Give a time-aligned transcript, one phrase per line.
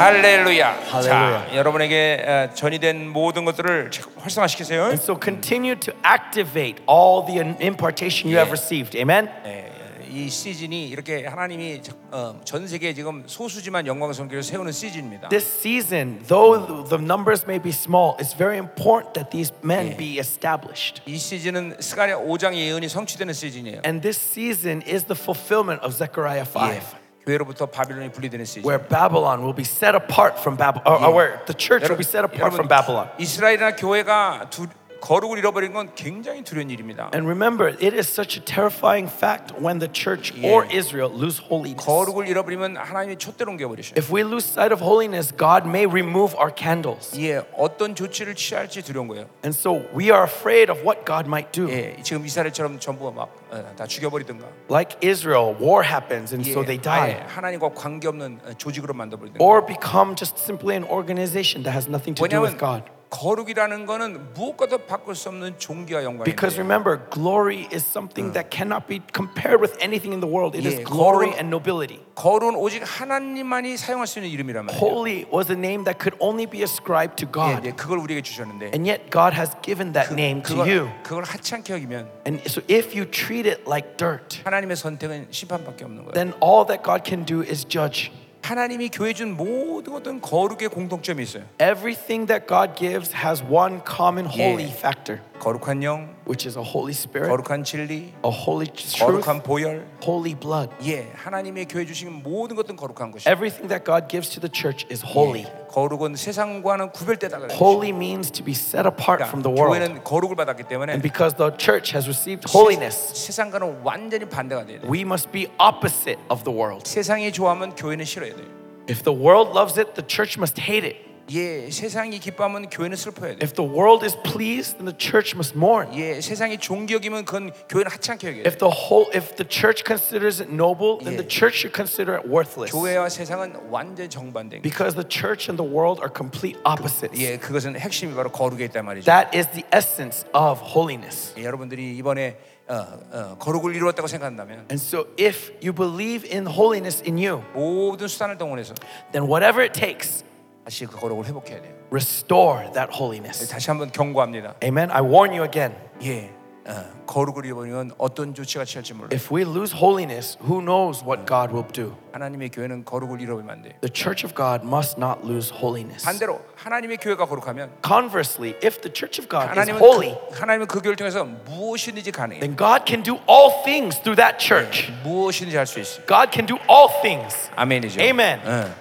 [0.00, 1.02] 할렐루야.
[1.02, 1.46] 자.
[1.54, 4.84] 여러분에게 어, 전이된 모든 것들을 활성화시키세요.
[4.86, 8.96] And so continue to activate all the impartation you have received.
[8.98, 9.28] Amen.
[9.44, 9.70] 예,
[10.10, 11.82] 이 시즌이 이렇게 하나님이
[12.12, 15.28] 어, 전 세계 지금 소수지만 영광 성교를 세우는 시즌입니다.
[15.28, 19.98] This season, though the numbers may be small, it's very important that these men Yeah.
[19.98, 21.02] be established.
[21.06, 23.82] 이 시즌은 스가랴 5장 예언이 성취되는 시즌이에요.
[23.84, 26.72] And this season is the fulfillment of Zechariah 5.
[26.74, 26.80] 예,
[27.25, 28.63] 교회로부터 바빌론이 분리되는 시즌.
[28.63, 32.03] Where Babylon will be set apart from Babylon, or, or where the church will be
[32.03, 33.09] set apart from Babylon.
[33.17, 34.67] 이스라엘이나 교회가 두,
[35.01, 37.11] 거룩을 잃어버린 건 굉장히 두려운 일입니다.
[37.13, 41.85] And remember, it is such a terrifying fact when the church or Israel lose holiness.
[41.85, 43.93] 거룩을 잃어버리면 하나님이 촛대로 옮겨버리셔요.
[43.97, 47.13] If we lose sight of holiness, God may remove our candles.
[47.21, 49.27] 예, 어떤 조치를 취할지 두려운 거예요.
[49.45, 51.69] And so we are afraid of what God might do.
[51.69, 54.47] 예, 지금 이스라엘처럼 전부 막다 죽여버리든가.
[54.71, 57.27] Like Israel, war happens and so they 아예 die.
[57.27, 59.43] 하나님과 관계없는 어, 조직으로 만들어버리든가.
[59.43, 62.89] Or become just simply an organization that has nothing to do 왜냐하면 with God.
[63.09, 68.87] 거룩이라는 거는 무엇과도 바꿀 수 없는 종기와 Because 영광인데 remember, glory is something that cannot
[68.87, 70.57] be compared with anything in the world.
[70.57, 71.99] It is Yeah, glory 거룩- and nobility.
[72.15, 74.75] 거룩은 오직 하나님만이 사용할 수 있는 이름이란 말이에요.
[74.75, 77.67] Holy was a name that could only be ascribed to 예, God.
[77.67, 80.91] 예, 그걸 우리에게 주셨는데 And yet God has given that name to you.
[81.03, 85.85] 그걸, 그걸 하찮게 여기면 And so if you treat it like dirt, 하나님의 선택은 심판밖에
[85.85, 86.13] 없는 거예요.
[86.13, 88.11] then all that God can do is judge.
[88.41, 91.43] 하나님이 교회 준 모든 것은 거룩의 공통점이 있어요.
[91.59, 94.77] Everything that God gives has one common holy Yeah.
[94.77, 99.85] factor, 거룩한 영, which is a Holy Spirit, 거룩한 진리, a holy truth, 거룩한 보혈.
[100.03, 100.69] holy blood.
[100.85, 103.31] 예, 하나님의 교회 주신 모든 것은 거룩한 것이에요.
[103.33, 105.43] Everything that God gives to the church is holy.
[105.45, 107.57] 예, 거룩은 세상과는 구별되다 그래요.
[107.59, 109.79] Holy means to be set apart from the 그러니까 world.
[109.79, 114.79] 교회는 거룩을 받았기 때문에 And because the church has received holiness, 세상과는 완전히 반대가 돼야
[114.79, 114.89] 돼요.
[114.89, 116.87] we must be opposite of the world.
[116.89, 118.47] 세상이 좋아하면 교회는 싫어야 돼요.
[118.89, 120.97] If the world loves it, the church must hate it.
[121.31, 123.39] 예, 세상이 기뻐하면 교회는 슬퍼야 돼요.
[123.41, 125.89] If the world is pleased, then the church must mourn.
[125.97, 128.45] 예, 세상이 존귀 여기면 그건 교회는 하찮게 여겨야 돼요.
[128.45, 131.33] If the whole if the church considers it noble, then the Yeah.
[131.33, 132.69] church should consider it worthless.
[132.71, 134.69] 교회와 세상은 완전 정반대인 거예요.
[134.69, 137.17] Because the church and the world are complete opposites.
[137.17, 139.09] 예, 그것은 핵심이 바로 거룩에 있단 말이죠.
[139.09, 141.33] That is the essence of holiness.
[141.39, 142.37] 예, 여러분들이 이번에
[142.69, 148.07] 어, 어, 거룩을 이루었다고 생각한다면 And so if you believe in holiness in you, 모든
[148.07, 148.73] 수단을 동원해서
[149.11, 150.23] then whatever it takes,
[150.69, 151.73] 다시 그 거룩을 회복해야 돼요.
[151.91, 153.47] restore that holiness.
[153.47, 154.55] 다시 한번 경고합니다.
[154.63, 154.89] Amen.
[154.91, 155.75] I warn you again.
[156.03, 156.33] 예,
[156.67, 159.09] 어, 거룩을 잃어버리면 어떤 조치가 취할지 몰라요.
[159.13, 161.95] If we lose holiness, who knows what God will do?
[162.13, 163.73] 하나님의 교회는 거룩을 잃어버리면 안 돼요.
[163.81, 166.03] The church of God must not lose holiness.
[166.03, 170.65] 반대로 하나님의 교회가 거룩하면 Conversely, if the church of God is 하나님은 holy, 그, 하나님은
[170.65, 172.41] 그 교회를 통해서 무엇이든지 가능해요.
[172.41, 174.89] then God can do all things through that church.
[175.03, 176.03] 무엇이든지 할 수 있어요.
[176.07, 177.51] God can do all things.
[177.55, 178.01] 아멘이죠.
[178.01, 178.41] Amen.
[178.43, 178.78] 예.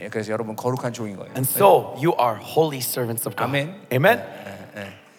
[0.00, 1.30] 예, 그래서 여러분 거룩한 종인 거예요.
[1.34, 3.48] And so you are holy servants of God.
[3.48, 3.74] Amen.
[3.92, 4.22] Amen.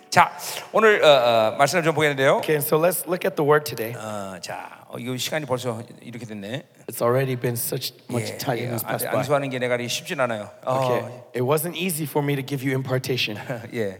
[0.10, 0.32] 자,
[0.72, 1.08] 오늘 어,
[1.54, 2.38] 어, 말씀을 좀 보겠는데요.
[2.38, 3.94] Okay, so let's look at the word today.
[3.94, 6.64] 어, 자, 어, 이거 시간이 벌써 이렇게 됐네.
[6.90, 9.20] It's already been such much 예, time 예, has passed 안- by.
[9.20, 10.50] 안수하는 게 내가 쉽진 않아요.
[10.66, 11.04] 어, Okay,
[11.36, 13.38] it wasn't easy for me to give you impartation.
[13.74, 14.00] 예.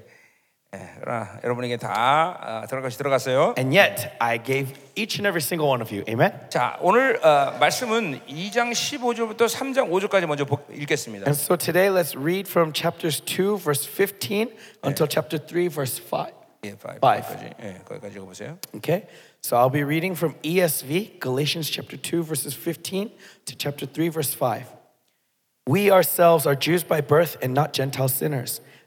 [0.76, 3.56] 예, 그러나 여러분에게 다 어, 들어갈 것이 들어갔어요.
[3.58, 6.04] And yet, I gave each and every single one of you.
[6.10, 6.34] Amen.
[6.50, 11.26] 자, 오늘 어, 말씀은 2장 15절부터 3장 5절까지 먼저 보- 읽겠습니다.
[11.26, 14.52] And so today, let's read from chapters 2, verse 15
[14.84, 16.34] until chapter 3, verse 5.
[16.66, 17.24] 예, 5, Five.
[17.24, 17.54] 거기까지.
[17.64, 18.58] 예, 거기까지 읽어보세요.
[18.76, 19.08] Okay,
[19.42, 23.10] so I'll be reading from ESV, Galatians chapter 2, verses 15
[23.46, 24.68] to chapter 3, verse 5.
[25.66, 28.60] We ourselves are Jews by birth and not Gentile sinners.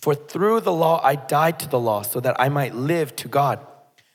[0.00, 3.28] For through the law I died to the law, so that I might live to
[3.28, 3.64] God.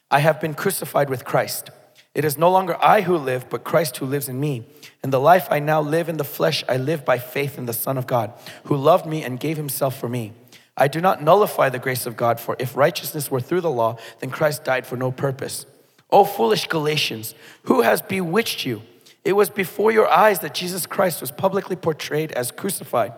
[0.09, 1.69] I have been crucified with Christ.
[2.13, 4.65] It is no longer I who live, but Christ who lives in me.
[5.03, 7.73] And the life I now live in the flesh, I live by faith in the
[7.73, 8.33] Son of God,
[8.63, 10.33] who loved me and gave himself for me.
[10.77, 13.97] I do not nullify the grace of God, for if righteousness were through the law,
[14.19, 15.65] then Christ died for no purpose.
[16.09, 18.81] O foolish Galatians, who has bewitched you?
[19.23, 23.13] It was before your eyes that Jesus Christ was publicly portrayed as crucified.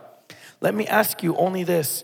[0.61, 2.03] Let me ask you only this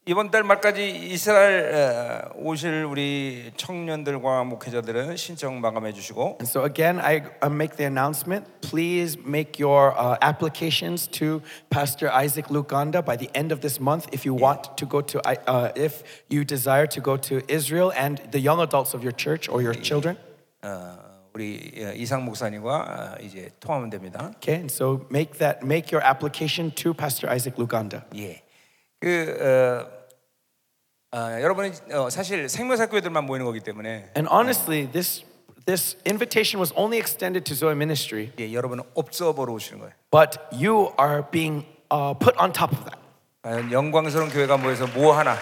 [0.08, 7.00] 이번 달 말까지 이스라엘 어, 오실 우리 청년들과 목회자들은 신청 마감해 주시고 And so again,
[7.00, 8.46] I uh, make the announcement.
[8.60, 14.06] Please make your uh, applications to Pastor Isaac Luganda by the end of this month
[14.12, 18.22] if you want to go to, uh, if you desire to go to Israel and
[18.30, 20.16] the young adults of your church or your children.
[20.62, 20.98] 어,
[21.34, 24.30] 우리 어, 이상 목사님과 어, 이제 통하면 됩니다.
[24.36, 28.04] Okay, and so make that make your application to Pastor Isaac Luganda.
[28.14, 28.46] 예.
[29.00, 29.86] 그
[31.12, 35.24] 어, 어, 여러분이 어, 사실 생명사교회들만 모이는 거기 때문에 And honestly, this
[35.66, 39.92] this invitation was only extended to Zoe Ministry, 예, 여러분은 옵저버로 오시는 거예요.
[40.10, 42.98] but you are being uh, put on top of that
[43.42, 45.36] 과연 영광스러운 교회가 모여서 뭐 하나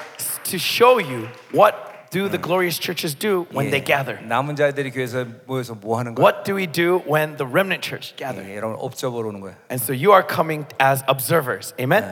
[0.44, 1.75] to show you what
[2.10, 4.20] do the glorious churches do when they gather.
[4.22, 6.22] 남은 자들이 교회에서 모여서 뭐 하는 거야?
[6.22, 8.44] What do we do when the remnant church gather?
[8.48, 9.56] 예, 여러분 옵저버로 오는 거예요.
[9.70, 11.75] And so you are coming as observers.
[11.81, 12.04] Amen.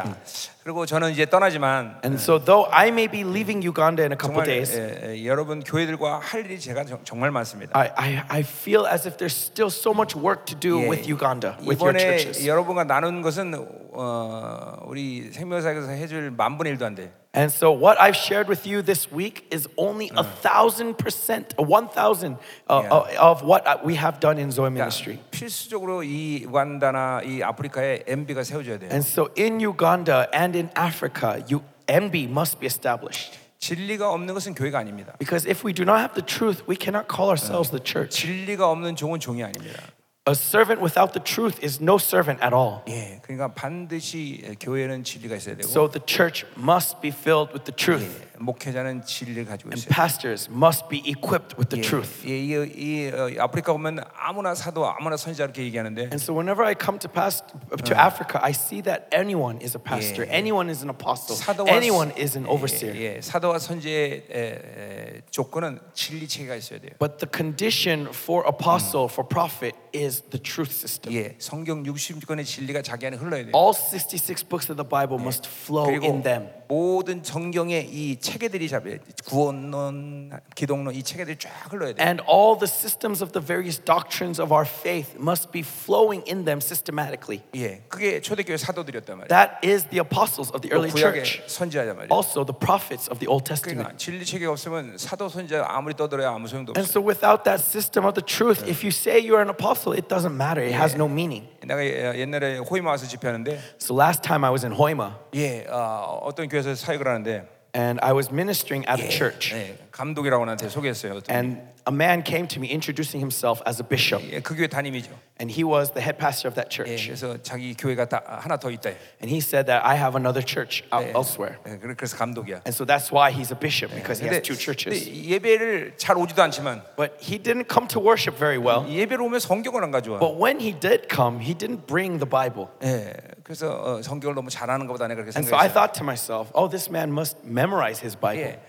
[0.00, 4.12] 음, 자, 그리고 저는 이제 떠나지만 And so though I may be leaving Uganda in
[4.12, 7.78] a couple 정말 days, 예, 예, 여러분 교회들과 할 일이 제가 정, 정말 많습니다.
[7.78, 11.06] I, I, I feel as if there's still so much work to do 예, with
[11.10, 12.46] Uganda, with your 이번에 churches.
[12.46, 17.11] 여러분과 나눈 것은 어, 우리 생명사에서 해줄 만분의 일도 안 돼.
[17.35, 21.63] And so what I've shared with you this week is only a thousand percent, a
[21.63, 23.19] one thousand uh, Yeah.
[23.21, 25.19] of what we have done in Zoe 그러니까 ministry.
[25.31, 28.89] 필수적으로 이 우간다나 이 아프리카에 MB가 세워져야 돼요.
[28.89, 33.37] And so in Uganda and in Africa, you, MB must be established.
[33.59, 35.13] 진리가 없는 것은 교회가 아닙니다.
[35.19, 38.17] Because if we do not have the truth, we cannot call ourselves the church.
[38.21, 39.81] 진리가 없는 종은 종이 아닙니다.
[40.29, 42.81] A servant without the truth is no servant at all.
[42.89, 47.73] 예, 그러니까 반드시 교회는 진리가 있어야 되고 So the church must be filled with the
[47.73, 49.94] truth, 예, 목회자는 진리를 가지고 and 있어요.
[49.94, 52.26] pastors must be equipped with the truth.
[52.26, 56.64] 예, 이, 이, 어, 아프리카 보면 아무나 사도 아무나 선지자 이렇게 얘기하는데 And so whenever
[56.64, 57.44] I come to past
[57.84, 62.12] to Africa, I see that anyone is a pastor, anyone is an apostle, 사도와 anyone
[62.18, 62.94] is an overseer.
[62.96, 66.92] 예, 예, 사도와 선지의 에, 에, 조건은 진리 체계가 있어야 돼요.
[66.98, 71.14] But the condition for apostle, for prophet, is the truth system.
[71.14, 73.52] 예, 성경 60권의 진리가 자기 안에 흘러야 돼요.
[73.54, 76.48] All 66 books of the Bible must flow 그리고 in them.
[76.68, 78.99] 모든 성경의 이 체계들이 잡혀야 돼.
[79.25, 82.03] 구원론, 기독론 이 체계들이 쫙 흘러야 돼.
[82.03, 86.45] And all the systems of the various doctrines of our faith must be flowing in
[86.45, 87.43] them systematically.
[87.55, 89.27] 예, 그게 초대교회 사도들이었단 말이에요.
[89.27, 91.43] That is the apostles of the 또 early 구약의 church.
[91.47, 92.09] 선지자란 말이에요.
[92.13, 93.83] Also, the prophets of the Old Testament.
[93.83, 96.91] 그러니까 진리 체계가 없으면 사도 선지자 아무리 떠들어야 아무 소용도 And 없어요.
[96.91, 100.35] so, without that system of the truth, if you say you're an apostle, it doesn't
[100.35, 100.61] matter.
[100.63, 101.47] It has no meaning.
[101.65, 106.21] 내가 예- 옛날에 호이마 와서 집회하는데 So, last time I was in Hoima 예, 어,
[106.23, 107.43] 어떤 교회에서 사역을 하는데
[107.74, 111.13] and I was ministering at a church, 예, 감독이라고 나한테 소개했어요.
[111.15, 114.67] 어떤 and a man came to me introducing himself as a bishop, 예, 그 교회
[114.67, 115.09] 담임이죠.
[115.39, 117.07] and he was the head pastor of that 예, church.
[117.07, 118.89] 그래서 자기 교회가 다, 하나 더 있다.
[119.21, 121.57] And he said that I have another church out 예, elsewhere.
[121.65, 122.61] 예, 그래- 그래서 감독이야.
[122.67, 125.05] And so that's why he's a bishop because he 근데, has two churches.
[125.07, 128.83] 근데 예배를 잘 오지도 않지만 But he didn't come to worship very well.
[128.89, 130.19] 예배를 오면 성경을 안 가져와.
[130.19, 132.67] But when he did come, he didn't bring the Bible.
[132.83, 133.13] 예,
[133.43, 135.73] 그래서 어, 성경을 너무 잘하는 것보다 내가 그렇게 And so I 생각했어요.
[135.73, 138.43] thought to myself, oh, this man must memorize his Bible.
[138.43, 138.59] 예.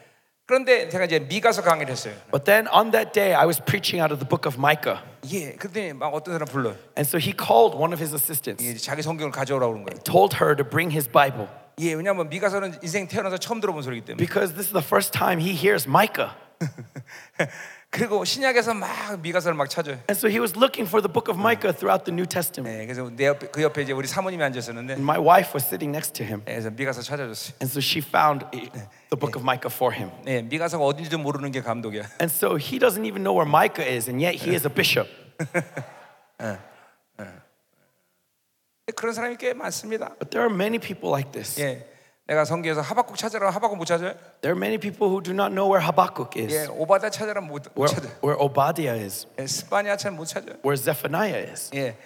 [0.46, 2.14] 그런데 제가 이제 미가서 강의를 했어요.
[2.32, 5.02] But then on that day, I was preaching out of the book of Micah.
[5.30, 6.70] 예, 그때 막 어떤 사람 불러.
[6.96, 10.02] And so he called one of his assistants, 예, 자기 성경을 가져오라고 그런 거예요.
[10.04, 11.48] told her to bring his Bible
[11.80, 14.16] 예, 왜냐하면 미가서는 인생 태어나서 처음 들어본 소리기 때문에.
[14.24, 16.32] because this is the first time he hears Micah.
[17.92, 19.96] 그리고 신약에서 막 미가서를 막 찾아요.
[20.10, 22.82] And so he was looking for the book of Micah throughout the New Testament.
[22.82, 25.88] 예, 그래서 내 옆에 그 옆에 이제 우리 사모님이 앉았었는데, And my wife was sitting
[25.88, 26.42] next to him.
[26.46, 27.56] 예, 그래서 미가서 찾아줬어요.
[27.64, 28.68] And so she found eh,
[29.08, 30.12] the book of Micah for him.
[30.26, 32.20] 예, 미가서가 어딘지도 모르는 게 감독이야.
[32.20, 35.08] And so he doesn't even know where Micah is, and yet he is a bishop.
[38.94, 40.12] 그런 사람이 꽤 많습니다.
[40.18, 41.60] But there are many people like this.
[41.60, 41.86] 예,
[42.25, 44.13] 내가 성경에서 하박국 찾으라 하박국 못 찾아요.
[44.41, 47.63] There are many people who do not know where Habakkuk 예, is, 오바다 찾으라 못,
[47.75, 48.07] 못 where, 찾아.
[48.23, 50.55] where Obadiah is, 예, 스파니아 잘못 찾아요.
[50.63, 51.69] where Zephaniah is.
[51.75, 51.97] 예,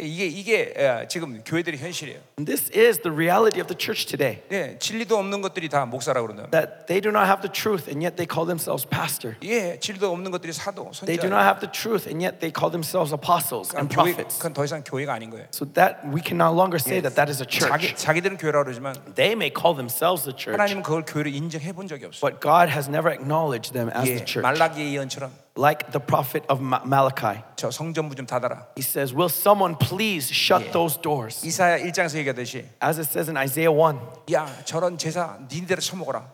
[0.00, 2.20] 이게 이게 예, 지금 교회들의 현실이에요.
[2.44, 4.42] This is the reality of the church today.
[4.52, 6.50] 예, 진리도 없는 것들이 다 목사라고 그런다.
[6.50, 9.36] That they do not have the truth and yet they call themselves pastor.
[9.44, 11.32] 예, 진리도 없는 것들이 사도, They do 선지자.
[11.32, 14.38] not have the truth and yet they call themselves apostles and prophets.
[14.38, 15.46] 그건 더 이상 교회가 아닌 거예요.
[15.52, 17.96] So that we can no longer say that that is a 자기 church.
[18.04, 22.06] 자기들은 교회라고 그러지만 They may call themselves the church, 하나님은 그걸 교회로 인정해 본 적이
[22.06, 22.20] 없어.
[22.22, 24.42] but God has never acknowledged them as 예, the church.
[24.42, 27.39] 말라기의 예언처럼 Like the prophet of Ma- Malachi.
[27.55, 28.65] 저 성전부 좀 닫아라.
[28.75, 31.45] He says, Will someone please shut those doors?
[31.45, 33.99] 이사야 1장에서 얘기하듯이 As it says in Isaiah 1,
[34.33, 36.25] 야 저런 제사 니네대로 처먹어라.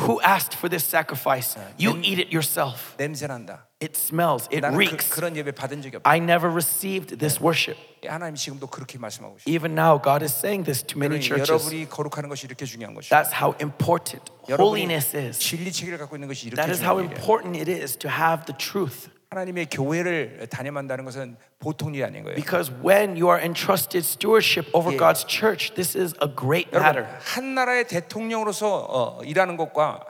[0.00, 1.54] Who asked for this sacrifice?
[1.78, 2.96] You eat it yourself.
[2.96, 3.66] 냄새 난다.
[3.78, 5.10] It smells, it 나는 reeks.
[5.10, 6.08] 그, 런 예배 받은 적이 없다.
[6.08, 7.76] I never received this worship.
[8.08, 9.52] 하나님 지금도 그렇게 말씀하고 있어요.
[9.52, 11.50] Even now, God is saying this to many 그러니 churches.
[11.52, 15.38] 여러분이 거룩하는 것이 이렇게 중요한 것이고 That's how important 여러분이 holiness is.
[15.38, 17.20] 진리 체계를 갖고 있는 것이 이렇게 That is how 중요한 일이에요.
[17.20, 19.10] important it is to have the truth.
[19.33, 22.35] 하나님의 교회를 단임한다는 것은 보통 일이 아닌 거예요.
[22.35, 24.99] Because when you are entrusted stewardship over Yeah.
[24.99, 27.07] God's church, this is a great 여러분 matter.
[27.23, 30.01] 한 나라의 대통령으로서 어, 일하는 것과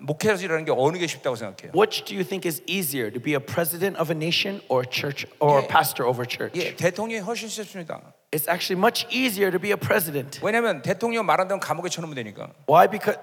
[0.00, 1.72] 목회자로서 일하는 게 어느 게 쉽다고 생각해요?
[1.76, 4.88] Which do you think is easier, to be a president of a nation or a
[4.88, 5.68] church or a Yeah.
[5.68, 6.56] pastor over a church?
[6.58, 8.00] 예, 대통령이 훨씬 쉽습니다.
[8.31, 10.41] It's actually much easier to be a president.
[10.43, 12.51] 왜냐하면 대통령 말 안 되면 감옥에 쳐놓으면 되니까.
[12.67, 12.85] Why?
[12.87, 13.17] Because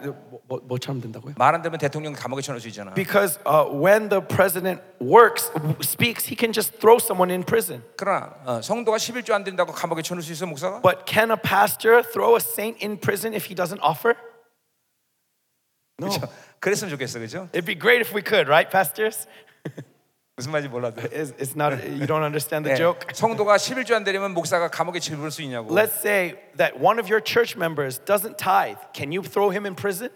[0.48, 1.34] 뭐, 뭐 처럼 된다고요?
[1.36, 2.94] 말 안 되면 대통령 감옥에 쳐놓을 수 있잖아.
[2.94, 5.50] Because uh, when the president works,
[5.82, 7.82] speaks, he can just throw someone in prison.
[7.98, 10.80] 그러나 어, 성도가 11조 안 된다고 감옥에 쳐놓을 수 있어 목사가?
[10.80, 14.16] But can a pastor throw a saint in prison if he doesn't offer?
[16.00, 16.08] No.
[16.08, 16.26] 그렇죠?
[16.60, 17.48] 그랬으면 좋겠어, 그렇죠?
[17.52, 19.28] It'd be great if we could, right, pastors?
[20.38, 21.00] 무슨 말인지 몰라도.
[21.00, 21.72] It's, it's not.
[21.86, 23.06] You don't understand the 예, joke.
[23.14, 25.72] 성도가 11조 안 되려면 목사가 감옥에 집을 수 있냐고.
[25.72, 28.78] Let's say that one of your church members doesn't tithe.
[28.92, 30.10] Can you throw him in prison?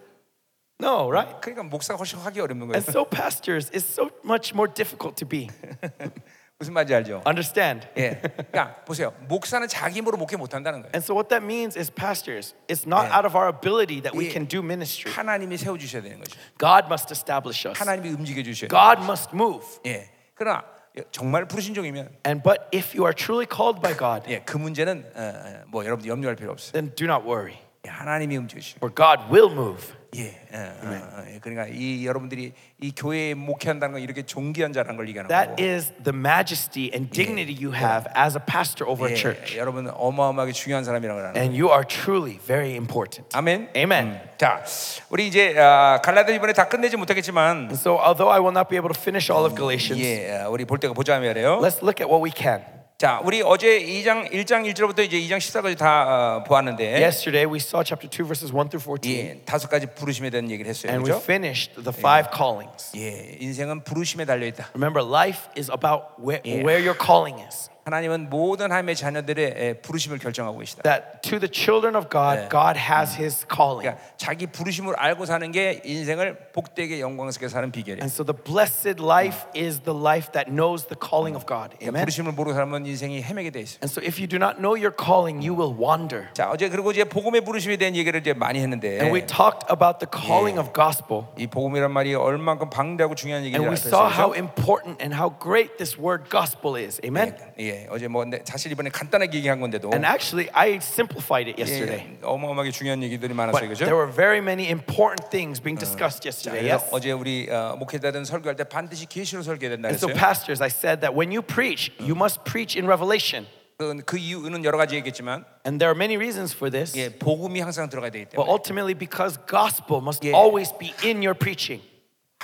[0.81, 1.41] No, right?
[1.41, 2.75] 그러니까 목사가 훨씬 하기 어렵는 거예요.
[2.75, 5.49] And so, pastors is so much more difficult to be.
[6.61, 7.23] 무슨 말인지 알죠?
[7.25, 7.87] Understand?
[7.97, 8.21] 예.
[8.21, 9.13] 그러니까 보세요.
[9.29, 10.91] 목사는 자기 힘으로 목회 못 한다는 거예요.
[10.95, 13.15] And so, what that means is, pastors, it's not Yeah.
[13.19, 14.35] out of our ability that we Yeah.
[14.35, 15.11] can do ministry.
[15.15, 16.35] 하나님이 세워 주셔야 되는 거죠.
[16.59, 17.79] God must establish us.
[17.79, 18.75] 하나님이 움직여 주셔야 돼요.
[18.75, 19.67] God must move.
[19.87, 20.11] 예.
[20.35, 20.65] 그러나
[21.13, 25.13] 정말 부르신 종이면 And but if you are truly called by God, 예, 그 문제는
[25.15, 26.73] 어, 어, 뭐 여러분 염려할 필요 없어요.
[26.73, 28.79] then do not worry, 예, 하나님이 움직이시고.
[28.79, 29.95] for God will move.
[30.17, 30.41] 예.
[30.55, 31.39] 어, 어, 어, 예.
[31.39, 35.63] 그러니까 이 여러분들이 이 교회에 목회한다는 건 이렇게 존귀한 자라는 걸 얘기하는 That 거고.
[35.63, 39.59] is the majesty and dignity you have as a pastor over a 예, church.
[39.59, 41.43] 여러분 어마어마하게 중요한 사람이라고 하는 거예요.
[41.45, 43.29] And you are truly very important.
[43.37, 43.69] 아멘.
[43.77, 44.19] Amen.
[44.39, 44.65] 자,
[45.11, 48.77] 우리 이제 아, 갈라디 이번에 다 끝내지 못하겠지만 And so, although I will not be
[48.79, 51.61] able to finish all of Galatians, 예, 아, 우리 볼 때가 보자 말이에요.
[51.61, 52.65] let's look at what we can.
[53.04, 57.84] 자, 우리 어제 2장 1장 1절부터 이제 2장 14까지 다 어, 보았는데 Yesterday, we saw
[57.84, 60.90] chapter 2, verses 1 through 14, 예, 다섯 가지 부르심에 대한 얘기를 했어요.
[60.90, 61.22] and we 그렇죠?
[61.22, 62.96] finished the five callings.
[62.96, 64.70] 예, 인생은 부르심에 달려 있다.
[64.74, 66.64] Remember, life is about where, Yeah.
[66.64, 67.68] where your calling is.
[67.86, 70.84] 하나님은 모든 하나님의 자녀들의 예, 부르심을 결정하고 계시다.
[70.84, 72.48] That to the children of God.
[72.50, 73.84] God has His calling.
[73.84, 78.02] 그러니까 자기 부르심을 알고 사는 게 인생을 복되게 영광스럽게 사는 비결이에요.
[78.04, 81.76] And so, the blessed life is the life that knows the calling of God.
[81.76, 82.02] 그러니까 Amen.
[82.06, 83.80] 부르심을 모르고 살면 인생이 헤매게 돼 있어요.
[83.84, 86.32] And so, if you do not know your calling, you will wander.
[86.34, 90.00] 자, 어제 그리고 이제 복음의 부르심에 대한 얘기를 이제 많이 했는데 And we talked about
[90.00, 90.64] the calling Yeah.
[90.64, 91.28] of gospel.
[91.38, 94.40] 이 복음이란 말이 얼만큼 방대하고 중요한 얘기인지 And we saw how 알았어요.
[94.40, 97.02] important and how great this word gospel is.
[97.04, 97.36] Amen.
[97.60, 101.65] 예, 어제 뭐 근데 사실 이번에 간단하게 얘기한 건데도 And actually, I simplified it 예,
[101.65, 102.19] yesterday.
[102.23, 103.85] 어마어마하게 중요한 얘기들이 But 많았어요, 그죠?
[103.85, 106.63] there were very many important things being discussed 자, yesterday.
[106.69, 106.89] 그래서 Yes.
[106.95, 110.19] 어제 우리 어, 목회자들은 설교할 때 반드시 계시로 설교해야 된다 And so, 그랬어요.
[110.21, 113.47] pastors, I said that when you preach, you must preach in revelation.
[113.79, 116.99] 그, 그 이유는 여러 가지 얘기했지만 And there are many reasons for this.
[116.99, 120.35] 예, 복음이 항상 들어가야 되기 But 때문에 ultimately, because gospel must Yeah.
[120.35, 121.81] always be in your preaching.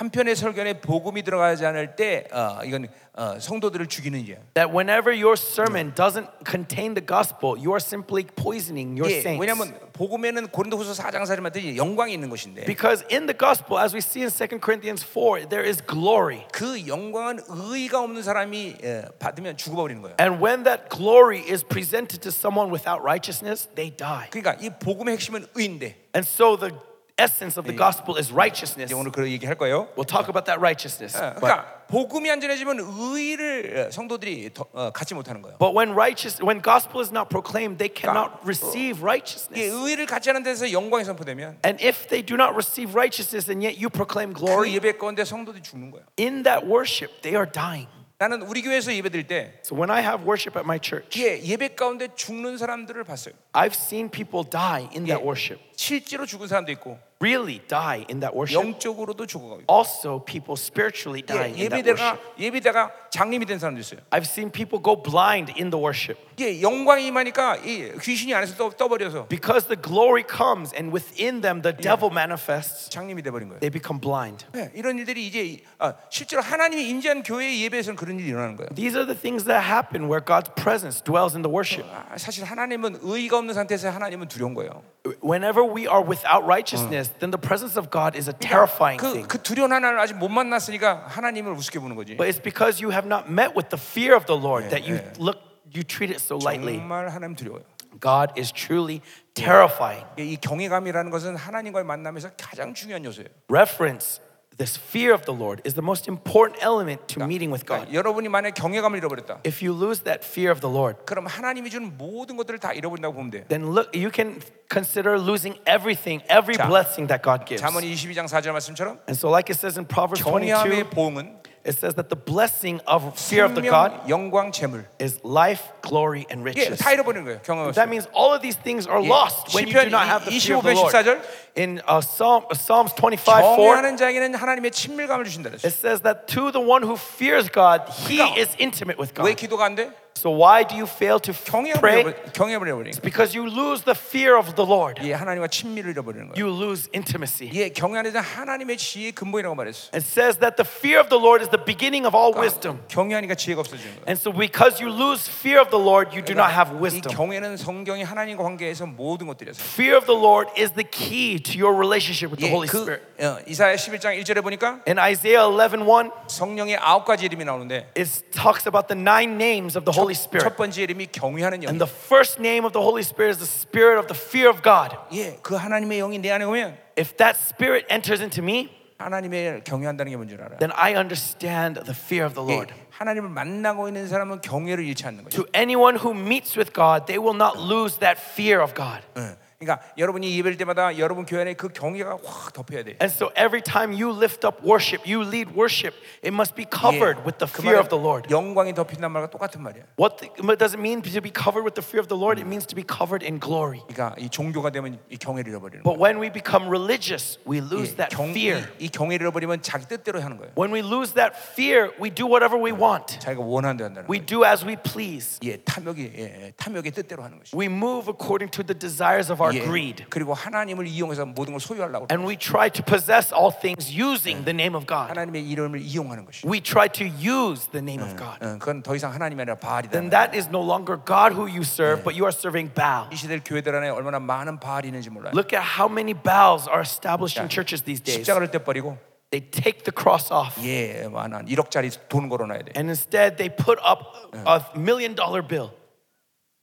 [0.00, 4.38] 한편의 설교에 복음이 들어가지 않을 때 어, 이건 어, 성도들을 죽이는 일이야.
[4.54, 9.38] That whenever your sermon doesn't contain the gospel, you are simply poisoning your 예, saints.
[9.38, 14.00] 왜냐하면 복음에는 고린도후서 4장 4절 말했듯이 영광이 있는 것인데 Because in the gospel, as we
[14.00, 16.46] see in 2 Corinthians 4, there is glory.
[16.50, 20.16] 그 영광은 의가 없는 사람이 예, 받으면 죽어버리는 거예요.
[20.18, 24.30] And when that glory is presented to someone without righteousness, they die.
[24.30, 26.72] 그러니까 이 복음의 핵심은 의인데 And so the
[27.19, 28.91] essence of the gospel is righteousness.
[28.91, 29.87] 이제 오늘 그 얘기 할 거예요.
[29.95, 31.15] We'll talk about that righteousness.
[31.15, 35.57] 예, But, 그러니까 복음이 안전해지면 의를 어, 성도들이 더, 어, 갖지 못하는 거예요.
[35.57, 39.71] but when righteous, when gospel is not proclaimed, they cannot receive 이 righteousness.
[39.71, 43.79] 의를 갖지 않은 데서 영광이 선포되면 And if they do not receive righteousness and yet
[43.79, 46.05] you proclaim 그 glory, 예배 가운데 성도들이 죽는 거예요.
[46.19, 47.87] in that worship, they are dying.
[48.17, 51.37] 나는 우리 교회에서 예배 드릴 때 So when I have worship at my church, 예,
[51.43, 53.35] 예배 가운데 죽는 사람들을 봤어요.
[53.51, 55.59] I've seen people die in that 예, worship.
[55.75, 58.59] 실제로 죽은 사람도 있고 Really die in that worship.
[58.59, 62.19] 영적으로도 죽어가고 있고 Also, people spiritually die 예, in that 예배대가 worship.
[62.37, 64.01] 예배대가 장님이 된 사람도 있어요.
[64.11, 68.69] I've seen people go blind in the worship 예, 영광이 임하니까 이 귀신이 안에서 떠,
[68.69, 72.89] 떠버려서 because the glory comes and within them the devil manifests.
[72.91, 73.59] 장님이 돼버린 거예요.
[73.63, 74.45] They become blind.
[74.53, 78.75] 예, 이런 일들이 이제 아, 실제로 하나님이 임재한 교회 예배에서는 그런 일이 일어나는 거예요.
[78.75, 81.87] These are the things that happen where God's presence dwells in the worship.
[81.89, 84.83] 아, 사실 하나님은 의가 없는 상태에서 하나님은 두려운 거예요.
[85.23, 89.27] Whenever we are without righteousness, then the presence of God is a terrifying 그, thing.
[89.27, 92.17] 그 두려운 하나님을 아직 못 만났으니까 하나님을 우습게 보는 거지.
[92.17, 94.99] But it's because you have not met with the fear of the Lord that you
[95.17, 95.39] look
[95.73, 96.77] you treat it so lightly.
[96.77, 97.63] 정말 하나님 두려워요.
[97.99, 99.01] God is truly
[99.33, 100.05] terrifying.
[100.17, 103.29] 이 경외감이라는 것은 하나님과의 만남에서 가장 중요한 요소예요.
[103.49, 104.21] Reference,
[104.59, 107.87] this fear of the Lord, is the most important element to meeting with God.
[107.87, 109.41] 그러니까 여러분이 만약 경외감을 잃어버렸다.
[109.45, 113.13] If you lose that fear of the Lord, 그럼 하나님이 주는 모든 것들을 다 잃어버린다고
[113.13, 113.43] 보면 돼요.
[113.49, 114.39] then look, you can
[114.71, 117.61] consider losing everything, every 자, blessing that God gives.
[117.61, 121.35] 잠언 22장 4절 말씀처럼 And so, like it says in Proverbs 22, 경외함의 보응은
[121.69, 124.85] it says that the blessing of fear of the God 생명, 영광, 재물.
[124.99, 126.79] is life, glory, and 이게 riches.
[126.79, 127.41] 다 잃어버리는 거예요.
[127.43, 127.89] 경험 That 없이.
[127.89, 130.31] means all of these things are 예, lost when you 시편 do not have the
[130.37, 130.93] fear of the 25편 Lord.
[130.93, 131.21] 14절
[131.57, 135.65] In uh, Psalm, Psalms 25, 4, 경외하는 자에게는 하나님의 친밀감을 주신다 그랬어요.
[135.67, 139.33] it says that to the one who fears God, he 그러니까 is intimate with 왜
[139.33, 139.35] God.
[139.47, 139.89] 기도가 안 돼?
[140.19, 142.01] So why do you fail to f- 경외함을 pray?
[142.03, 143.01] 잃어버리- 경외함을 잃어버리니까.
[143.03, 145.03] Because you lose the fear of the Lord.
[145.03, 146.39] 예, 하나님과 친밀을 잃어버리는 거예요.
[146.39, 147.51] You lose intimacy.
[147.53, 149.91] 예, 경외하는 자 하나님의 지혜의 근본이라고 말했어.
[149.93, 152.79] It says that the fear of the Lord is the beginning of all wisdom.
[152.87, 154.07] 경외하니까 지혜가 없어지는 거예요.
[154.07, 157.11] And so because you lose fear of the Lord, you do not have 이 wisdom.
[157.11, 159.59] 경외는 성경이 하나님과 관계에서 모든 것들이었어요.
[159.75, 162.79] Fear of the Lord is the key to your relationship with the 예, Holy 그
[162.87, 163.03] Spirit.
[163.19, 168.63] 어, 이사야 11장 1절에 보니까 In Isaiah 11:1, 성령의 아홉 가지 이름이 나오는데 it talks
[168.63, 170.55] about the nine names of the Holy 첫 Spirit.
[170.55, 171.69] 번째 이름이 경외하는 영.
[171.69, 174.61] And the first name of the Holy Spirit is the spirit of the fear of
[174.63, 174.95] God.
[175.13, 180.09] 예, 그 하나님의 영이 내 안에 오면 If that spirit enters into me, 하나님의 경외한다는
[180.11, 180.57] 게 뭔지 알아.
[180.59, 182.73] then I understand the fear of the 예, Lord.
[182.91, 185.43] 하나님을 만나고 있는 사람은 경외를 잃지 않는 거죠.
[185.43, 189.03] To anyone who meets with God, they will not lose that fear of God.
[189.17, 189.35] 예.
[189.59, 192.97] 그러니까 여러분이 예배할 때마다 여러분 교회 안에 그 경외가 확 덮여야 돼.
[193.01, 196.69] And so every time you lift up worship, you lead worship, it must be 예.
[196.69, 198.27] covered with the 그 fear 말은 of the Lord.
[198.29, 199.83] 영광이 덮인단 말과 똑같은 말이야.
[199.97, 202.37] What, the, what does it mean to be covered with the fear of the Lord?
[202.37, 203.79] It means to be covered in glory.
[203.87, 205.87] 그러니까 이 종교가 되면 이 경외를 잃어버리는 거야.
[205.87, 208.67] But when we become religious, we lose 예, that 경, fear.
[208.77, 210.51] 이, 이 경외를 잃어버리면 자기 뜻대로 하는 거예요.
[210.59, 213.17] When we lose that fear, we do whatever we want.
[213.23, 214.25] 자기가 원하는 대로 한다는 We 거예요.
[214.27, 215.39] do as we please.
[215.43, 217.55] 예, 탐욕이 예, 예, 탐욕의 뜻대로 하는 것이.
[217.55, 220.05] We move according to the desires of our 예, greed.
[220.09, 222.07] 그리고 하나님을 이용해서 모든 걸 소유하려고.
[222.07, 222.15] 그래요.
[222.17, 225.09] And we try to possess all things using the name of God.
[225.09, 226.45] 하나님의 이름을 이용하는 것이.
[226.47, 228.37] We try to use the name of God.
[228.43, 229.91] 어, 그건 더 이상 하나님이 아니라 바알이다.
[229.91, 233.09] Then that is no longer God who you serve, but you are serving Baal.
[233.11, 235.33] 이 시대 교회들 안에 얼마나 많은 바알이 있는지 몰라요.
[235.33, 238.19] Look at how many Baals are established in churches these days.
[238.21, 238.97] 십자가를 떼버리고
[239.31, 240.55] They take the cross off.
[240.63, 242.71] 예, 많은 1억짜리 돈 걸어놔야 돼.
[242.77, 244.05] And instead, they put up
[244.47, 245.71] a million dollar bill.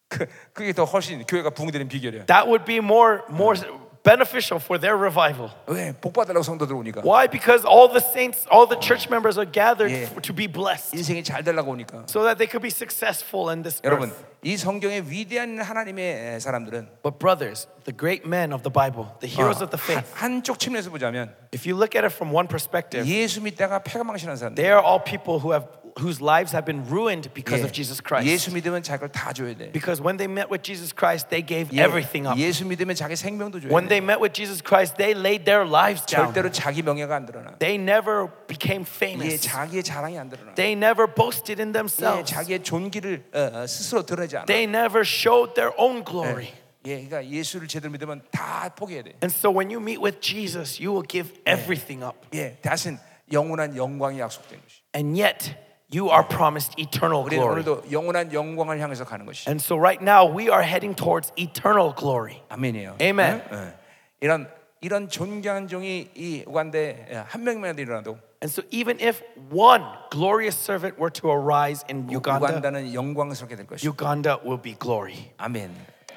[0.09, 2.25] 그, 그게 더 훨씬 교회가 붕괴되는 비결이야.
[2.27, 3.59] That would be more, more
[4.03, 5.51] beneficial for their revival.
[5.67, 5.91] 왜?
[5.99, 7.01] 복 받으려고 성도들 오니까.
[7.03, 7.27] Why?
[7.27, 11.23] Because all the saints, all the church members are gathered for- to be blessed 인생이
[11.25, 12.05] 잘 되려고 오니까.
[12.07, 14.23] so that they could be successful in this 여러분, earth.
[14.43, 19.59] 이 성경의 위대한 하나님의 사람들은 But brothers, the great men of the Bible, the heroes
[19.59, 23.03] of the 한, faith, 한쪽 측면에서 보자면 if you look at it from one perspective,
[23.03, 24.55] 예수 믿다가 패가 망신한 사람들.
[24.55, 25.67] they are all people who have
[25.98, 28.26] whose lives have been ruined because of Jesus Christ.
[28.26, 29.72] 예수 믿으면 자기 걸다 줘야 돼.
[29.72, 32.38] Because when they met with Jesus Christ, they gave 예, everything up.
[32.38, 33.98] 예수 믿으면 자기 생명도 줘야 When 돼.
[33.98, 36.32] they met with Jesus Christ, they laid their lives down.
[36.32, 37.58] 절대로 자기 명예가 안 드러나.
[37.58, 39.40] They never became 예, famous.
[39.42, 40.54] 자기의 자랑이 안 드러나.
[40.54, 42.24] They never boasted in 예, themselves.
[42.32, 44.46] 자기의 존귀를 어, 어, 스스로 드러내지 않아.
[44.46, 46.48] They never showed their own glory.
[46.84, 49.12] 예, 그러니까 예수를 제대로 믿으면 다 포기해야 돼.
[49.22, 52.16] And so when you meet with Jesus, you will give everything up.
[52.34, 52.98] 예, 대신
[53.30, 54.82] 영원한 영광이 약속된 것이.
[54.94, 55.54] And yet,
[55.92, 57.62] you are promised eternal 우리는 glory.
[57.62, 59.48] 오늘도 영원한 영광을 향해서 가는 것이.
[59.48, 62.42] And so right now, we are heading towards eternal glory.
[62.48, 62.96] 아멘이에요.
[63.00, 63.42] Amen.
[63.52, 63.58] 응?
[63.58, 63.72] 응.
[64.20, 64.48] 이런
[64.80, 70.98] 이런 존귀한 종이 이 우간데 한 명이라도 일어나도 And so even if one glorious servant
[70.98, 73.86] were to arise in Uganda, 우간다는 영광스럽게 될 것이.
[73.86, 75.30] Uganda will be glory.
[75.38, 75.70] 아멘.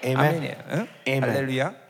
[0.04, 0.18] Amen.
[0.18, 0.56] 아멘이에요.
[0.72, 0.88] 응?
[1.08, 1.30] Amen.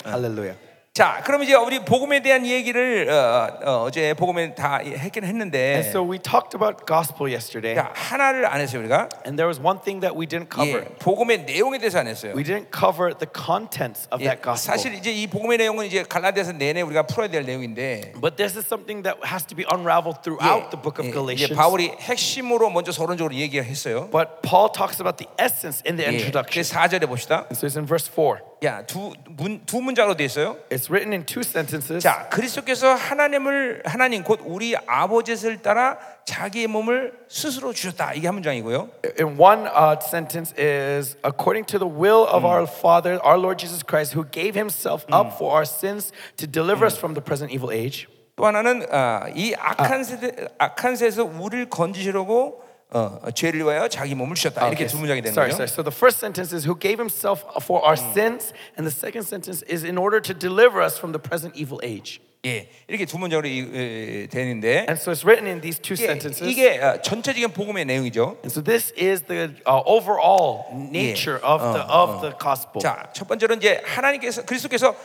[0.03, 0.55] 할렐루야.
[1.00, 5.88] 자, 그럼 이제 우리 복음에 대한 얘기를 어, 어, 제 복음에 다 했긴 했는데 And
[5.88, 9.08] so we talked about gospel yesterday, 자, 하나를 안 했어요 우리가.
[9.24, 10.84] and there was one thing that we didn't cover.
[10.84, 12.34] 예, 복음의 내용에 대해서 안 했어요.
[12.36, 14.76] We didn't cover the contents of 예, that gospel.
[14.76, 18.68] 사실 이제 이 복음의 내용은 이제 갈라디아서 내내 우리가 풀어야 될 내용인데 But this is
[18.68, 21.56] something that has to be unraveled throughout 예, the book of 예, Galatians.
[21.56, 24.10] 바울이 핵심으로 먼저 서론적으로 얘기했어요.
[24.12, 26.60] But Paul talks about the essence in the 예, 그 introduction.
[26.60, 27.48] 4절에 봅시다.
[27.48, 28.49] And so it's in verse 4.
[28.62, 30.58] 야, 두, 문, 두 문장으로 돼 있어요.
[30.68, 32.02] It's written in two sentences.
[32.02, 38.12] 자, 그리스도께서 하나님을 하나님 곧 우리 아버지를 따라 자기의 몸을 스스로 주셨다.
[38.12, 38.90] 이게 한 문장이고요.
[39.18, 43.82] In one uh, sentence is according to the will of our Father, our Lord Jesus
[43.82, 47.72] Christ, who gave himself up for our sins to deliver us from the present evil
[47.72, 48.08] age.
[48.36, 52.62] 또 하나는 아, 이 악한 세대 악한 세에서 우리를 건지시려고
[52.93, 54.67] 어, 어, 죄를 위하여 자기 몸을 주셨다.
[54.69, 55.63] 이렇게 두 문장이 되는 sorry, 거죠.
[55.63, 55.67] sorry.
[55.73, 59.65] So the first sentence is who gave himself for our sins, and the second sentence
[59.67, 62.21] is in order to deliver us from the present evil age.
[62.45, 66.05] 예, 이렇게 두 문장으로 이- 에, 되는데 And so it's written in these two 이게,
[66.05, 66.45] sentences.
[66.45, 68.37] 이게 어, 전체적인 복음의 내용이죠.
[68.45, 72.79] And so this is the uh, overall nature of the of the gospel.
[72.79, 74.95] 자, 첫 번째는 이제 하나님께서 그리스도께서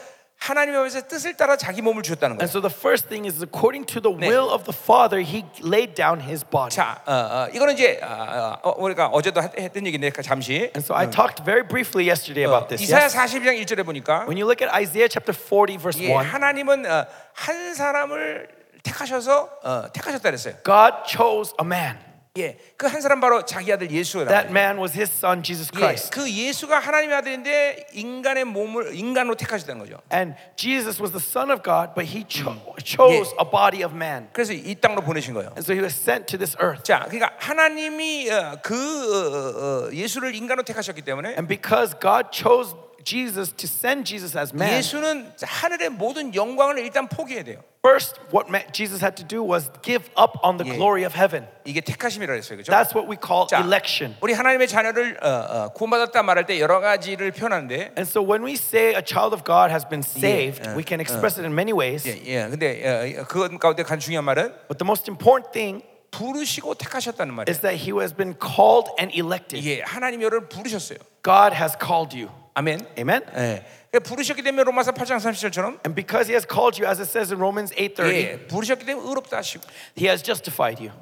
[0.45, 2.49] 하나님 앞에서 뜻을 따라 자기 몸을 주었다는 And 거예요.
[2.53, 6.21] so the first thing is according to the will of the Father, he laid down
[6.21, 6.69] his body.
[6.69, 10.93] 자, 어, 어, 이거는 이제 어, 어, 우리가 어제도 했- 했던 얘기인데 잠시 And so
[10.93, 12.83] I talked very briefly yesterday about this.
[12.83, 13.17] 이사야 Yes?
[13.17, 17.05] 40장 1절에 보니까 When you look at Isaiah chapter 40 verse 예, 1, 하나님은 어,
[17.33, 18.47] 한 사람을
[18.83, 20.53] 택하셔서 어, 택하셨다 그랬어요.
[20.63, 21.97] God chose a man.
[22.37, 24.27] 예, 그 한 사람 바로 자기 아들 예수라.
[24.27, 26.11] That man was his son Jesus 예, Christ.
[26.11, 30.01] 그 예수가 하나님의 아들인데 인간의 몸을 인간으로 택하셨다는 거죠.
[30.11, 34.27] And Jesus was the son of God, but he cho- chose a body of man.
[34.33, 35.49] 그래서 이 땅으로 보내신 거예요.
[35.55, 36.83] And so he was sent to this earth.
[36.83, 42.75] 자, 그러니까 하나님이 어, 그 어, 어, 예수를 인간으로 택하셨기 때문에 And because God chose
[43.04, 47.60] Jesus to send Jesus as man, 예수는 하늘의 모든 영광을 일단 포기해야 돼요.
[47.82, 50.76] first what ma- Jesus had to do was give up on the Yeah.
[50.76, 51.48] glory of heaven.
[51.64, 52.68] 이게 택하심이라 했어요, 그렇죠?
[52.70, 54.16] That's what we call 자, election.
[54.20, 58.52] 우리 하나님의 자녀를 어, 어, 구원받았다 말할 때 여러 가지를 표현하는데, And so when we
[58.52, 61.72] say a child of God has been saved, uh, we can express it in many
[61.72, 62.04] ways.
[62.04, 65.80] 예, 예, 근데 어, 그 가운데 간 중요한 말은 But the most important thing
[66.12, 67.48] 부르시고 택하셨다는 말이에요.
[67.48, 69.64] is that he has been called and elected.
[69.64, 70.98] 예, 하나님 여러분 부르셨어요.
[71.24, 72.28] God has called you.
[72.54, 72.80] 아멘.
[72.98, 73.22] Amen.
[73.36, 73.64] 예.
[73.90, 77.32] 그러니까 부르셨기 때문에 로마서 8장 30절처럼 And because he has called you, as it says
[77.32, 79.62] in Romans 8:30, 예, 부르셨기 때문에 의롭다 하시고,
[79.98, 80.92] he has justified you.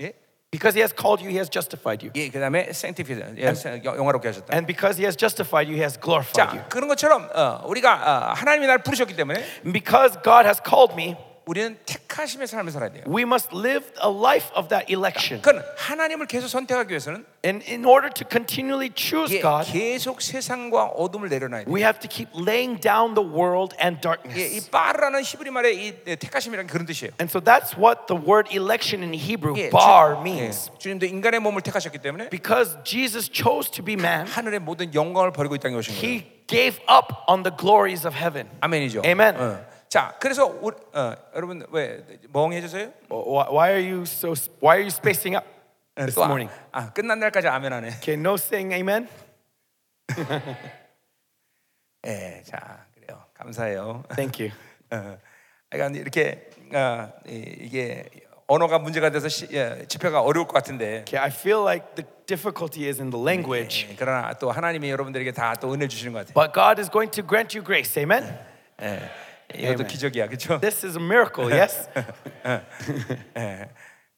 [0.00, 0.12] 예,
[0.50, 2.12] Because he has called you, he has justified you.
[2.16, 3.44] 예, 그다음에 sanctified, 예,
[3.84, 4.52] 영- 영화롭게 하셨다.
[4.54, 6.62] And because he has justified you, he has glorified you.
[6.64, 10.94] 자, 그런 것처럼 어, 우리가 어, 하나님이 날 부르셨기 때문에 And because God has called
[10.96, 13.03] me, 우리는 택하심의 삶을 살아야 돼요.
[13.07, 15.41] we must live a life of that election.
[15.41, 20.85] 그건 하나님을 계속 선택하기 위해서는 And in order to continually choose 예, God, 계속 세상과
[20.95, 21.73] 어둠을 내려놔야 돼요.
[21.73, 24.71] we have to keep laying down the world and 예, 이 darkness.
[24.71, 27.11] 빠르라는 히브리 말의 이 예, 택하심이라는 그런 뜻이에요.
[27.19, 30.71] And so that's what the word election in Hebrew, 예, bar, 주, means.
[30.73, 35.33] 예, 주님도 인간의 몸을 택하셨기 때문에 Because Jesus chose to be man, 하늘의 모든 영광을
[35.33, 36.07] 버리고 이 땅에 오신 거예요.
[36.07, 38.47] he gave up on the glories of heaven.
[38.61, 39.01] 아멘이죠.
[39.03, 39.35] Amen.
[39.35, 39.72] 어.
[39.93, 42.03] 자, 그래서 우리, 어, 여러분 왜?
[42.33, 42.59] Why
[43.47, 44.33] why are you so?
[44.59, 45.45] Why are you spacing up
[45.95, 46.49] this 또 아, morning?
[46.71, 47.89] 아, 끝난 날까지 아멘하네.
[48.01, 49.07] Okay, no saying amen.
[52.07, 53.23] 예, 자, 그래요.
[53.35, 54.03] 감사해요.
[54.15, 54.51] Thank you.
[54.89, 55.19] 어,
[55.69, 58.09] 그러니까 이렇게 어, 이- 이게
[58.47, 62.87] 언어가 문제가 돼서 시, 예, 집회가 어려울 것 같은데 Okay, I feel like the difficulty
[62.89, 66.33] is in the language, 예, 그러나 또 하나님이 여러분들에게 다 또 은혜 주시는 것 같아요.
[66.33, 67.93] but God is going to grant you grace.
[68.01, 68.25] Amen.
[68.81, 68.99] 예,
[69.54, 69.86] 이것도 Amen.
[69.86, 70.60] 기적이야, 그렇죠?
[70.60, 71.88] This is a miracle, yes.
[73.36, 73.68] 예,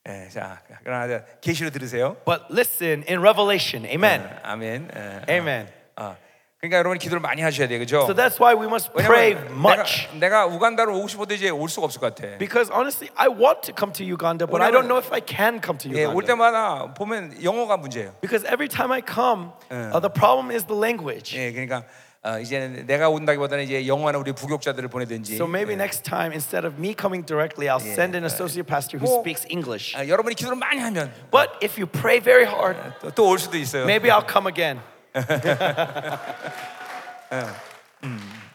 [0.08, 2.16] 예, 자, 그러나 계시로 들으세요.
[2.24, 3.86] But listen in Revelation.
[3.86, 4.22] Amen.
[4.42, 4.88] 아멘.
[5.28, 5.68] 예, Amen.
[5.96, 6.16] 어,
[6.58, 8.02] 그러니까 여러분이 기도를 많이 하셔야 돼요, 그렇죠?
[8.02, 10.08] So that's why we must pray 왜냐면 much.
[10.12, 12.38] 내가, 내가 우간다로 오고 싶어도 이제 올 수가 없을 것 같아.
[12.38, 15.60] Because honestly, I want to come to Uganda, but I don't know if I can
[15.62, 16.34] come to 예, 올 Uganda.
[16.34, 18.12] 때마다 보면 영어가 문제예요.
[18.20, 21.36] Because every time I come, uh, the problem is the language.
[21.36, 21.84] 예, 그러니까
[22.24, 25.36] 어, 이제 내가 온다기보다는 이제 영어하는 우리 부교육자들을 보내든지.
[25.36, 29.06] So maybe next time, instead of me coming directly, I'll send an associate pastor who
[29.08, 29.96] 뭐, speaks English.
[29.96, 32.76] 아, 여러분이 기도를 많이 하면 But if you pray very hard,
[33.14, 33.84] 또 올 수도 있어요.
[33.86, 34.80] maybe I'll come again.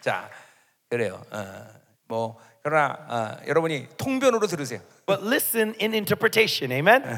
[0.00, 0.30] 자,
[0.88, 1.24] 그래요.
[1.32, 1.66] 어,
[2.06, 4.80] 뭐 그러나 어, 여러분이 통변으로 들으세요.
[5.06, 6.70] But listen in interpretation.
[6.72, 7.02] Amen.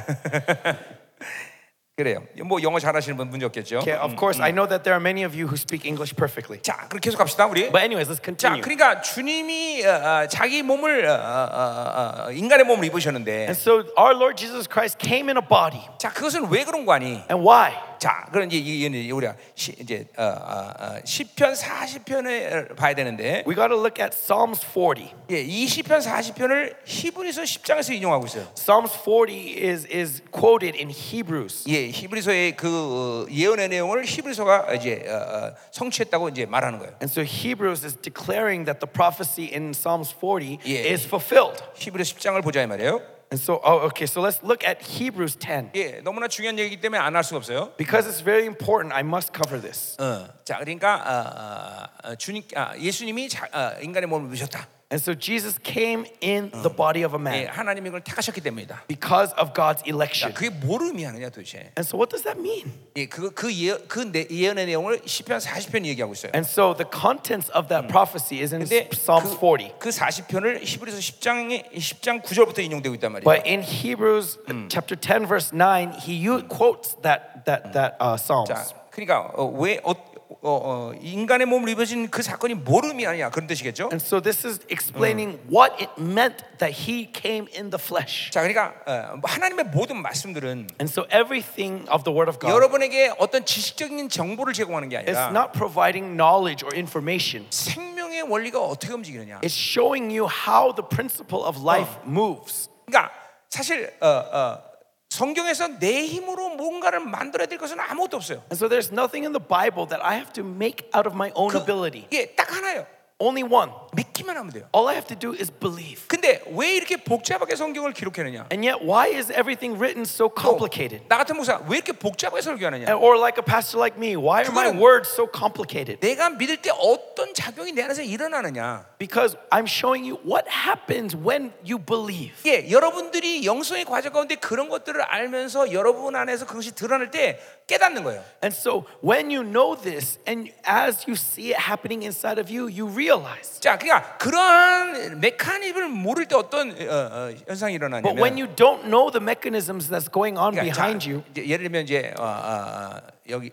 [1.95, 2.23] 그래요.
[2.43, 3.77] 뭐 영어 잘하시는 분 문제 없겠죠.
[3.81, 6.59] Okay, of course, I know that there are many of you who speak English perfectly.
[6.59, 7.69] 자, 그럼 계속 갑시다 우리.
[7.69, 8.61] But anyways, let's 자, continue.
[8.63, 14.17] 그러니까 주님이 어, 어, 자기 몸을 어, 어, 어, 인간의 몸을 입으셨는데, And so our
[14.17, 15.85] Lord Jesus Christ came in a body.
[15.99, 17.21] 자, 그것은 왜 그런 거 아니?
[17.29, 17.77] And why?
[18.03, 23.55] 자, 그런 이제 이게 우리가 시, 이제 어, 어, 어, 시편 40편을 봐야 되는데, We
[23.55, 25.09] got to look at Psalms 40.
[25.31, 28.45] 예, 이 시편 40편을 히브리서 10장에서 인용하고 있어요.
[28.55, 31.63] Psalms 40 is, is quoted in Hebrews.
[31.69, 36.91] 예, 히브리서의 그 어, 예언의 내용을 히브리서가 이제 어, 어, 성취했다고 이제 말하는 거예요.
[37.01, 40.91] And so Hebrews is declaring that the prophecy in Psalms 40 Yeah.
[40.91, 41.63] is fulfilled.
[41.75, 43.12] 히브리서 10장을 보자 이 말이에요.
[43.33, 45.71] And so, oh, okay, so let's look at Hebrews 10.
[45.73, 47.75] 예, 너무나 중요한 얘기이기 때문에 안 할 수가 없어요.
[47.77, 49.97] Because it's very important, I must cover this.
[49.97, 54.67] 어, 자, 그러니까 어, 어, 어, 주님, 아, 예수님이 자, 어, 인간의 몸을 입으셨다.
[54.92, 58.84] And so Jesus came in the body of a 예, man 하나님이 그걸 택하셨기 때문이다.
[58.88, 60.32] because of God's 자, election.
[60.32, 61.68] 그게 뭘 의미하느냐 도대체?
[61.76, 62.72] And so, what does that mean?
[62.96, 66.32] 예, 그, 그, 예, 그 내, 예언의 내용을 시편 40편 얘기하고 있어요.
[66.32, 69.76] And so, the contents of that prophecy is in 근데 Psalms 40.
[69.78, 73.28] 그, 그 40편을 히브리서 10장에 10장 9절부터 인용되고 있단 말이에요.
[73.28, 74.38] But in Hebrews
[74.72, 78.48] chapter 10, verse 9, he u- quotes that, that, that uh, Psalms.
[78.48, 79.92] 자, 그러니까 어, 왜 어,
[80.41, 83.89] 어, 인간의 몸을 입어진 그 사건이 모름이 아니야 그런 뜻이겠죠.
[83.91, 88.31] And so this is explaining what it meant that he came in the flesh.
[88.31, 93.13] 자, 그러니까 어, 하나님의 모든 말씀들은 And so everything of the word of God 여러분에게
[93.19, 97.47] 어떤 지식적인 정보를 제공하는 게 is 아니라 not providing knowledge or information.
[97.49, 99.39] 생명의 원리가 어떻게 움직이느냐.
[99.41, 102.69] It's showing you how the principle of life moves.
[102.85, 103.11] 그러니까
[103.49, 104.72] 사실 어, 어,
[105.12, 108.38] 성경에서 내 힘으로 뭔가를 만들어야 될 것은 아무것도 없어요.
[108.52, 111.32] And so there's nothing in the Bible that I have to make out of my
[111.34, 112.06] own ability.
[112.12, 112.86] 예, 딱 하나요.
[113.20, 113.72] Only one.
[113.96, 114.68] 믿기만 하면 돼요.
[114.72, 116.06] All I have to do is believe.
[116.06, 118.46] 근데 왜 이렇게 복잡하게 성경을 기록했느냐?
[118.52, 121.02] And yet, why is everything written so complicated?
[121.08, 122.86] 나 같은 목사 왜 이렇게 복잡하게 설교하느냐?
[122.86, 125.98] And- Or like a pastor like me, why are my 그거는- words so complicated?
[125.98, 128.86] 내가 믿을 때 어떤 작용이 내 안에서 일어나느냐?
[129.02, 132.34] Because I'm showing you what happens when you believe.
[132.46, 138.24] 예, 여러분들이 영성의 과정 가운데 그런 것들을 알면서 여러분 안에서 그것이 드러날 때 깨닫는 거예요.
[138.42, 142.66] And so when you know this and as you see it happening inside of you,
[142.66, 143.60] you realize.
[143.60, 148.88] 자, 그러니까 그러한 메커니즘을 모를 때 어떤 어, 어, 현상이 일어나냐면 But when you don't
[148.88, 152.24] know the mechanisms that's going on 그러니까 자, behind you, 이제 예를 들면 이제 어,
[152.24, 153.51] 어, 어, 여기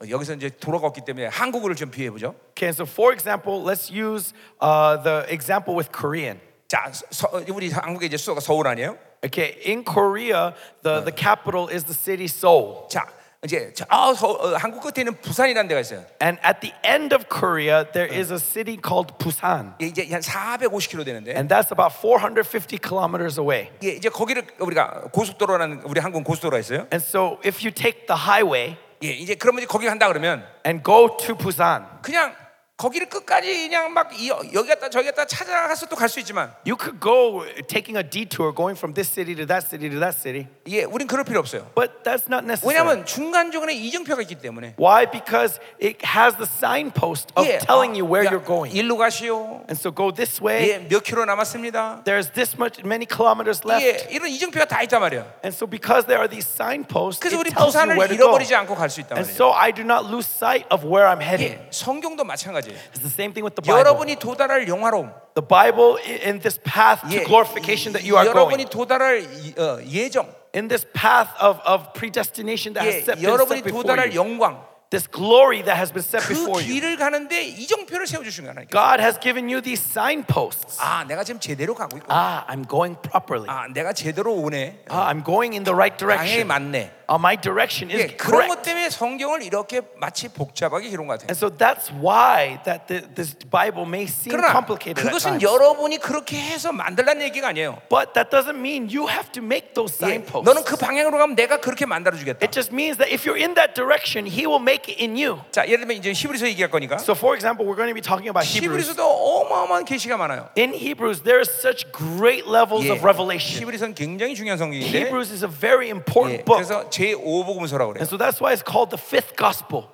[0.00, 2.34] 어, 여기서 이제 도로가 없기 때문에 한국어를 좀 비유해 보죠.
[2.50, 6.40] okay, so for example, let's use uh, the example with Korean.
[6.68, 8.98] 자, 서, 우리 한국의 이제 수도가 서울 아니에요?
[9.24, 12.86] Okay, in Korea, the, the capital is the city Seoul.
[12.88, 13.06] 자,
[13.44, 16.04] 이제 저, 아, 서, 어, 한국 끝에 있는 부산이라는 데가 있어요.
[16.20, 19.74] And at the end of Korea, there is a city called Busan.
[19.80, 21.30] 예, 이제 한 450km 되는데.
[21.34, 23.70] And that's about 450 kilometers away.
[23.84, 26.86] 예, 이제 거기를 우리가 고속도로라는 우리 한국 고속도로가 있어요.
[26.92, 30.82] And so if you take the highway 예, 이제 그러면 이제 거기 간다 그러면 and
[30.84, 32.34] go to Busan, 그냥
[32.78, 36.76] 거기를 끝까지 그냥 막 이- 여기 갔다 저기 갔다 찾아가서 또 갈 수 있지만 you
[36.78, 40.46] could go taking a detour going from this city to that city to that city.
[40.68, 41.66] 예, 우린 그럴 필요 없어요.
[41.74, 42.70] But that's not necessary.
[42.70, 44.76] 왜냐하면 중간 중간에 이정표가 있기 때문에.
[44.78, 45.10] Why?
[45.10, 48.70] Because it has the signpost of 예, telling you where 야, you're going.
[48.70, 49.66] 일로 가시오.
[49.66, 50.70] And so go this way.
[50.70, 52.04] 예, 몇 킬로 남았습니다.
[52.06, 53.82] There's this much many kilometers left.
[53.82, 55.26] 예, 이런 이정표가 다 있단 말이야.
[55.42, 58.14] And so because there are these signposts, 그래서 우리 it tells you 부산을 where to
[58.14, 58.30] go.
[58.30, 59.34] 잃어버리지 않고 갈 수 있단 And 말이에요.
[59.34, 61.58] so I do not lose sight of where I'm heading.
[61.58, 62.75] 예, 성경도 마찬가지 예요.
[62.91, 63.79] It's the same thing with the Bible.
[63.79, 68.27] 여러분이 도달할 영화로움, The Bible i- in this path to 예, glorification that you are
[68.27, 68.69] 여러분이 going.
[68.69, 73.25] 도달할 이- 어, 예정, In this path of, of predestination that 예, has set, been
[73.31, 74.21] 여러분이 set before 도달할 you.
[74.21, 74.61] 영광,
[74.93, 76.69] This glory that has been set 그 before you.
[76.69, 78.53] 길을 가는데 이정표를 세워주신 거야.
[78.69, 80.77] God has given you these signposts.
[80.79, 83.49] 아, 내가 지금 제대로 가고 있고, Ah, I'm going properly.
[83.49, 84.85] 아, 내가 제대로 오네.
[84.93, 86.47] Ah, I'm going in the right 방향이 direction.
[86.47, 86.91] 맞네.
[87.07, 88.63] Ah, my direction is 예, 그런 것 correct.
[88.63, 91.27] 때문에 성경을 이렇게 마치 복잡하게 기록한 것 같아요.
[91.29, 95.43] And so that's why that the, this Bible may seem 그러나 complicated at 그것은 times.
[95.43, 97.81] 여러분이 그렇게 해서 만들라는 얘기가 아니에요.
[97.89, 100.47] But that doesn't mean you have to make those 예, signposts.
[100.47, 102.39] 너는 그 방향으로 가면 내가 그렇게 만들어 주겠다.
[102.41, 105.43] It just means that if you're in that direction, He will make it in you.
[105.51, 106.97] 자, 예를 들면 이제 히브리서 얘기할 거니까.
[107.03, 108.89] So, for example, we're going to be talking about Hebrews.
[108.95, 110.49] 히브리서도 어마어마한 계시가 많아요.
[110.57, 113.59] In Hebrews, there are such great levels 예, of revelation.
[113.61, 114.87] 히브리서는 굉장히 중요한 성경인데.
[114.87, 116.63] Hebrews is a very 예, important book.
[116.63, 118.02] 그래서 제 5복음서라고 그래요.
[118.02, 119.86] And so that's why it's called the fifth gospel.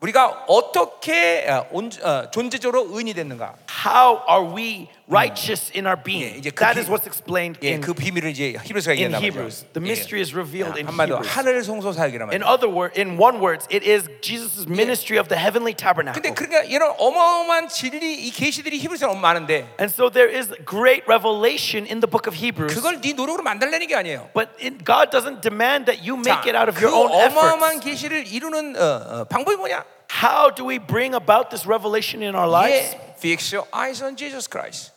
[0.00, 3.54] 우리가 어떻게 어, 온- 어, 존재적으로 의인이 됐는가?
[3.84, 6.37] How are we righteous in our 예, being?
[6.39, 9.19] 이제 그 That 비- is what's explained 예, in, 그 비밀을 이제 히브리서가 in 얘기한다
[9.19, 9.65] Hebrews.
[9.73, 11.29] The mystery is revealed in 한마디로 Hebrews.
[11.31, 12.47] 하늘 성소 사역이란 In 말이에요.
[12.49, 16.17] other words, in one words, it is Jesus' ministry of the heavenly tabernacle.
[16.19, 21.03] 근데 그러니까 이런 어마어마한 진리 이 계시들이 히브리서에 너무 많은데 And so there is great
[21.07, 22.73] revelation in the book of Hebrews.
[22.73, 24.29] 그걸 네 노력으로 만들려는 게 아니에요.
[24.33, 27.11] But it, God doesn't demand that you 자, make it out of 그 your own
[27.11, 27.85] 어마어마한 efforts.
[27.85, 29.83] 계시를 이루는 어, 어, 방법이 뭐냐?
[30.21, 32.93] How do we bring about this revelation in our lives?
[32.93, 34.91] 예, fix your eyes on Jesus Christ.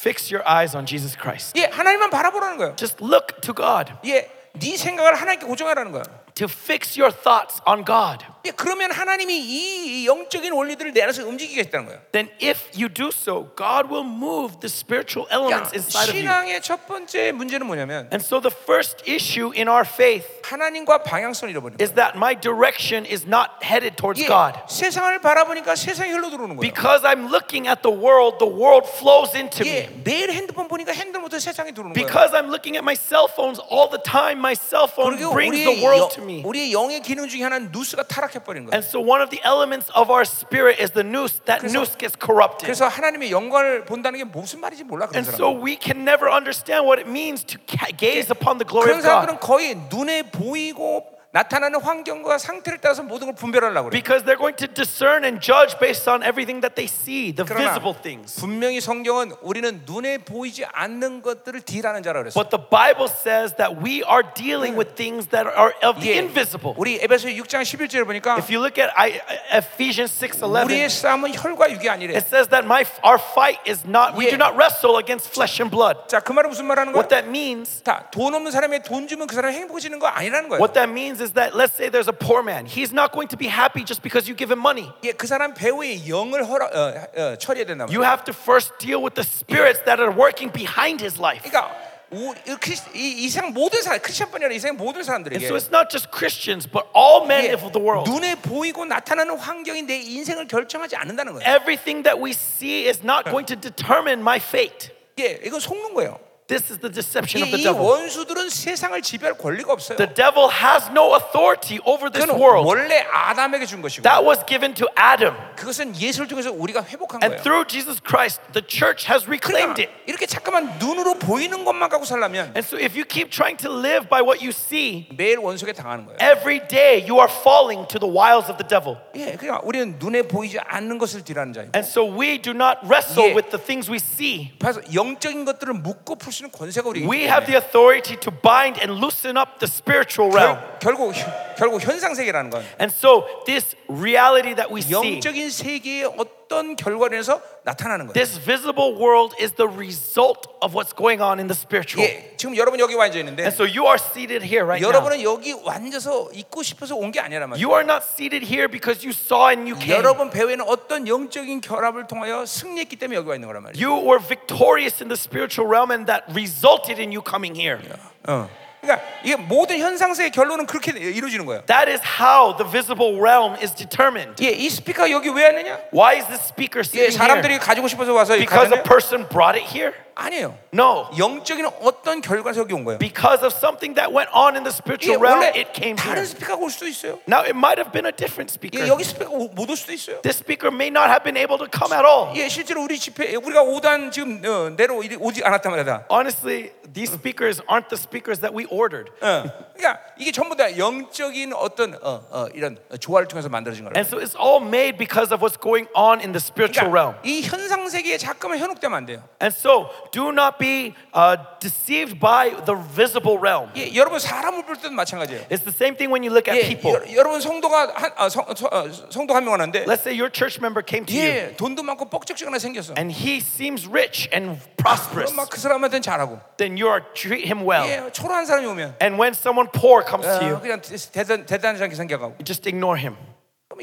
[0.00, 1.58] Fix your eyes on Jesus Christ.
[1.58, 2.76] 예, 하나님만 바라보라는 거예요.
[2.76, 3.92] Just look to God.
[4.04, 6.04] 예, 네 생각을 하나님께 고정하라는 거예요.
[6.34, 8.24] To fix your thoughts on God.
[8.44, 12.00] 예, 그러면 하나님이 이 영적인 원리들을 내 안에서 움직이겠다는 거예요.
[12.12, 16.22] Then if you do so, God will move the spiritual 그러니까 elements inside of you.
[16.22, 21.50] 신앙의 첫 번째 문제는 뭐냐면 And so the first issue in our faith 하나님과 방향성을
[21.50, 21.84] 잃어버리는 거예요.
[21.84, 24.54] is that my direction is not headed towards 예, God.
[24.68, 26.60] 세상을 바라보니까 세상이 흘러 들어오는 거예요.
[26.60, 30.02] Because I'm looking at the world, the world flows into 예, me.
[30.04, 32.06] 매일 핸드폰 보니까 핸드폰부터 세상이 들어오는 거예요.
[32.06, 35.56] Because I'm looking at my cell phones all the time, my cell phone 그리고 brings
[35.58, 36.42] 우리의, the world 영- to me.
[36.44, 38.72] 우리의 영의 기능 중에 하나는 누스가 타락 해 버린 거예요.
[38.74, 41.40] And so one of the elements of our spirit is the noose.
[41.44, 42.64] That 그래서- noose gets corrupted.
[42.66, 45.36] 그래서 하나님의 영광을 본다는 게 무슨 말인지 몰라 그런 And 사람.
[45.38, 48.98] so we can never understand what it means to ca- gaze upon the glory 그런
[48.98, 49.10] of God.
[49.26, 53.95] 사람들은 거의 눈에 보이고 나타나는 환경과 상태를 따라서 모든 걸 분별하려고 그래.
[53.95, 57.95] Because they're going to discern and judge based on everything that they see, the visible
[57.95, 58.35] things.
[58.35, 62.35] 분명히 성경은 우리는 눈에 보이지 않는 것들을 딜하는 자라 그랬어.
[62.35, 66.19] But the Bible says that we are dealing with things that are of the 예,
[66.19, 66.75] invisible.
[66.75, 69.21] 우리 에베소 6장 11절을 보니까 If you look at I,
[69.55, 72.11] Ephesians 6:11, 우리의 싸움은 혈과 육이 아니래.
[72.19, 74.35] it says that my our fight is not we 예.
[74.35, 76.11] do not wrestle against flesh and blood.
[76.11, 76.99] 자, 그 말은 무슨 말하는 거야?
[76.99, 80.59] What that means 다, 돈 없는 사람에 돈 주면 그 사람 행복해지는 거 아니라는 거야.
[80.59, 82.66] What that means is that let's say there's a poor man.
[82.66, 84.90] He's not going to be happy just because you give him money.
[85.04, 87.86] 예, 그 사람 배우의 영을 허라, 어, 어, 처리해야 된다.
[87.90, 91.42] You have to first deal with the spirits that are working behind his life.
[91.42, 91.70] 그러니까
[92.12, 95.70] 우, 이, 크리스, 이, 이상 모든 사람, 크리스천뿐이 아니라 이상 모든 And 사람들에게 so it's
[95.70, 98.08] not just Christians, but all men 예, of the world.
[98.08, 101.44] 눈에 보이고 나타나는 환경이 내 인생을 결정하지 않는다는 거예요.
[101.46, 104.94] Everything that we see is not going to determine my fate.
[105.18, 106.20] 예, 이건 속는 거예요.
[106.50, 107.82] This is the deception of 이, the 이 devil.
[107.82, 109.98] 원수들은 세상을 지배할 권리가 없어요.
[109.98, 112.62] The devil has no authority over this 그건 world.
[112.62, 115.34] 원래 아담에게 준 것이고 That was given to Adam.
[115.56, 117.42] 그것은 예수를 통해서 우리가 회복한 And 거예요.
[117.42, 120.06] through Jesus Christ, the church has reclaimed 그러니까 it.
[120.06, 124.06] 이렇게 잠깐만 눈으로 보이는 것만 갖고 살려면 And so if you keep trying to live
[124.06, 126.14] by what you see, 매일 원수에게 당하는 거예요.
[126.22, 129.02] every day you are falling to the wiles of the devil.
[129.18, 131.74] 예, 그러니까 우리는 눈에 보이지 않는 것을 딜하는 자예요.
[131.74, 133.34] And so we do not wrestle 예.
[133.34, 134.54] with the things we see.
[134.62, 138.16] 그래서 영적인 것들을 묶고 풀 수 있는 권세가 우리에게 We 있기 have the 때문에 authority
[138.20, 140.58] to bind and loosen up the spiritual realm.
[140.80, 141.14] 결, 결국
[141.56, 146.39] 결국 현상 세계라는 건 And so this reality that we see, 영적인 세계의 어떤
[146.76, 148.12] 결과로 인해서 나타나는 거예요.
[148.14, 152.06] this visible world is the result of what's going on in the spiritual.
[152.06, 154.94] 예, 지금 여러분 여기 앉아 있는데 And so you are seated here right now.
[154.94, 157.58] 여러분은 여기 앉아서 있고 싶어서 온 게 아니란 말이에요.
[157.66, 159.98] You are not seated here because you saw and you came.
[159.98, 163.82] 여러분 배후에는 어떤 영적인 결합을 통하여 승리했기 때문에 여기 와 있는 거란 말이에요.
[163.82, 167.82] You were victorious in the spiritual realm and that resulted in you coming here.
[168.28, 168.48] 어.
[168.80, 171.62] 그러니까 이게 모든 현상세의 결론은 그렇게 이루어지는 거예요.
[171.66, 174.36] That is how the visible realm is determined.
[174.44, 175.78] 예, 이 스피커 여기 왜 왔느냐?
[175.92, 177.64] Why is this speaker 예, sitting 사람들이 here?
[177.66, 178.82] 가지고 싶어서 와서 Because a 가졌냐?
[178.84, 179.92] person brought it here?
[180.16, 180.56] 아니에요.
[180.72, 181.10] No.
[181.18, 182.98] 영적인 어떤 결과에서 여기 온 거예요.
[182.98, 186.24] Because of something that went on in the 예, spiritual realm, 원래 it came 다른
[186.24, 186.32] here.
[186.32, 187.18] 스피커가 올 수도 있어요.
[187.28, 188.80] Now, it might have been a different 예, speaker.
[188.88, 190.22] 여기 스피커가 못 올 수도 있어요.
[190.24, 192.32] This speaker may not have been able to come at all.
[192.32, 196.06] 예, 실제로 우리 집회 우리가 오단 지금 어, 내려 오지 않았단 말이다.
[196.08, 199.10] Honestly, these speakers aren't the speakers that we ordered.
[199.20, 199.44] 어.
[199.76, 203.92] 그러니까 이게 전부 다 영적인 어떤 어, 어, 이런 조화를 통해서 만들어진 거라.
[203.96, 207.14] And so it's all made because of what's going on in the spiritual realm.
[207.20, 209.22] 그러니까 이 현상 세계에 잠깐만 현혹되면 안 돼요.
[209.40, 213.70] And so do not be uh, deceived by the visible realm.
[213.76, 215.46] 예, 여러분 사람을 볼 때도 마찬가지예요.
[215.50, 216.96] It's the same thing when you look at 예, people.
[216.96, 220.32] 여, 여러분 성도가 한 아, 성, 성, 어, 성도 한 명 왔는데 Let's say your
[220.32, 222.94] church member came to you 예, 돈도 많고 뻑적지근하게 생겼어.
[222.98, 225.32] and he seems rich and 그럼 prosperous.
[225.34, 226.40] 막그 사람한테는 잘하고.
[226.56, 227.86] Then you are treat him well.
[227.86, 230.80] 예, 초라한 사람 이 오면 And when someone poor comes to 어, you, 그냥
[231.12, 232.34] 대단 대단하지 않게 생겨가고.
[232.38, 233.16] you just ignore him.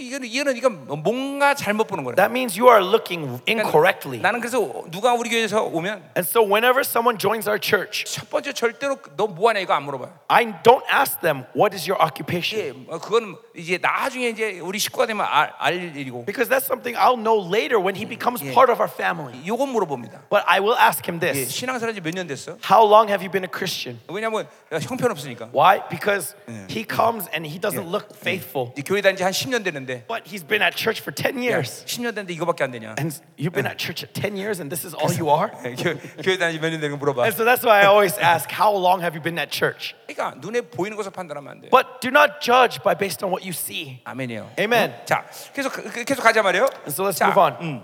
[0.00, 2.16] 이거는 이거는 이건 뭔가 잘못 보는 거예요.
[2.16, 4.20] That means you are looking 그러니까 incorrectly.
[4.20, 4.58] 나는 그래서
[4.90, 9.26] 누가 우리 교회에서 오면 And so whenever someone joins our church, 첫 번째 절대로 너
[9.28, 10.12] 뭐 하냐 이거 안 물어봐요.
[10.28, 14.78] I don't ask them what is your occupation 예, 어, 그건 이제 나중에 이제 우리
[14.78, 16.24] 식구가 되면 알, 알 일이고.
[16.26, 19.34] because that's something I'll know later when he becomes part of our family.
[19.46, 20.28] 요건 물어봅니다.
[20.30, 21.50] But I will ask him 예, this.
[21.52, 22.56] 신앙생활 지몇 년 됐어?
[22.64, 24.00] How long have you been a Christian?
[24.08, 25.50] 왜냐면 형편없으니까.
[25.52, 25.80] Why?
[25.88, 26.34] Because
[26.68, 28.72] he comes and he doesn't look faithful.
[28.76, 31.85] 이 교회 다닌 지한 10년 됐는데 But he's been at church for 10 years.
[31.85, 32.95] 10년 됐는데 이거밖에 안 되냐?
[32.99, 35.51] And you've been at church at 10 years and this is all you are?
[35.65, 37.23] 예, 교, 교회 다닌 지몇 년 되는 거 물어봐.
[37.23, 39.95] And so that's why I always ask, how long have you been at church?
[40.07, 41.69] 그러니까 눈에 보이는 것을 판단하면 안 돼.
[41.69, 44.01] But do not judge by based on what you see.
[44.05, 44.51] 아멘이요.
[44.59, 44.93] Amen.
[45.05, 46.67] 자, 계속 그- 계속 가자 말이요.
[46.85, 47.53] And so let's 자, move on.
[47.61, 47.83] 음.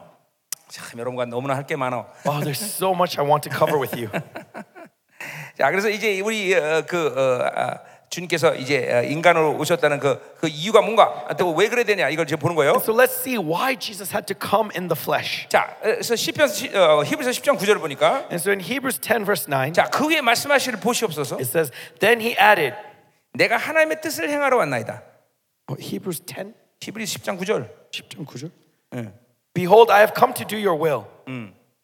[0.69, 2.05] 참 여러분과 너무나 할 게 많아.
[2.25, 4.09] Oh, there's so much I want to cover with you.
[5.57, 7.79] 자, 그래서 이제 우리 어, 그 어, 아,
[8.14, 12.38] 주님께서 이제 어, 인간으로 오셨다는 그, 그 이유가 뭔가 또 왜 그래야 되냐 이걸 지금
[12.40, 12.74] 보는 거예요.
[12.82, 15.46] So let's see why Jesus had to come in the flesh.
[15.48, 19.72] 자, 그래서 시편 어, 히브리서 10장 9절을 보니까 And so in Hebrews 10, verse 9,
[19.72, 21.36] 자, 그 위에 말씀하시를 보시옵소서.
[21.36, 22.74] it says, Then he added,
[23.34, 25.02] 내가 하나님의 뜻을 행하러 왔나이다.
[25.70, 27.68] oh, Hebrews 10, 히브리 10장 9절.
[27.90, 28.50] 10장 9절.
[29.54, 31.06] Behold, I have come to do your will.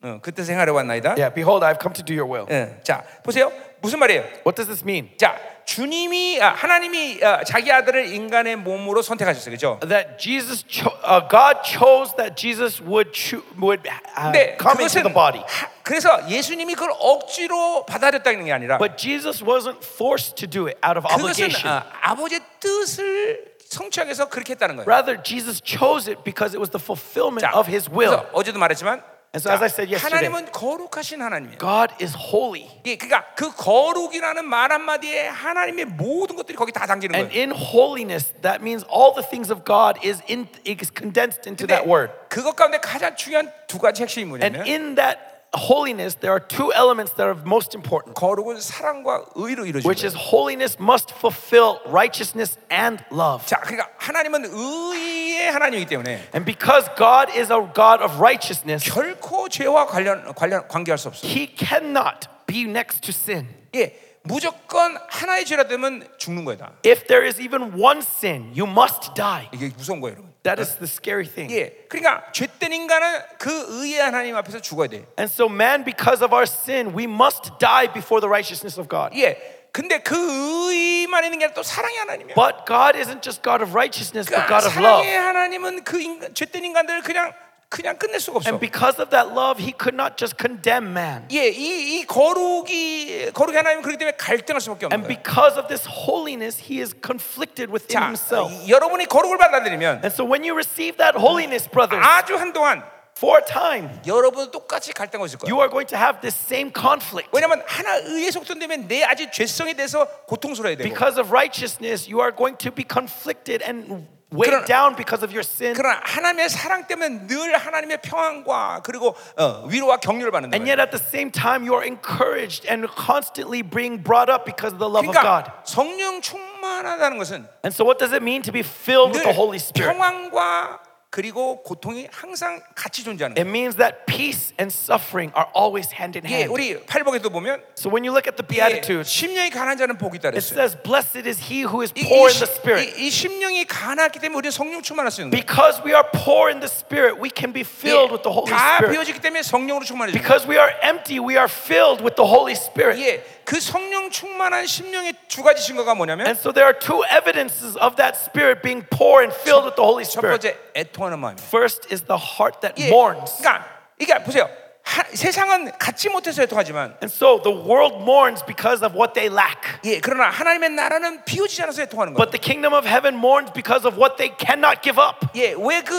[0.02, 1.10] 어, 그 뜻을 행하러 왔나이다.
[1.18, 2.46] Yeah, behold, I have come to do your will.
[2.50, 3.52] 예, 자, 보세요.
[3.82, 4.22] 무슨 말이에요?
[4.46, 5.10] What does this mean?
[5.16, 9.50] 자, 주님이 아, 하나님이 아, 자기 아들을 인간의 몸으로 선택하셨어요.
[9.54, 9.78] 그죠?
[9.88, 15.02] That Jesus, cho- uh, God chose that Jesus would cho- would uh, come into 그것은
[15.04, 15.40] the body.
[15.46, 20.78] 하- 그래서 예수님이 그걸 억지로 받아들였다는 게 아니라 But Jesus wasn't forced to do it
[20.84, 21.66] out of 그것은 obligation.
[21.68, 24.86] 아, 아버지의 뜻을 성취하기 위해서 그렇게 했다는 거예요.
[24.88, 28.26] Rather, Jesus chose it because it was the fulfillment 자, of his will.
[28.32, 29.02] 어제도 말했지만
[29.35, 31.57] And so as I said yesterday, 하나님은 거룩하신 하나님이에요.
[31.57, 32.71] God is holy.
[32.85, 37.43] 예, 그러니까 그 거룩이라는 말 한마디에 하나님의 모든 것들이 거기 다 담기는 And 거예요.
[37.43, 41.83] in holiness, that means all the things of God is in is condensed into that
[41.85, 42.13] word.
[42.29, 45.19] 그것 가운데 가장 중요한 두 가지 핵심이 And 뭐냐면 in that
[45.55, 50.07] holiness, there are two elements that are most important, 거룩은 사랑과 의로 이루어진 which 거예요.
[50.11, 53.45] is holiness must fulfill righteousness and love.
[53.45, 59.47] 자, 그러니까 하나님은 의의 하나님이기 때문에 And because God is a God of righteousness, 결코
[59.47, 61.23] 죄와 관련 관련 관계할 수 없어요.
[61.29, 63.47] He cannot be next to sin.
[63.75, 66.57] 예, 무조건 하나의 죄라 되면 죽는 거야.
[66.57, 66.73] 다.
[66.85, 69.47] If there is even one sin, you must die.
[69.53, 70.28] 이게 무서운 거예요, 여러분.
[70.43, 71.51] That is the scary thing.
[71.51, 75.05] 예, 그러니까 죄된 인간은 그 의의 하나님 앞에서 죽어야 돼.
[75.17, 79.09] And so, man, because of our sin, we must die before the righteousness of God.
[79.17, 79.37] 예,
[79.71, 82.35] 근데 그 의만 있는 게 아니라 또 사랑의 하나님이야.
[82.35, 85.03] But God isn't just God of righteousness, but 그러니까 God of love.
[85.03, 87.33] 사랑의 하나님은 그 인간, 죄된 인간들을 그냥
[87.69, 88.47] 그냥 끝낼 수가 없어.
[88.49, 91.27] And because of that love, He could not just condemn man.
[91.31, 95.17] 예, 이, 이 거룩이 거룩의 하나님은 그렇기 때문에 갈등할 수밖에 없는 And 거예요.
[95.23, 98.53] because of this holiness, He is conflicted within 자, Himself.
[98.53, 102.83] 이- 여러분이 거룩을 받아들이면 And so, when you receive that holiness, brothers, 아주 한동안
[103.17, 105.49] for a time, 여러분 똑같이 갈등하고 있을 거예요.
[105.51, 107.27] you are going to have this same conflict.
[107.33, 112.31] 왜냐면 하나 의에 속전되면 내 아직 죄성에 대해서 고통스러워야 되고 Because of righteousness, you are
[112.31, 115.73] going to be conflicted and 그러나- weighed down because of your sin.
[115.75, 120.55] 그러나 하나님의 사랑 때문에 늘 하나님의 평안과 그리고 어, 위로와 격려를 받는다.
[120.55, 124.73] And yet at the same time, you are encouraged and constantly being brought up because
[124.73, 125.45] of the love of God.
[125.45, 129.31] 그러니까 성령 충만하다는 것은 And so, what does it mean to be filled with 늘
[129.31, 129.95] the Holy Spirit?
[129.95, 130.79] 평안과
[131.11, 133.49] 그리고 고통이 항상 같이 존재하는 It 거예요.
[133.49, 136.51] means that peace and suffering are always hand in 예, hand.
[136.51, 140.17] 우리 팔복에도 보면 So, when you look at the 예, Beatitudes, 심령이 가난 자는 복이
[140.19, 140.59] 있다 it 그랬어요.
[140.59, 142.99] says, Blessed is he who is 이, poor 이, in the Spirit.
[142.99, 145.39] 이, 이 심령이 가난했기 때문에 우리는 성령 충만할 수 있는 거예요.
[145.39, 148.75] Because we are poor in the Spirit, we can be filled with the Holy 다
[148.75, 148.91] Spirit.
[148.91, 150.19] 비워지기 때문에 성령으로 충만해져.
[150.19, 152.99] Because we are empty, we are filled with the Holy Spirit.
[152.99, 157.77] 예, 그 성령 충만한 심령의 두 가지 증거가 뭐냐면 And so, there are two evidences
[157.79, 160.43] of that Spirit being poor and filled with the Holy 첫 Spirit.
[160.43, 161.47] 번째 애통 하는 마음이에요.
[161.47, 163.37] First is the heart that 예, mourns.
[163.39, 163.65] 그러니까
[163.99, 164.49] 이게 보세요.
[164.83, 169.57] 하, 세상은 갖지 못해서 애통하지만 And so the world mourns because of what they lack.
[169.83, 172.17] 예, 그러나 하나님의 나라는 비워지지 않아서 애통하는 거예요.
[172.21, 175.25] But the kingdom of heaven mourns because of what they cannot give up.
[175.33, 175.95] 예, 왜 그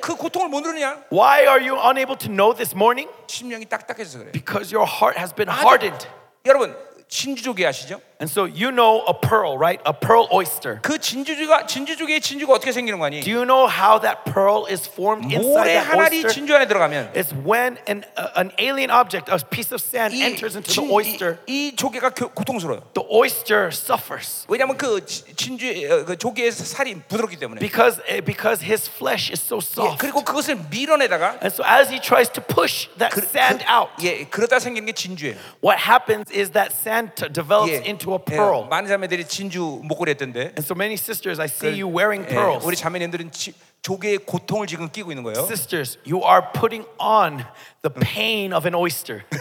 [0.00, 1.04] 그 고통을 못 누르냐?
[1.12, 3.10] Why are you unable to know this morning?
[3.26, 4.32] 심령이 딱딱해서 그래요.
[4.32, 6.06] Because your heart has been 아주- hardened.
[6.46, 6.74] 여러분
[7.08, 8.00] 진주조개 아시죠?
[8.20, 9.80] And so you know a pearl, right?
[9.86, 10.78] A pearl oyster.
[10.82, 13.22] 그 진주조개가 진주조개의 진주가 어떻게 생기는 거 아니?
[13.22, 16.28] Do you know how that pearl is formed inside 모래 that 하나리 oyster?
[16.28, 20.20] 진주 안에 들어가면 It's when an, uh, an alien object, a piece of sand, 이,
[20.20, 21.38] enters into 진- the oyster.
[21.48, 22.84] 이, 이 조개가 교- 고통스러워요.
[22.92, 27.58] The oyster suffers 왜냐하면 그 지- 진주 어, 그 조개의 살이 부드럽기 때문에.
[27.60, 29.96] because, eh, because his flesh is so 예, soft.
[29.98, 34.28] 그리고 그것을 밀어내다가 And so as he tries to push that 그, sand out, 예,
[34.28, 35.36] 그러다 생기는 게 진주예요.
[35.64, 38.66] what happens is that sand t- develops 예, into a 예, pearl.
[38.68, 40.40] 많은 자매들이 진주 목걸이 했던데.
[40.56, 42.64] And so many sisters, I see you wearing 예, pearls.
[42.66, 45.40] 우리 자매님들은 지- 조개의 고통을 지금 끼고 있는 거예요.
[45.46, 47.44] Sisters, you are putting on
[47.82, 49.24] the pain of an oyster.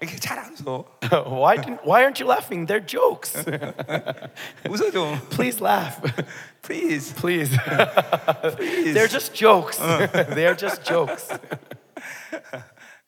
[0.00, 0.84] 이렇게 잘안 웃어.
[1.26, 2.66] why, didn't, why aren't you laughing?
[2.66, 3.34] They're jokes.
[4.64, 5.18] 웃어 좀.
[5.30, 6.00] Please laugh.
[6.62, 7.12] Please.
[7.14, 7.50] Please.
[8.94, 9.78] They're just jokes.
[9.78, 11.28] They're just jokes.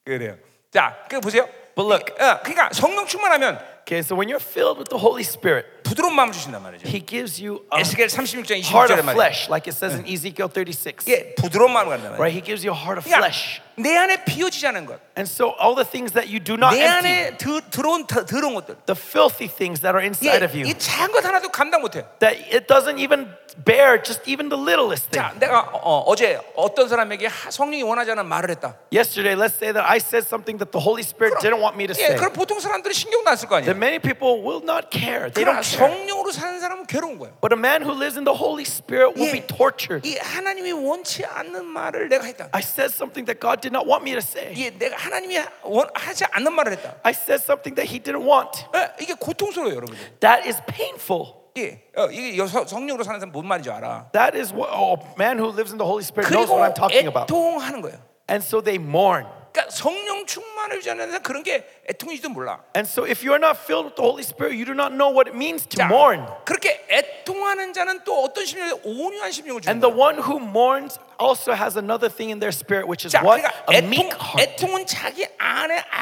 [0.08, 0.38] 그래요.
[0.72, 1.48] 자, 그 보세요.
[1.76, 2.14] But look.
[2.14, 6.33] 어, 그러니까 성령 충만하면 Okay, so when you're filled with the Holy Spirit, 부드러운 마음을
[6.33, 6.87] 주신단 말이죠.
[6.87, 9.19] He gives you a 에스겔 36장 heart 26절에 of 말이에요.
[9.19, 11.05] flesh, like it says in Ezekiel 36.
[11.11, 12.19] 예, 부드러운 마음을 간단 말이에요.
[12.23, 12.33] Right?
[12.33, 13.61] He gives you a heart of 그러니까 flesh.
[13.75, 16.85] 내 안에 비워지지 않은 것, And so all the things that you do not 내
[16.85, 20.55] empty, 안에 드, 들어온 더, 더러운 것들, the filthy things that are 예, inside of
[20.55, 22.05] you, 이 작은 것 하나도 감당 못해.
[22.21, 23.27] that it doesn't even
[23.67, 25.19] bear just even the littlest thing.
[25.25, 28.77] 자, 내가 어, 어제 어떤 사람에게 하- 성령이 원하지 않은 말을 했다.
[28.95, 31.97] Yesterday, let's say that I said something that the Holy Spirit didn't want me to
[31.99, 32.17] 예, say.
[32.17, 33.73] 그럼 보통 사람들은 신경도 안 쓸 거 아니야.
[33.77, 35.29] Then many people will not care.
[35.29, 35.89] They 그러나 don't care.
[35.91, 37.35] 성령으로 사는 사람은 괴로운 거예요.
[37.43, 40.01] But a man who lives in the Holy Spirit will 예, be tortured.
[40.09, 42.49] 이 하나님이 원치 않는 말을 내가 했다.
[42.53, 44.55] I said something that God did not want me to say.
[44.57, 46.97] 예, 내가 하나님이 원, 하지 않는 말을 했다.
[47.03, 48.65] I said something that He didn't want.
[48.75, 49.97] 예, 이게 고통스러워요, 여러분.
[50.21, 51.43] That is painful.
[51.59, 54.09] 예, 어, 이게 여- 성- 성령으로 사는 사람 뭔 말인지 알아.
[54.13, 56.73] That is what oh, a man who lives in the Holy Spirit knows 그리고 what
[56.73, 57.29] I'm talking about.
[57.29, 57.99] 애통하는 거예요.
[58.31, 59.27] And so they mourn.
[59.58, 62.64] 그러니까 성령 충만을 유지 않는 사람 그런 게 애통인지도 몰라.
[62.76, 65.28] And so if you're not filled with the Holy Spirit, you do not know what
[65.28, 66.24] it means to 자, mourn.
[66.46, 71.54] 그렇게 애통하는 자는 또 어떤 심령에 온유한 심령을 주는 And the one who mourns also
[71.54, 73.42] has another thing in their spirit, which is 자, what?
[73.70, 74.58] A meek heart.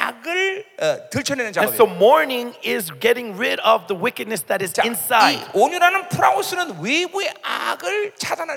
[0.06, 1.08] 악을 어,
[1.56, 5.40] And so mourning is getting rid of the wickedness that is 이 inside.
[5.54, 8.12] 온유라는 프라우스는 외부의 악을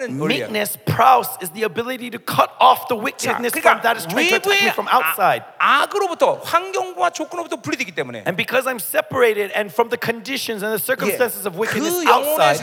[0.10, 4.30] Meekness, praus is the ability to cut off the 자, wickedness from that is trying
[4.30, 5.44] to attack me from outside.
[5.60, 10.72] 아, 악으로부터 환경과 조건으로부터 분리되기 때문에 And because I'm separated and from the conditions and
[10.74, 12.58] the 예, circumstances of wickedness outside,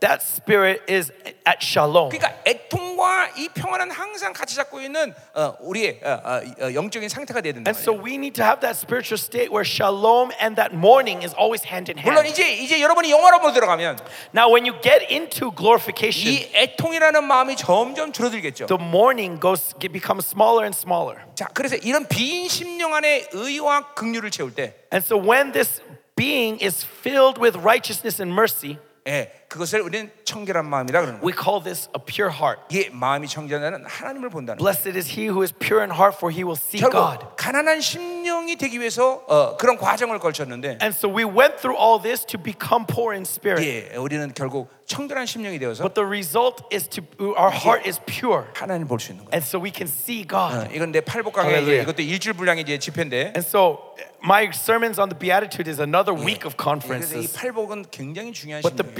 [0.00, 1.12] that spirit is
[1.44, 2.10] at shalom.
[2.56, 7.52] 애통과 이 평안은 항상 같이 잡고 있는 어, 우리의 어, 어, 어, 영적인 상태가 돼야
[7.52, 7.70] 된다.
[7.70, 11.34] And so we need to have that spiritual state where shalom and that mourning is
[11.36, 12.30] always hand in 물론 hand.
[12.30, 13.98] 이제 이제 여러분이 영화로 들어가면
[14.34, 18.66] Now, when you get into glorification, 이 애통이라는 마음이 점점 줄어들겠죠.
[18.66, 21.20] the mourning goes becomes smaller and smaller.
[21.34, 25.82] 자, 그래서 이런 빈 심령 안에 의와 긍휼을 채울 때, And so when this
[26.16, 31.25] being is filled with righteousness and mercy, 예, 그것을 우리는 청결한 마음이라 그러는 거예요.
[31.27, 32.61] we call this a pure heart.
[32.69, 34.63] 이 마음이 청결하는 하나님을 본다는 거예요.
[34.63, 37.25] Blessed is he who is pure in heart, for he will see 결국 God.
[37.37, 42.23] 가난한 심령이 되기 위해서 어, 그런 과정을 걸쳤는데, And so we went through all this
[42.25, 43.61] to become poor in spirit.
[43.67, 47.03] 예, 우리는 결국 청결한 심령이 되어서 But the result is to
[47.35, 48.45] our heart is pure.
[48.55, 49.35] 하나님을 볼 수 있는 거예요.
[49.35, 50.73] And so we can see 어, God.
[50.75, 51.83] 이건 내 팔복 강의 이제 할렐루야.
[51.83, 56.45] 이것도 일주일 분량의 이제 집회인데, And so my sermons on the Beatitude is another week
[56.47, 57.33] of 그래서 이 conferences.
[57.35, 58.95] 팔복은 굉장히 중요한 But the 심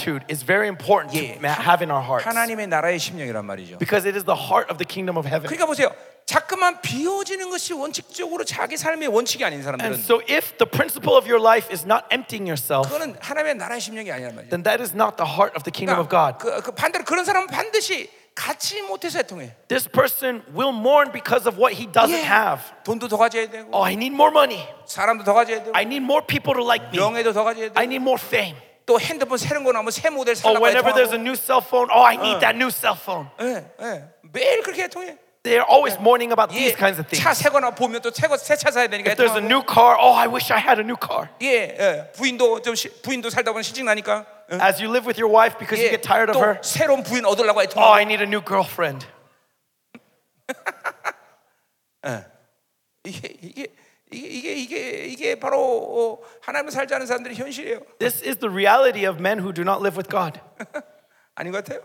[0.00, 1.34] Beatitude is very important 예.
[1.34, 2.24] to ma- have in our hearts.
[2.28, 3.78] 하나님의 나라의 심령이란 말이죠.
[3.78, 5.46] Because it is the heart of the kingdom of heaven.
[5.48, 5.90] 그러니까 보세요.
[6.26, 11.28] 자꾸만 비워지는 것이 원칙적으로 자기 삶의 원칙이 아닌 And 사람들은 so if the principle of
[11.30, 14.50] your life is not emptying yourself, 그거는 하나님의 나라의 심령이 아니란 말이죠.
[14.50, 16.38] then that is not the heart of the kingdom of God.
[16.42, 19.54] 그, 그 반대로 그런 사람은 반드시 갖지 못해서 애통해.
[19.68, 22.26] This person will mourn because of what he doesn't 예.
[22.26, 22.60] have.
[22.84, 24.66] 돈도 더 가져야 되고 Oh, I need more money.
[24.84, 26.98] 사람도 더 가져야 되고 I need more people to like me.
[26.98, 28.58] 명예도 더 가져야 I 되고 need more fame.
[28.86, 31.60] 또 핸드폰 새로운 거 나오면 새 모델 Oh, 살라고 whenever there's a 애통하고 new cell
[31.60, 33.28] phone, oh, I need that new cell phone.
[33.40, 34.04] 예, 예.
[34.32, 35.18] 매일 그렇게 애통해.
[35.42, 37.22] They're always mourning about 예, these kinds of things.
[37.22, 40.26] 차 새거나 보면 또 새차 사야 되니까 If there's a 애통하고 new car, oh, I
[40.26, 41.30] wish I had a new car.
[41.42, 42.12] 예, 예.
[42.14, 44.58] 부인도 좀 시, 부인도 살다 보면 시집 나니까 예.
[44.62, 47.02] As you live with your wife because you 예, get tired of 또 her, 새로운
[47.02, 49.06] 부인 얻으려고 oh, 애통하고 I need a new girlfriend.
[53.04, 53.66] 이게 이게
[54.12, 57.80] 이게 이게 이게 이게 바로 어, 하나님을 살지 않은 사람들의 현실이에요.
[57.98, 60.40] This is the reality of men who do not live with God.
[61.38, 61.82] 아닌 것 같아요.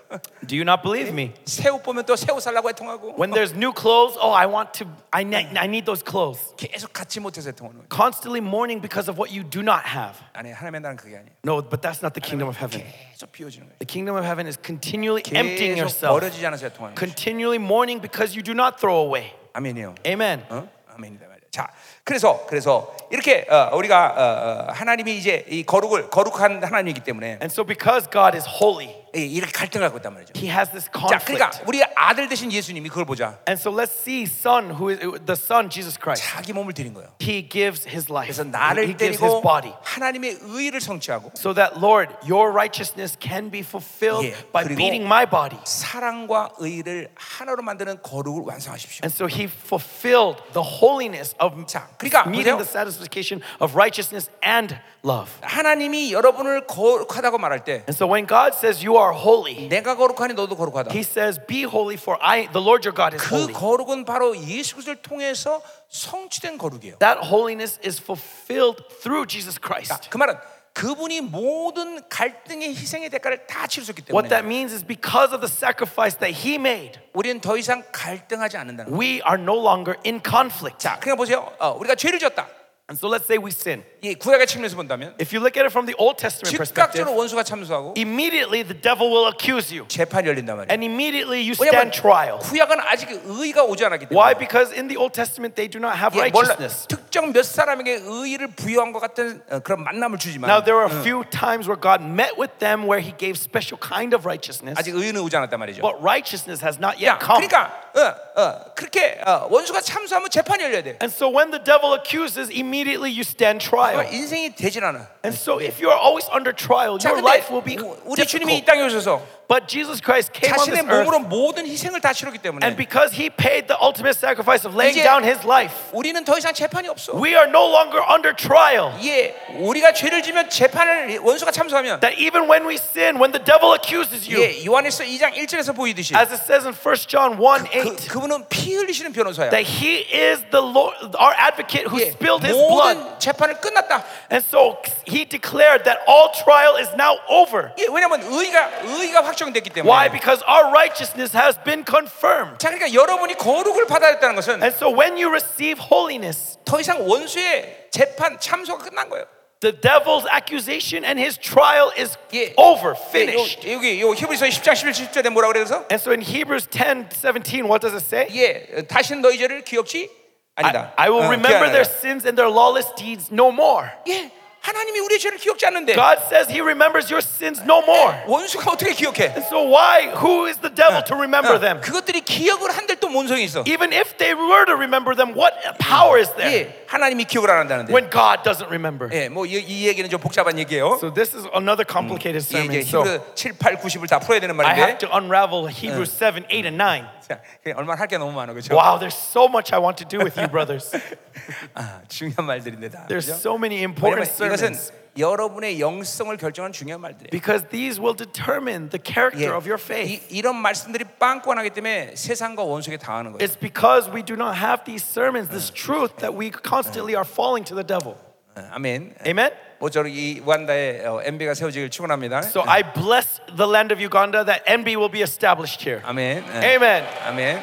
[0.47, 1.33] Do you not believe me?
[1.43, 4.71] 새 옷 보면 또 새 옷 살라고 애통하고 When there's new clothes, oh, I want
[4.79, 6.55] to, I, ne- I need those clothes.
[6.55, 7.89] 계속 갖지 못해서 애통하는 거예요.
[7.91, 10.15] Constantly mourning because of what you do not have.
[10.31, 11.35] 아니 하나님의 나라는 그게 아니에요.
[11.43, 12.79] No, but that's not the kingdom of heaven.
[13.11, 13.77] 계속 비워지는 거예요.
[13.83, 17.01] The kingdom of heaven is continually emptying 계속 yourself, 버려지지 않아서 애통하는 거예요.
[17.01, 19.35] continually mourning because you do not throw away.
[19.51, 19.95] 아멘이요.
[20.07, 20.45] Amen.
[20.47, 20.63] 어?
[20.95, 21.24] 아멘이다 말이야.
[21.56, 21.70] 자,
[22.04, 27.46] 그래서 그래서 이렇게 어, 우리가 어, 어, 하나님이 이제 이 거룩을 거룩한 하나님이기 때문에 And
[27.46, 30.33] so, because God is holy, 이- 이렇게 갈등을 갖고 있단 말이죠.
[30.35, 31.19] He has this 자, 그러니까
[31.51, 31.63] conflict.
[31.67, 33.39] 우리 아들 되신 예수님이 그걸 보자.
[33.47, 36.23] And so, let's see Son, who is the Son, Jesus Christ.
[36.23, 37.09] 자기 몸을 드린 거예요.
[37.21, 38.27] He gives His life.
[38.31, 39.73] 그래서 He 나를 gives His 때리고 body.
[39.83, 45.05] 하나님의 의를 성취하고 So that, Lord, your righteousness can be fulfilled 예, by 그리고 beating
[45.05, 45.59] my body.
[45.65, 49.01] 사랑과 의를 하나로 만드는 거룩을 완성하십시오.
[49.03, 52.63] And so he fulfilled the holiness of 자, 그러니까 meeting 보세요.
[52.63, 55.29] the satisfaction of righteousness and love.
[55.41, 60.34] 하나님이 여러분을 거룩하다고 말할 때 And so when God says you are holy, 내가 거룩하니
[60.34, 60.92] 너도 거룩하다.
[60.92, 63.52] he says be holy for I the Lord your God is 그 holy.
[63.52, 66.98] 거룩은 바로 예수 그리스도를 통해서 성취된 거룩이에요.
[66.98, 70.08] That holiness is fulfilled through Jesus Christ.
[70.10, 70.36] 그 말은
[70.74, 75.48] 그분이 모든 갈등의 희생의 대가를 다 치르셨기 What 때문에 that means is because of the
[75.48, 79.00] sacrifice that he made, 우리는 더 이상 갈등하지 않는다는 거예요.
[79.00, 80.78] we are no longer in conflict.
[80.78, 81.50] 자, 그러니까 보세요.
[81.58, 82.46] 어, 우리가 죄를 졌다.
[82.88, 83.82] And so let's say we sin.
[84.05, 87.15] 이 구약의 측면에서 본다면 If you look at it from the Old Testament perspective, 즉각적으로
[87.17, 89.87] 원수가 참수하고 immediately the devil will accuse you.
[89.87, 90.71] 재판이 열린단 말이에요.
[90.73, 92.39] And immediately you 왜냐하면 stand trial.
[92.41, 94.33] 구약은 아직 의가 오지 않았기 Why?
[94.33, 96.87] 때문에 Because in the Old Testament they do not have 예, 몰라, righteousness.
[96.89, 101.01] 특정 몇 사람에게 의의를 부여한 것 같은 어, 그런 만남을 주지만 Now there are a
[101.05, 104.95] few times where God met with them where He gave special kind of righteousness, 아직
[104.97, 105.81] 의는 오지 않았단 말이죠.
[105.85, 107.37] but righteousness has not 야, yet come.
[107.37, 108.01] 그러니까 어,
[108.41, 110.97] 어, 그렇게 어, 원수가 참수하면 재판이 열려야 돼.
[111.05, 113.59] And so when the devil accuses, immediately you stand
[113.95, 113.95] trial.
[113.95, 115.07] 그러니까 인생이 되질 않아.
[115.23, 117.95] And so if you are always under trial, 자, your 근데 life will be 우-
[118.05, 118.65] 우리 주님이 이 difficult.
[118.67, 122.37] 땅에 오셔서 But Jesus Christ came on 자신의 this earth, 몸으로 모든 희생을 다 치렀기
[122.39, 126.23] 때문에 and because He paid the ultimate sacrifice of laying 이제- down His life, 우리는
[126.23, 127.11] 더 이상 재판이 없어.
[127.19, 128.95] we are no longer under trial.
[129.03, 133.75] 예, 우리가 죄를 지면 재판을 원수가 참수하면 That even when we sin, when the devil
[133.75, 137.83] accuses you, 예, 요한에서 2장 1절에서 보이듯이 as it says in 1 John 1 8,
[137.83, 139.51] 그, 그분은 피 흘리시는 변호사야.
[139.51, 142.95] that he is the Lord, our advocate who 예, spilled his blood.
[142.95, 143.99] 모든 재판을 끝났다.
[144.31, 147.75] And so he declared that all trial is now over.
[147.75, 149.89] 예, 왜냐면 의가 의가 확정됐기 때문에.
[149.91, 150.09] Why?
[150.09, 152.57] Because our righteousness has been confirmed.
[152.59, 157.89] 자, 그러니까 여러분이 거룩을 받아들였다는 것은 And so when you receive holiness, 더 이상 원수의
[157.91, 159.25] 재판 참소가 끝난 거예요.
[159.61, 162.51] the devil's accusation and his trial is 예.
[162.57, 163.63] over, 예, finished.
[163.69, 165.85] 요, 여기 요 히브리서 10장 11, 17절에 뭐라 그래서?
[165.91, 168.25] And so in Hebrews 10 17, what does it say?
[168.33, 170.09] 예, 다시는 너희 죄를 기억지
[170.55, 170.93] 아니다.
[170.97, 171.99] I, I will 어, remember 기억 안 their 한다.
[172.01, 173.91] sins and their lawless deeds no more.
[174.09, 174.31] 예,
[174.65, 178.13] 하나님이 우리의 죄를 기억지 않는데 God says he remembers your sins no more.
[178.27, 179.33] 원수가 어떻게 기억해?
[179.33, 180.13] And so why?
[180.21, 181.81] Who is the devil to remember 어, them?
[181.81, 183.63] 그것들이 기억을 한들 또 뭔성이 있어.
[183.65, 187.57] Even if they were to remember them, what power is there 예, 하나님이 기억을 안
[187.65, 187.89] 한다는데.
[187.91, 189.09] when God doesn't remember?
[189.11, 190.93] 예, 뭐이 이 얘기는 좀 복잡한 얘기예요.
[191.01, 192.77] So this is another complicated 예, sermon.
[192.77, 194.81] 이제 So 히브리 7, 8, 90을 다 풀어야 되는 I 말인데.
[194.85, 197.09] have to unravel Hebrews 7, 8, and 9.
[197.25, 198.73] 자, 그냥 얼마나 할 게 너무 많아 그렇죠?
[198.75, 200.91] Wow, there's so much I want to do with you, brothers.
[201.73, 203.05] 아, 중요한 말들인데 다.
[203.07, 203.35] There's 그죠?
[203.39, 207.31] so many 왜냐면 important 이것은 sermons 여러분의 영성을 결정하는 중요한 말들이에요.
[207.31, 210.07] because these will determine the character 예, of your faith.
[210.31, 213.43] 이, 이런 말씀들이 빵꾸나기 때문에 세상과 원수에게 당하는 거예요.
[213.43, 217.65] It's because we do not have these sermons, this truth, that we constantly are falling
[217.67, 218.15] to the devil.
[218.55, 219.15] 어, 아멘.
[219.27, 219.51] Amen?
[219.78, 222.38] 모쪼록 이 우간다에 어, MB가 세워지길 축원합니다.
[222.38, 226.02] So I bless the land of Uganda that NB will be established here.
[226.06, 226.44] 아멘.
[226.62, 226.74] 예.
[226.74, 227.04] Amen.
[227.26, 227.62] 아멘.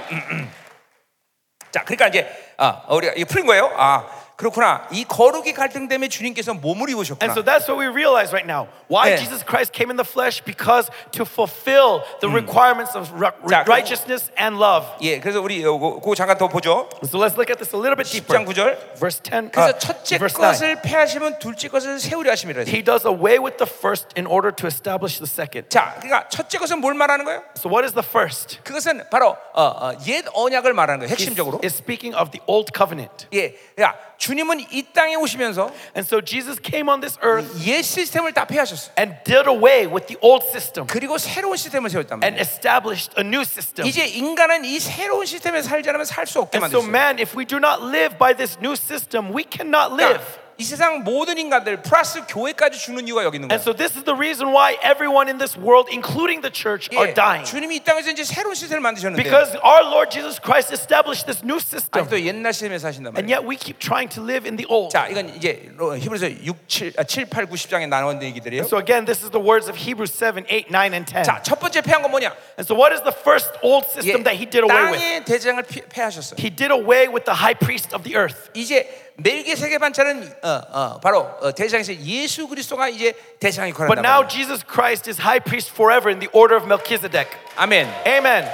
[1.71, 3.71] 자, 그러니까 이제 아, 우리가 이거 풀린 거예요.
[3.75, 4.05] 아,
[4.43, 4.87] 그렇구나.
[4.91, 7.31] 이 거룩이 갈등 때문에 주님께서 몸을 And 입으셨구나.
[7.31, 8.67] so that's what we realize right now.
[8.91, 9.23] Why Yeah.
[9.23, 10.43] Jesus Christ came in the flesh?
[10.43, 13.07] Because to fulfill the requirements of
[13.47, 14.85] 자, righteousness and love.
[15.01, 16.89] 예, 그래서 우리 어, 그거 잠깐 더 보죠.
[17.07, 18.43] So let's look at this a little bit 10장 deeper.
[18.43, 18.99] 9절.
[18.99, 20.51] Verse 10, 그래서 uh, 첫째 verse 9.
[20.51, 22.63] 것을 패하시면 둘째 것을 세우려 하심이라.
[22.67, 25.69] He does away with the first in order to establish the second.
[25.69, 27.41] 자, 그러니까 첫째 것은 뭘 말하는 거예요?
[27.55, 28.59] So what is the first?
[28.63, 31.09] 그것은 바로 어, 어, 옛 언약을 말하는 거예요.
[31.09, 31.59] 핵심적으로.
[31.63, 33.27] is speaking of the old covenant.
[33.33, 38.32] 예, 야, 주님은 이 땅에 오시면서 And so Jesus came on this earth 옛 시스템을
[38.32, 38.90] 다 폐하셨어.
[38.98, 42.40] and did away with the old system 그리고 새로운 시스템을 세웠단 and 말이에요.
[42.40, 43.86] established a new system.
[43.86, 46.90] 이제 인간은 이 새로운 시스템에 살지 않으면 살 수 없게 And so, 만들었어요.
[46.90, 50.20] man, if we do not live by this new system, we cannot live.
[50.52, 53.62] 그러니까 이 세상 모든 인간들 플러스 교회까지 죽는 이유가 여기 있는 And 거예요.
[53.62, 57.14] so, this is the reason why everyone in this world, including the church, are 예,
[57.14, 57.46] dying.
[57.46, 61.62] 주님이 이 땅에서 이제 새로운 시스템을 만드셨는데 Because our Lord Jesus Christ established this new
[61.62, 62.02] system.
[62.02, 63.38] 아직도 옛날 시스템에 사신단 And 말이에요.
[63.38, 64.90] yet, we keep trying to live in the old.
[64.90, 68.66] 자, 이건 이제 히브리서 6, 7, 아, 7, 8, 9, 10장에 나온 얘기들이에요.
[68.66, 71.22] So, again, this is the words of Hebrews 7, 8, 9, and 10.
[71.22, 72.34] 자, 첫 번째 폐한 건 뭐냐?
[72.58, 74.98] And so, what is the first old 예, system that he did away with?
[74.98, 76.34] 땅의 대장을 피- 폐하셨어요.
[76.34, 78.50] He did away with the high priest of the earth.
[78.58, 84.27] 이제 멜기세계 반차는 어, 어, 바로 어, 대장에서 예수 그리스도가 이제 대장이 But 걸었단 now.
[84.27, 87.29] Jesus Christ is high priest forever in the order of Melchizedek.
[87.55, 87.87] 아멘.
[88.07, 88.49] Amen.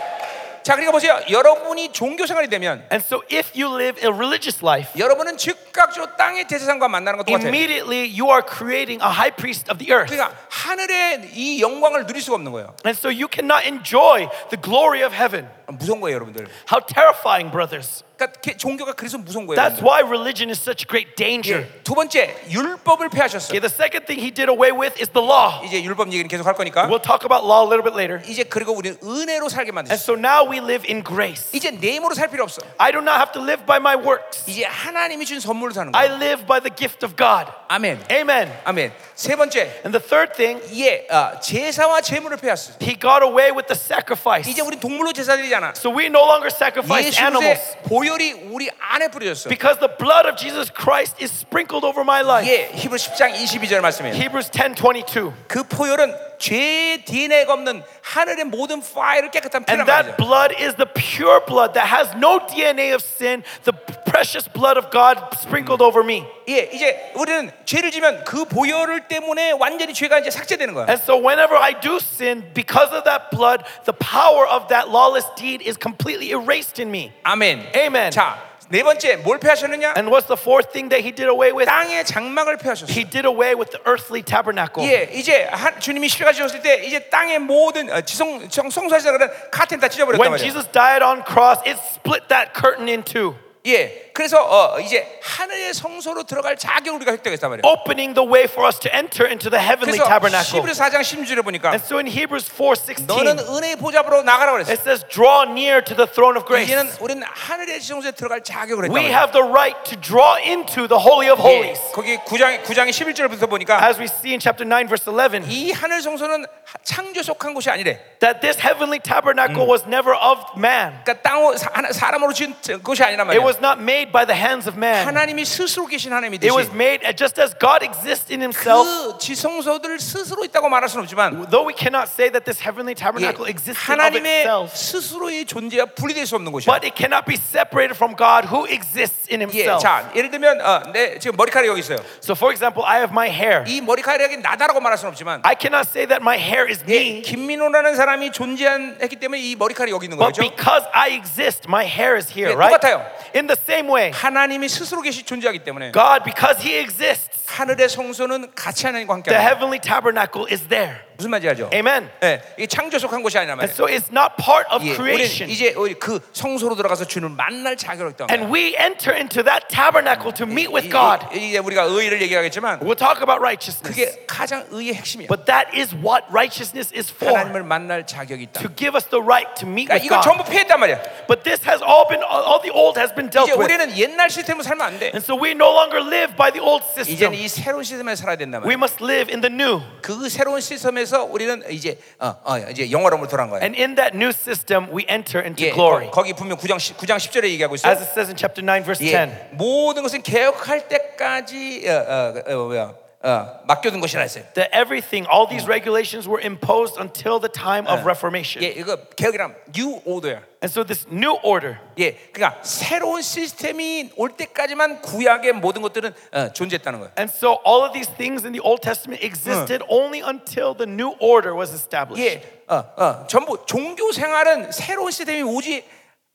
[0.62, 1.18] 자, 그러니까 보세요.
[1.32, 6.48] 여러분이 종교 생활이 되면 And so, if you live a religious life, 여러분은 즉각적으로 땅의
[6.48, 7.48] 대제사장과 만나는 것 똑같아요.
[7.48, 10.12] immediately you are creating a high priest of the earth.
[10.12, 12.76] 그러니까 하늘의 이 영광을 누릴 수가 없는 거예요.
[12.86, 15.48] And so you cannot enjoy the glory of heaven.
[15.68, 16.48] 무서운 거예요, 여러분들.
[16.70, 18.04] How terrifying, brothers.
[18.19, 19.59] 그러니까 게- 종교가 그래서 무서운 거예요.
[19.61, 19.85] That's 여러분들.
[19.85, 21.67] why religion is such great danger.
[21.67, 23.61] 예, 두 번째, 율법을 Okay, 폐하셨어요.
[23.61, 25.59] the second thing he did away with is the law.
[25.67, 26.87] 이제 율법 얘기는 계속 할 거니까.
[26.87, 28.23] We'll talk about law a little bit later.
[28.31, 29.99] 이제 그리고 우리는 은혜로 살게 And 만드셨어요.
[29.99, 31.51] so now we live in grace.
[31.53, 32.63] 이제 내 힘으로 살 필요 없어.
[32.79, 34.47] I do not have to live by my works.
[34.47, 36.17] 이제 하나님이 준 선물로 사는 I 거야.
[36.17, 37.51] live by the gift of God.
[37.69, 37.99] 아멘.
[38.11, 38.53] Amen.
[38.65, 38.93] 아멘.
[39.17, 42.79] 세 번째, And the third thing, 예, 아, 제사와 제물을 폐하셨어요.
[42.81, 44.47] he got away with the sacrifice.
[44.51, 45.75] 이제 우리 동물로 제사드리잖아.
[45.77, 49.49] So we no longer sacrifice animals 예수의 보혈이 우리 안에 뿌려졌어.
[49.49, 52.49] because the blood of Jesus Christ is sprinkled over my life.
[52.49, 54.15] 예, 히브리 10장 22절 말씀이에요.
[54.15, 55.33] Hebrews 10:22.
[55.49, 60.17] 그 포혈은 죄 DNA가 없는 하늘의 모든 파일을 깨끗한 피란 And 말이죠.
[60.17, 63.73] that blood is the pure blood that has no DNA of sin, the
[64.19, 66.25] precious blood of God sprinkled over me.
[66.49, 70.87] 예, 이제 우리는 죄를 지면 그 보혈을 때문에 완전히 죄가 이제 삭제되는 거야.
[70.89, 75.27] And so whenever I do sin, because of that blood, the power of that lawless
[75.37, 77.13] deed is completely erased in me.
[77.25, 77.73] 아멘.
[77.77, 78.11] Amen.
[78.11, 78.39] 자,
[78.71, 79.93] 네 번째 뭘 폐하셨느냐?
[79.95, 81.69] And what's the fourth thing that he did away with?
[81.69, 82.89] 땅의 장막을 폐하셨어.
[82.89, 84.81] He did away with the earthly tabernacle.
[84.89, 89.31] 예, 이제 한, 주님이 십자가 지었을 때 이제 땅의 모든 어, 지성 정- 성소하시다 그런
[89.53, 90.41] 카텐 다 찢어버렸단 When 말이야.
[90.43, 93.37] Jesus died on cross, it split that curtain in two,
[93.67, 97.62] 예, 그래서 어, 이제 하늘의 성소로 들어갈 자격을 우리가 획득했단 말이야.
[97.64, 100.60] opening the way for us to enter into the heavenly tabernacle.
[100.60, 104.76] 히브리 4장 16절에 보니까 And so in Hebrews 4:16, 너는 은혜의 보좌로 나가라 그랬어.
[104.76, 108.92] it says, "Draw near to the throne of grace." 이제는 우리는 하늘의 지성소에 들어갈 자격을
[108.92, 111.80] 했단 We have the right to draw into the holy of 예, holies.
[111.96, 116.02] 거기 9장 9장의 11절부터 보니까 As we see in chapter 9 verse 11, 이 하늘
[116.04, 116.44] 성소는
[116.84, 118.04] 창조 속한 곳이 아니래.
[118.20, 121.00] that this heavenly tabernacle was never of man.
[121.08, 123.48] 그러니까 땅 사, 사람으로 지은 것이 아니란 It 말이야.
[123.48, 125.06] was not made made by the hands of man.
[125.06, 126.76] 하나님이 스스로 계신 하나님이 It was 되시.
[126.76, 128.86] made just as God exists in himself.
[128.86, 132.96] 그 지성소들 스스로 있다고 말할 수는 없지만 Though we cannot say that this heavenly 예,
[133.00, 136.68] tabernacle existed of 하나님의 itself, 스스로의 존재와 분리될 수 없는 곳이야.
[136.74, 139.82] but it cannot be separated from God who exists in 예, himself.
[139.82, 142.00] 자, 예를 들면 어, 내 지금 머리카락이 여기 있어요.
[142.22, 143.64] So, for example, I have my hair.
[143.68, 147.22] 이 머리카락이 나다라고 말할 수는 없지만 I cannot say that my hair is 예, me,
[147.22, 150.42] 김민호라는 사람이 존재했기 때문에 이 머리카락이 여기 있는 but 거죠.
[150.42, 152.74] because I exist, my hair is here, 예, right?
[152.74, 153.06] 똑같아요.
[153.36, 158.54] In the same way, 하나님이 스스로 계시 존재하기 때문에 God, because He exists, 하늘의 성소는
[158.56, 161.09] 같이 하나님과 함께 the heavenly tabernacle is there.
[161.20, 161.70] 무슨 말인지 알죠?
[161.74, 162.10] Amen.
[162.24, 163.76] 예, 이게 창조 속한 곳이 아니란 And 말이에요.
[163.76, 165.52] so it's not part of 예, 우리는 creation.
[165.52, 168.28] 이제 우리 그 성소로 들어가서 주를 만날 자격을 있다.
[168.32, 171.28] And we enter into that tabernacle to meet with God.
[171.36, 173.84] 이제 우리가 의를 얘기하겠지만 We'll talk about righteousness.
[173.84, 175.28] 그게 가장 의의 핵심이야.
[175.28, 178.62] But that is what righteousness is for 하나님을 만날 자격이 있다.
[178.64, 180.24] to give us the right to meet 그러니까 with 이거 God.
[180.24, 181.28] 전부 피했단 말이야.
[181.28, 183.68] But this has all been, all the old has been dealt 이제 with.
[183.68, 185.12] 우리는 옛날 시스템으로 살면 안 돼.
[185.12, 187.34] And so we no longer live by the old 이제는 system.
[187.36, 188.80] 이 새로운 시스템에 살아야 된단 We 말이야.
[188.80, 189.84] must live in the new.
[190.00, 193.62] 그 새로운 시스템에 서 우리는 이제 어, 어, 이제 영화로움을 돌아간 거야.
[193.62, 196.12] And in that new system, we enter into 예, glory.
[196.12, 197.90] 거, 기 분명 9장 10, 9장 10절에 얘기하고 있어.
[197.90, 199.10] As it says in chapter 9, verse 10.
[199.10, 202.94] 예, 모든 것은 개혁할 때까지 어, 어, 어, 뭐야,
[203.25, 204.45] 어, 맡겨둔 것이라 했어요.
[204.53, 208.61] That everything, all these regulations were imposed until the time of 예, Reformation.
[208.63, 210.43] 이거 개혁이란 new order야.
[210.61, 216.53] And so this new order, 예, 그러니까 새로운 시스템이 올 때까지만 구약의 모든 것들은 어,
[216.53, 217.13] 존재했다는 거예요.
[217.17, 221.17] and so all of these things in the Old Testament existed only until the new
[221.19, 222.21] order was established.
[222.21, 225.83] 예, 어, 어, 전부 종교 생활은 새로운 시스템이 오지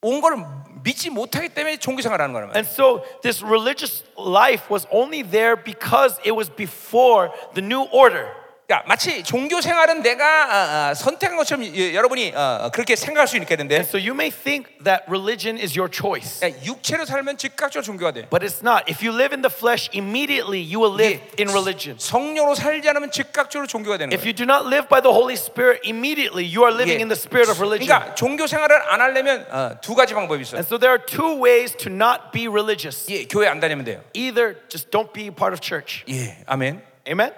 [0.01, 0.38] 온 걸
[0.84, 2.57] 믿지 못하기 때문에 종교 생활하는 거란 말이에요.
[2.57, 8.32] And so this religious life was only there because it was before the new order.
[8.71, 13.29] 야, 마치 종교 생활은 내가 어, 어, 선택한 것처럼 예, 여러분이 어, 어, 그렇게 생각할
[13.29, 17.37] 수 있겠는데 And so you may think that religion is your choice, 야, 육체로 살면
[17.37, 18.27] 즉각적으로 종교가 돼.
[18.31, 18.89] but it's not.
[18.89, 21.99] If you live in the flesh, immediately you will live in religion.
[22.01, 24.33] 성령으로 살지 않으면 즉각적으로 종교가 되는 If 거예요.
[24.33, 27.05] you do not live by the Holy Spirit, immediately you are living 예.
[27.05, 27.85] in the spirit of religion.
[27.85, 30.57] 그러니까 종교 생활을 안 하려면 어, 두 가지 방법이 있어요.
[30.57, 33.05] And so there are two ways to not be religious.
[33.12, 34.01] 예, 교회 안 다니면 돼요.
[34.17, 36.01] Either just don't be part of church.
[36.09, 36.81] 예, 아멘.
[37.05, 37.29] Amen?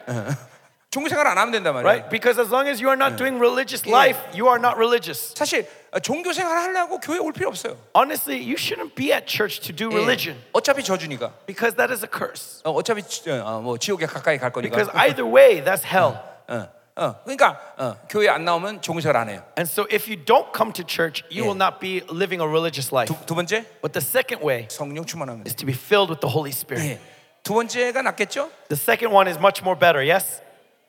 [0.96, 1.88] 종교 생활 안 하면 된단 말이에요.
[1.88, 2.10] Right?
[2.12, 5.34] Because as long as you are not doing religious life, you are not religious.
[5.34, 7.78] 사실 어, 종교 생활 하려고 교회 올 필요 없어요.
[7.96, 11.32] Honestly, you shouldn't be at church to do 예, religion 어차피 저주니까.
[11.48, 12.62] because that is a curse.
[12.66, 14.76] 어, 어차피 지- 어, 뭐 지옥에 가까이 갈 거니까.
[14.76, 16.20] Because either way, that's hell.
[16.52, 16.68] 어,
[16.98, 19.44] 어, 그러니까 어, 교회 안 나오면 종교 생활 안 해요.
[19.58, 21.48] And so if you don't come to church, you Yeah.
[21.48, 23.08] will not be living a religious life.
[23.08, 25.48] 두, 두 번째 But the second way 성령 충만하면 돼.
[25.48, 26.84] is to be filled with the Holy Spirit.
[26.84, 27.00] 예.
[27.44, 28.52] 두 번째가 낫겠죠?
[28.68, 30.44] The second one is much more better, yes?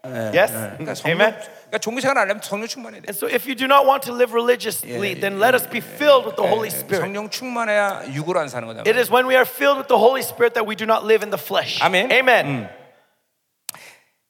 [0.04, 0.50] Yes?
[0.50, 1.38] 그러니까 성령, Amen?
[1.38, 3.06] 그러니까 종교 생활 안 하면 성령 충만해야 돼.
[3.06, 6.26] And so if you do not want to live religiously, then let us be filled
[6.26, 7.06] with the Holy Spirit.
[7.06, 8.82] 성령 충만해야 육으로 안 사는 거다.
[8.82, 11.22] It is when we are filled with the Holy Spirit that we do not live
[11.22, 11.78] in the flesh.
[11.80, 12.10] Amen.
[12.10, 12.68] Amen.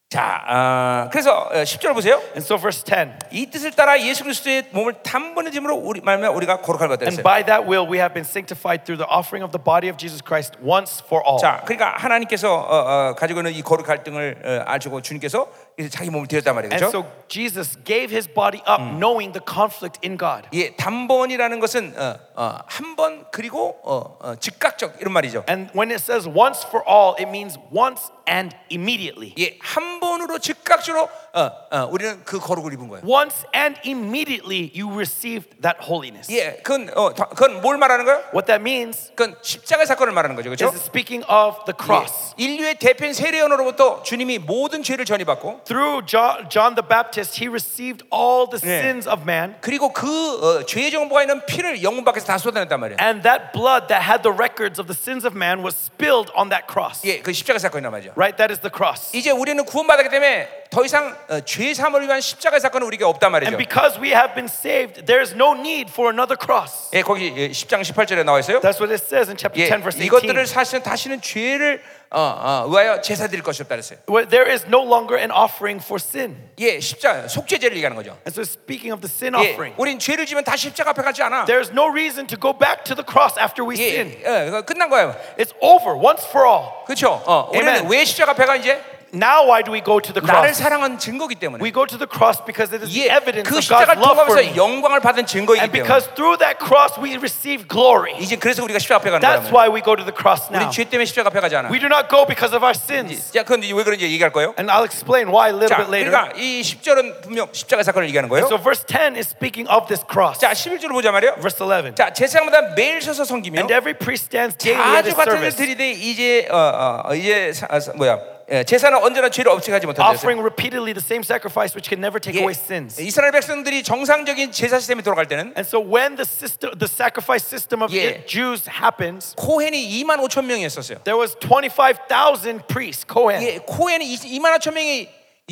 [0.09, 2.15] 자, 어, 그래서 어, 10절 보세요.
[2.31, 3.27] And so verse 10.
[3.31, 7.23] 이 뜻을 따라 예수 그리스도의 몸을 단번에짐으로 우리 말면 우리가 거룩할 것 And 됐어요.
[7.23, 10.23] by that will we have been sanctified through the offering of the body of Jesus
[10.23, 11.39] Christ once for all.
[11.41, 15.45] 자, 그러니까 하나님께서 어, 어, 가지고 있는 이 거룩 갈등을 어, 아시고 주님께서
[15.91, 16.87] 자기 몸을 드렸단 And 말이죠.
[16.89, 20.49] so Jesus gave his body up knowing the conflict in God.
[20.53, 25.43] 예, 단번이라는 것은 어, 어, 한번 그리고 어, 어, 즉각적 이런 말이죠.
[25.47, 29.35] And when it says once for all, it means once and immediately.
[29.37, 33.03] 예, 한 번으로 즉각적으로 어, 어, 우리는 그 거룩을 입은 거예요.
[33.05, 36.25] Once and immediately you received that holiness.
[36.33, 38.17] 예, 그건 어, 다- 그건 뭘 말하는 거예요?
[38.33, 40.75] What that means 그건 십자가 사건을 말하는 거죠, is 그렇죠?
[40.81, 42.33] speaking of the cross.
[42.39, 48.02] 예, 인류의 대표인 세례요한으로부터 주님이 모든 죄를 전이받고 Through John, John the Baptist, he received
[48.10, 48.80] all the Yeah.
[48.86, 49.56] sins of man.
[49.60, 52.96] 그리고 그 어, 죄의 정보가 있는 피를 영문 밖에서 다 쏟아냈단 말이에요.
[53.00, 56.48] And that blood that had the records of the sins of man was spilled on
[56.50, 57.02] that cross.
[57.04, 58.12] 예, 그 십자가 사건이란 말이죠.
[58.16, 58.36] Right?
[58.38, 59.10] That is the cross.
[59.16, 63.52] 이제 우리는 구원받았기 때문에 더 이상 어, 죄 사함을 위한 십자가 사건은 우리가 없단 말이죠.
[63.52, 66.88] And because we have been saved, there is no need for another cross.
[66.94, 68.60] 예, 거기 예, 10장 18절에 나와 있어요.
[68.60, 70.06] That's what it says in chapter 예, 10, verse 18.
[70.06, 71.82] 이것들을 사실은 다시는 죄를
[72.14, 73.98] 어, 어, 의하여 제사 드릴 것이 없다 그랬어요.
[74.06, 76.36] Where there is no longer an offering for sin.
[76.58, 78.18] 예, 십자 속죄제를 얘기하는 거죠.
[78.28, 81.22] And so, speaking of the sin 예, offering, 우린 죄를 지면 다시 십자가 앞에 가지
[81.22, 81.46] 않아.
[81.46, 84.12] there's no reason to go back to the cross after we 예, sin.
[84.20, 85.16] 예, 그거 끝난 거예요.
[85.38, 86.84] It's over once for all.
[86.84, 87.22] 그렇죠?
[87.24, 87.90] 어, 우리는 Amen.
[87.90, 88.76] 왜 십자가 앞에 가 이제?
[89.12, 90.62] now why do we go to the 나를 cross?
[90.62, 91.60] 사랑한 증거기 때문에.
[91.60, 94.00] We go to the cross because it is the 예, evidence 그 of God's 십자가를
[94.00, 94.56] love for 통하면서 me.
[94.56, 95.84] 영광을 받은 증거이기 And 때문에.
[95.84, 98.16] because through that cross we receive glory.
[98.16, 99.52] 이제 그래서 우리가 십자가 앞에 가는 That's 거야.
[99.52, 100.64] why we go to the cross now.
[100.64, 101.68] 우리 죄 때문에 십자가 앞에 가지 않아.
[101.68, 103.28] We do not go because of our sins.
[103.36, 104.56] 자, 그런데 왜 그런지 얘기할 거예요.
[104.56, 106.08] And I'll explain why a little 자, bit later.
[106.08, 108.48] 그러니까 이 10절은 분명 십자가 사건을 얘기하는 거예요.
[108.48, 110.40] So verse 10 is speaking of this cross.
[110.40, 111.36] 자, 11절을 보자 말이에요.
[111.36, 112.00] Verse 11.
[112.00, 115.52] 자, 제사장마다 매일 서서 섬기며 And every priest stands daily at 자주 his 같은 일
[115.52, 118.35] service, 드리되 이제 어, 어, 이제 사, 아, 사- 뭐야?
[118.49, 120.09] 예, 제사는 언제나 죄를 없애하지 못한다.
[120.09, 122.95] offering repeatedly the same sacrifice which can never take 예, away sins.
[123.01, 127.83] 이스라엘 백성들이 정상적인 제사 시스템에 돌아갈 때는 And so when the system, the sacrifice system
[127.83, 128.23] of 예.
[128.25, 131.03] Jews happens, 코헨이 2만 5천 명이었었어요.
[131.03, 133.41] there was 25,000 priests, Kohen.
[133.43, 135.09] 예, 코헨이 2만 5천 명이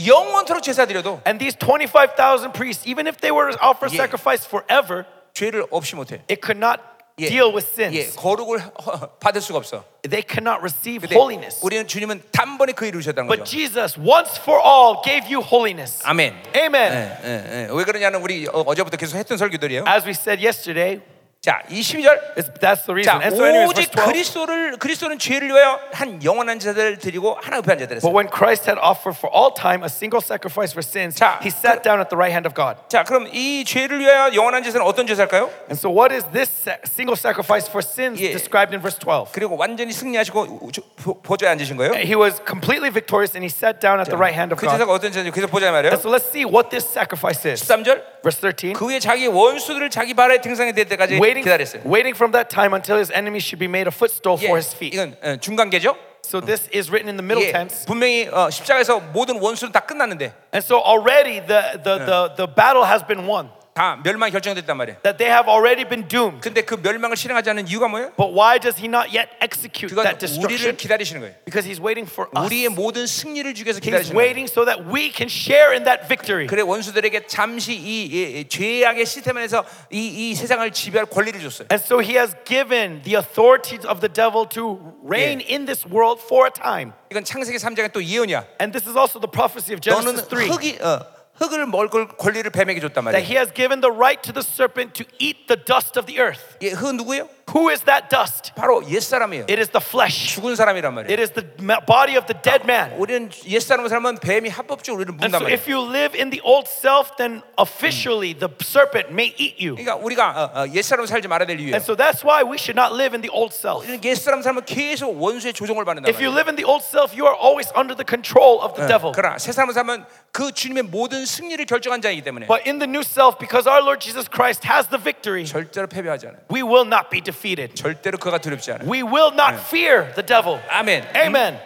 [0.07, 3.95] 영원토록 제사 드려도 And these 25,000 priests, even if they were to offer 예.
[3.95, 6.23] sacrifice forever, 죄를 없이 못해.
[6.31, 6.79] it could not
[7.18, 8.16] 예, deal with 예, sins.
[8.16, 9.84] 거룩을 허- 받을 수가 없어.
[10.09, 11.61] They cannot receive 근데 holiness.
[11.62, 13.51] 우리는 주님은 단번에 그 일을 이루셨다는 But 거죠.
[13.51, 16.01] Jesus, once for all, gave you holiness.
[16.05, 16.32] 아멘.
[16.57, 16.92] Amen.
[16.92, 17.68] 예, 예, 예.
[17.70, 19.84] 왜 그러냐는 우리 어- 어제부터 계속 했던 설교들이에요.
[19.86, 21.01] As we said yesterday,
[21.44, 22.36] 자, 이 12절.
[22.36, 23.22] it's, that's the 자, reason.
[23.24, 24.12] And so, anyways, 오직 verse 12.
[24.12, 28.12] 그리스도를 그리스도는 죄를 위하여 한 영원한 자들을 드리고 하나 의한 자들 But 했어요.
[28.12, 31.80] when Christ had offered for all time a single sacrifice for sins, 자, he sat
[31.80, 32.76] down at the right hand of God.
[32.92, 35.48] 자, 그럼 이 죄를 위하여 영원한 제사는 어떤 제사일까요?
[35.72, 38.36] And so, what is this sa- single sacrifice for sins 예.
[38.36, 39.32] described in verse 12?
[39.32, 40.68] 그리고 완전히 승리하시고 우-
[41.01, 41.96] 보- 보좌에 앉으신 거예요.
[41.96, 44.76] He was completely victorious and he sat down at the right hand of 그 God.
[44.76, 45.96] 제사가 어떤 제사인지 그래서 보자 말이에요.
[45.96, 47.64] And so, let's see what this sacrifice is.
[47.64, 48.20] 13절.
[48.20, 48.76] Verse 13.
[48.76, 51.82] 그 후에 자기 원수들을 자기 발에 등상에 댈 때까지 Waiting, 기다렸어요.
[51.84, 54.74] waiting from that time until his enemies should be made a footstool 예, for his
[54.74, 54.92] feet.
[54.94, 55.96] 이건 어, 중간계죠.
[56.22, 57.86] So, this is written in the middle 예, tense.
[57.86, 62.84] 분명히 어, 십자가에서 모든 원수는 다 끝났는데 And so, already the, the, the, the battle
[62.84, 64.98] has been won, 다 멸망이 결정됐단 말이에요.
[65.03, 66.40] that they have already been doomed.
[66.42, 68.11] 근데 그 멸망을 실행하지 않는 이유가 뭐예요?
[68.18, 70.76] But why does he not yet execute 그건 that 우리를 destruction?
[70.76, 71.34] 기다리시는 거예요.
[71.46, 72.44] Because he's waiting for us.
[72.44, 74.18] 우리의 모든 승리를 주기 위해서 He's 기다리시는 거예요.
[74.18, 76.46] waiting so that we can share in that victory.
[76.51, 81.70] 그래 원수들에게 잠시 이, 이, 이 죄악의 시스템 안에서 이, 이 세상을 지배할 권리를 줬어요.
[81.70, 86.20] And so he has given the authority of the devil to reign in this world
[86.20, 86.92] for a time.
[87.11, 88.59] 이건 창세기 3장의 또 예언이야.
[88.61, 92.51] And this is also the prophecy of 너는 Genesis 3 흙이 어, 흙을 먹을 권리를
[92.51, 93.24] 뱀에게 줬단 that 말이야.
[93.24, 96.42] he has given the right to the serpent to eat the dust of the earth.
[96.61, 97.28] 예, 흙 누구예요?
[97.51, 98.53] Who is that dust?
[98.55, 99.42] 바로 옛 사람이에요.
[99.51, 100.36] It is the flesh.
[100.36, 101.11] 죽은 사람이란 말이에요.
[101.11, 102.92] It is the ma- body of the dead man.
[103.01, 105.57] 우리는 옛 사람을 살면 뱀이 합법적으로 우리를 And 문단 so 말이에요.
[105.59, 109.74] if you live in the old self, then officially the serpent may eat you.
[109.74, 111.74] 그러니까 우리가 어, 어, 옛 사람을 살지 말아야 될 이유예요.
[111.74, 113.82] And so that's why we should not live in the old self.
[113.82, 116.36] 우리는 옛 사람 살면 계속 원수의 조종을 받는단 If you 말이에요.
[116.36, 119.11] live in the old self, you are always under the control of the devil.
[119.11, 123.01] 그러나 새 사람을 살면 그 주님의 모든 승리를 결정한 자이기 때문에 But in the new
[123.01, 126.40] self, because our Lord Jesus Christ has the victory, 절대로 패배하지 않아요.
[126.51, 127.74] we will not be defeated.
[127.74, 128.88] 절대로 그가 두렵지 않아요.
[128.88, 130.61] We will not fear the devil.
[130.68, 131.09] 아멘.
[131.16, 131.59] Amen.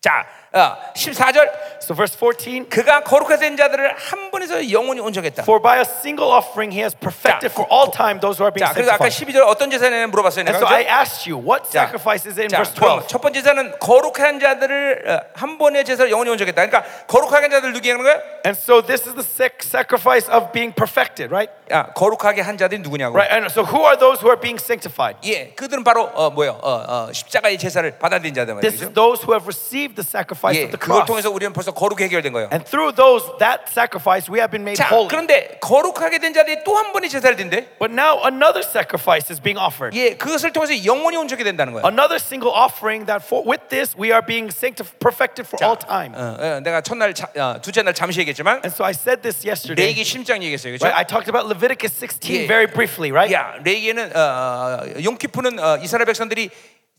[0.00, 5.43] 자, 어, 14절 So, verse 14 그가 거룩하된 자들을 한 번에서 영원히 온전했다.
[5.43, 8.51] For by a single offering he has perfected 자, for all time those who are
[8.51, 9.39] being 자, 그래서 아까 sanctified.
[9.39, 10.43] 12절 어떤 제사냐 물어봤어요.
[10.43, 10.59] And 내가.
[10.59, 13.07] so I asked you, what 자, sacrifice is in 자, verse 그럼 12?
[13.07, 16.59] 첫 번째 제사는 거룩한 자들을 어, 한 번의 제사로 영원히 온전했다.
[16.65, 18.19] 그러니까 거룩하게 한 자들 누구 하는 거야?
[18.43, 21.47] And so this is the sac- sacrifice of being perfected, right?
[21.71, 23.15] 야, 거룩하게 한 자들이 누구냐고.
[23.15, 23.31] Right.
[23.31, 25.19] And so who are those who are being sanctified?
[25.23, 26.59] 예, 그들은 바로 어, 뭐요?
[26.59, 28.93] 어, 어, 십자가의 제사를 받아들인 자들 This is 말이죠.
[28.95, 31.06] those who have received the sacrifice 예, of the 그걸 cross.
[31.06, 32.48] 통해서 우리는 벌써 거룩이 해결된 거예요.
[32.52, 35.08] And through those that sacrifice we have been made 자, holy.
[35.08, 37.68] 그런데 거룩하게 된 자들이 또 한 번의 제사를 든대.
[37.78, 39.96] But now another sacrifice is being offered.
[39.96, 41.86] 예, 그것을 통해서 영원히 온전하게 된다는 거예요.
[41.86, 46.14] Another single offering that for with this we are being sanctified perfected for all time.
[46.14, 49.46] 어, 어, 내가 첫날, 자, 어, 둘째 날 잠시 얘기했지만 And so I said this
[49.46, 49.86] yesterday.
[49.92, 50.86] 레이기 심장 얘기했어요, 그렇죠?
[50.86, 50.96] Right?
[50.98, 52.46] I talked about Leviticus 16 Yeah.
[52.48, 53.32] very briefly, right?
[53.34, 56.50] 야, 레이기에는 어, 어, 용키푸는 어, 이스라엘 백성들이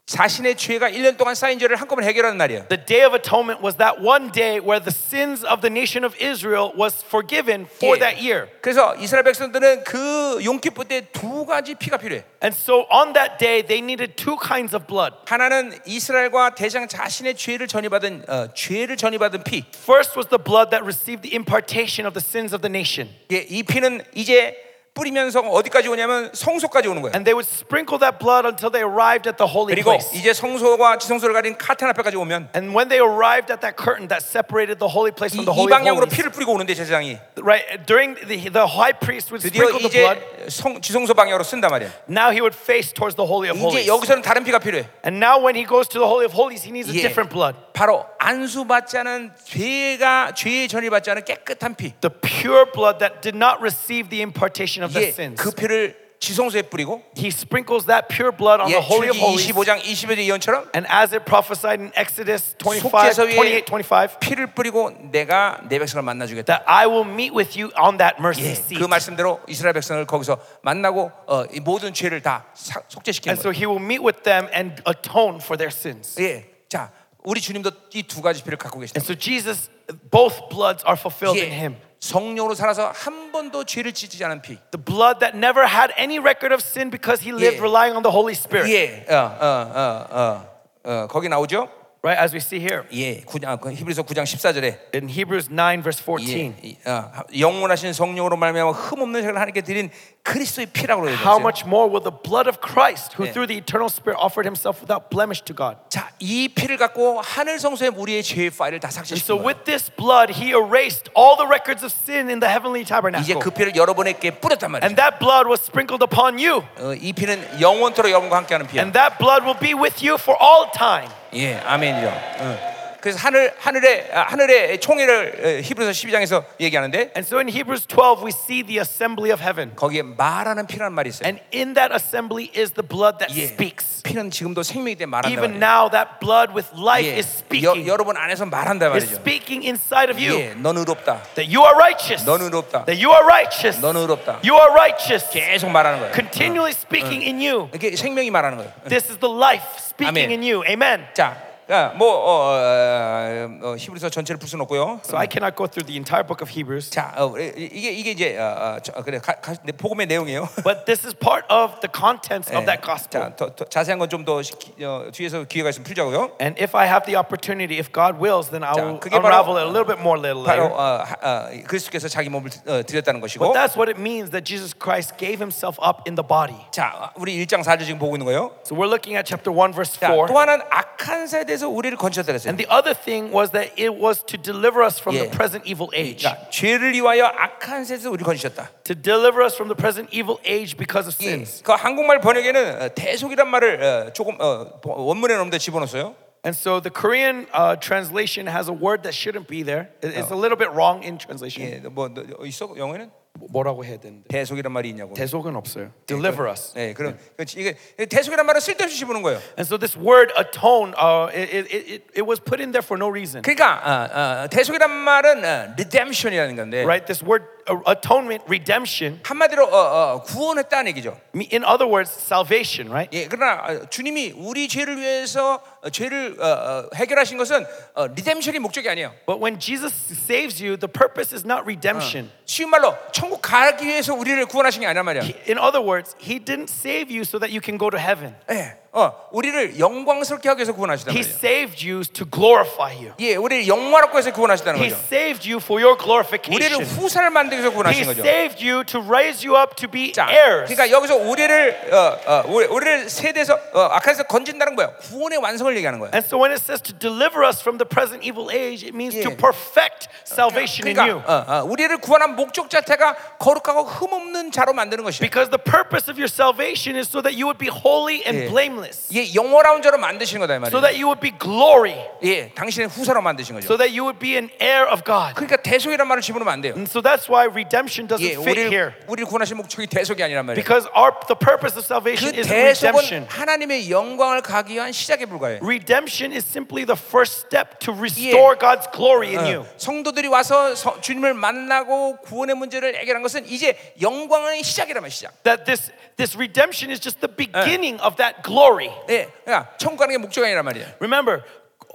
[0.08, 2.68] 자신의 죄가 1년 동안 쌓인 죄를 한꺼번에 해결하는 날이에요.
[2.68, 6.14] The Day of Atonement was that one day where the sins of the nation of
[6.20, 8.00] Israel was forgiven for 예.
[8.00, 8.50] that year.
[8.62, 12.26] 그래서 이스라엘 백성들은 그 용키푸 때 두 가지 피가 필요해.
[12.44, 15.16] And so on that day they needed two kinds of blood.
[15.26, 19.64] 하나는 이스라엘과 대장 자신의 죄를 전이받은 어, 죄를 전이받은 피.
[19.74, 23.08] First was the blood that received the impartation of the sins of the nation.
[23.32, 24.67] 예, 이 피는 이제
[24.99, 27.15] 뿌리면서 어디까지 오냐면 성소까지 오는 거예요.
[27.15, 30.11] And they would sprinkle that blood until they arrived at the holy 그리고 place.
[30.19, 34.27] 이제 성소와 지성소를 가린 카텐 앞에까지 오면 And when they arrived at that curtain that
[34.27, 36.75] separated the holy place 이, from the 이 holy of 방향으로 holies, 피를 뿌리고 오는데
[36.75, 40.19] 제사장이 right during the, the high priest would sprinkle the blood.
[40.19, 42.11] 이제 성, 지성소 방향으로 쓴단 말이야.
[42.11, 43.87] Now he would face towards the holy of 이제 holies.
[43.87, 44.91] 여기서는 다른 피가 필요해.
[45.07, 47.07] And now when he goes to the holy of holies, he needs a 예.
[47.07, 47.55] different blood.
[47.73, 51.93] 바로 안수 받지 않은 죄가 죄의 전이 받지 않은 깨끗한 피.
[52.01, 55.43] The pure blood that did not receive the impartation of 예, the sins.
[55.43, 59.23] 그 피를 지성소에 뿌리고 He sprinkles that pure blood on 예, the Holy of 출기
[59.23, 59.53] Holies.
[59.55, 64.49] 25장 20절 예언처럼 And as it prophesied in Exodus 25, 속죄소 위에 28, 25, 피를
[64.53, 66.59] 뿌리고 내가 내 백성을 만나 주겠다.
[66.59, 68.83] that I will meet with you on that mercy 예, seat.
[68.83, 73.53] 그 말씀대로 이스라엘 백성을 거기서 만나고 어, 이 모든 죄를 다 사- 속죄시키는 And so
[73.53, 73.55] 거예요.
[73.55, 76.19] he will meet with them and atone for their sins.
[76.21, 76.91] 예, 자,
[77.23, 78.99] 우리 주님도 이 두 가지 피를 갖고 계시다.
[78.99, 79.71] And so Jesus,
[80.10, 81.76] both bloods are fulfilled in 예, him.
[82.00, 84.58] 성령으로 살아서 한 번도 죄를 짓지 않은 피.
[84.72, 87.64] The blood that never had any record of sin because he lived Yeah.
[87.64, 88.68] relying on the Holy Spirit.
[88.70, 90.46] 예, 어, 어, 어, 어,
[90.84, 91.70] 어, 거기 나오죠?
[92.06, 95.80] Right, as we see here 예, 9, 아, 그 히브리서 9장 14절에 in Hebrews 9,
[95.82, 96.36] verse 14.
[96.36, 99.90] 예, 이, 어, 영원하신 성령으로 말미암아 흠없는 색을 하나님께 드린
[100.22, 101.16] 그리스도의 피라고 그러죠.
[101.24, 103.32] How much more will the blood of Christ, who Yeah.
[103.32, 105.80] through the eternal Spirit offered himself without blemish to God?
[105.88, 109.48] 자, 이 피를 갖고 하늘 성소에 우리의 죄의 파일을 다 And so 삭제시킨 거예요.
[109.48, 113.40] with this blood, he erased all the records of sin in the heavenly 이제 tabernacle.
[113.40, 114.84] 그 피를 여러분에게 뿌렸단 말이죠.
[114.84, 116.68] And that blood was sprinkled upon you.
[116.84, 118.84] 어, 이 피는 영원토록 여러분과 함께하는 피야.
[118.84, 121.08] And that blood will be with you for all time.
[121.35, 122.09] 예, 아멘이죠.
[122.09, 122.78] 어.
[123.04, 128.24] 그래서 하늘 하늘의 아, 하늘의 총회를 어, 히브리서 12장에서 얘기하는데 And so in Hebrews 12,
[128.24, 129.76] we see the assembly of heaven.
[129.76, 131.28] 거기에 말하는 피라는 말이 있어요.
[131.28, 134.02] And in that assembly is the blood that 예, speaks.
[134.04, 135.68] 피는 지금도 생명이 때문에 말한다 Even 말이에요.
[135.68, 137.90] now, that blood with life 예, is 여, speaking.
[137.92, 139.16] 여러분 안에서 말한다 Is 말이죠.
[139.20, 140.40] speaking inside of you.
[140.40, 141.24] 예, 넌 의롭다.
[141.36, 142.24] That you are righteous.
[142.24, 142.86] 너는 의롭다.
[142.88, 143.84] That you are righteous.
[143.84, 144.40] 너는 의롭다.
[144.48, 145.28] You are righteous.
[145.30, 146.14] 계속 말하는 거예요.
[146.16, 147.68] Continually speaking in you.
[147.76, 148.72] 이게 생명이 말하는 거예요.
[148.88, 150.40] This is the life speaking Amen.
[150.40, 150.64] in you.
[150.64, 151.04] Amen.
[151.14, 151.36] 자,
[151.72, 155.00] 야, 뭐 어, 어, 어, 히브리서 전체를 풀 수는 없고요.
[155.06, 156.92] So I cannot go through the entire book of Hebrews.
[156.92, 160.08] 자, 어, 이- 이게 이게 이제 어, 어, 저, 어, 그래 가, 가, 내 복음의
[160.08, 160.50] 내용이에요.
[160.68, 162.66] But this is part of the contents of 예.
[162.68, 163.32] that gospel.
[163.32, 166.36] 자, 더, 더 자세한 건 좀 더 어, 뒤에서 기회가 있으면 풀자고요.
[166.44, 169.32] And if I have the opportunity, if God wills, then I 자, will 그게 바로-
[169.32, 170.76] unravel it a little bit more little 바로 later.
[170.76, 173.40] 어, 하- 어, 그리스도께서 자기 몸을 어, 드렸다는 것이고.
[173.40, 176.60] But that's what it means that Jesus Christ gave himself up in the body.
[176.76, 178.52] 자, 우리 1장 4절 지금 보고 있는 거예요.
[178.68, 180.28] So we're looking at chapter 1, verse 자, 4.
[180.28, 182.50] 또 하나는 악한 사에 대해서 우리를 건졌다 그랬어요.
[182.54, 185.36] And the other thing was that it was to deliver us from the Yeah.
[185.36, 186.22] present evil age.
[186.24, 188.70] 자, 죄를 위하여 악한 세에서 우리 건지셨다.
[188.86, 191.64] To deliver us from the present evil age because of 예, sins.
[191.66, 196.14] 그 한국말 번역에는 어, 대속이란 말을 어, 조금 어, 원문에 넣는데 집어넣었어요.
[196.46, 199.90] And so the Korean uh, translation has a word that shouldn't be there.
[200.04, 201.64] It- It's a little bit wrong in translation.
[201.66, 203.10] 예, 뭐 너, 어, 있어 영어에는
[203.51, 204.27] 뭐라고 해야 되는데?
[204.29, 205.15] 대속이란 말이 있냐고.
[205.15, 205.93] 대속은 없어요.
[206.07, 206.73] Deliver us.
[206.77, 207.59] 예, 그럼 그렇지.
[207.61, 207.77] 이게
[208.07, 209.39] 대속이란 말은 쓸데없이 집어넣은 거예요.
[209.59, 212.99] And so this word atone, uh, it, it, it, it was put in there for
[212.99, 213.43] no reason.
[213.43, 217.07] 그러니까 어, 어, 대속이란 말은 어, redemption이라는 건데 Right?
[217.07, 219.77] This word uh, atonement, redemption, 한마디로 어,
[220.19, 221.17] 어, 구원했다는 얘기죠.
[221.53, 223.09] in other words, salvation, right?
[223.17, 227.66] 예, 그러나 어, 주님이 우리 죄를 위해서 어, 죄를 어, 어, 해결하신 것은
[227.96, 229.14] 어, 리뎀션이 목적이 아니에요.
[229.26, 232.30] But when Jesus saves you, the purpose is not redemption.
[232.46, 235.24] 쉬운 말로 천국 가기 위해서 우리를 구원하신 게 아니란 말이야.
[235.24, 238.36] He- In other words, He didn't save you so that you can go to heaven.
[238.52, 241.36] 예, 어, 우리를 영광스럽게 하기 위해서 구원하시단 He 말이에요.
[241.42, 243.14] saved you to glorify you.
[243.20, 245.02] 예, 우리를 영화롭게 해서 구원하시다는 He 거죠.
[245.10, 246.86] saved you for your 우리를 glorification.
[247.02, 248.22] 후사를 만들기 위해서 He 구원하신 거죠.
[248.22, 250.70] saved you to raise you up to be 자, heirs.
[250.70, 254.94] 그러니까 여기서 우리를 어, 어, 우리, 우리를 세대에서 어, 악한에서 건진다는 거예요.
[255.10, 256.12] 구원의 완성을 얘기하는 거예요.
[256.14, 259.18] And so when it says to deliver us from the present evil age, it means
[259.18, 259.42] to Yeah.
[259.42, 261.18] perfect salvation in you.
[261.26, 265.26] 그러니까 어, 어, 우리를 구원한 목적 자체가 거룩하고 흠없는 자로 만드는 것이에요.
[265.26, 268.54] Because the purpose of your salvation is so that you would be holy and Yeah.
[268.79, 269.09] blameless.
[269.15, 270.83] 예, 영원한 자로 만드시는 거다 이 So 말이에요.
[270.83, 271.95] that you would be glory.
[272.23, 273.67] 예, 당신의 후사로 만드신 거죠.
[273.67, 275.35] So that you would be an heir of God.
[275.35, 276.75] 그러니까 대속이란 말을 집어넣으면 안 돼요.
[276.75, 278.95] And so that's why redemption doesn't 예, fit here.
[278.95, 280.63] 우리를 우리를 구원하신 목적이 대속이 아니란 말이에요.
[280.63, 283.27] Because our the purpose of 그 salvation is 대속은 redemption.
[283.29, 285.61] 하나님의 영광을 가기 위한 시작에 불과해요.
[285.63, 289.61] Redemption is simply the first step to restore God's glory in you.
[289.63, 295.33] 어, 성도들이 와서 서- 주님을 만나고 구원의 문제를 해결한 것은 이제 영광의 시작이란 시작.
[295.45, 298.90] That this this redemption is just the beginning of that glory.
[299.10, 300.96] 예, 그러니까 천국 가는 게 목적이 아니란 말이야.
[301.00, 301.44] Remember,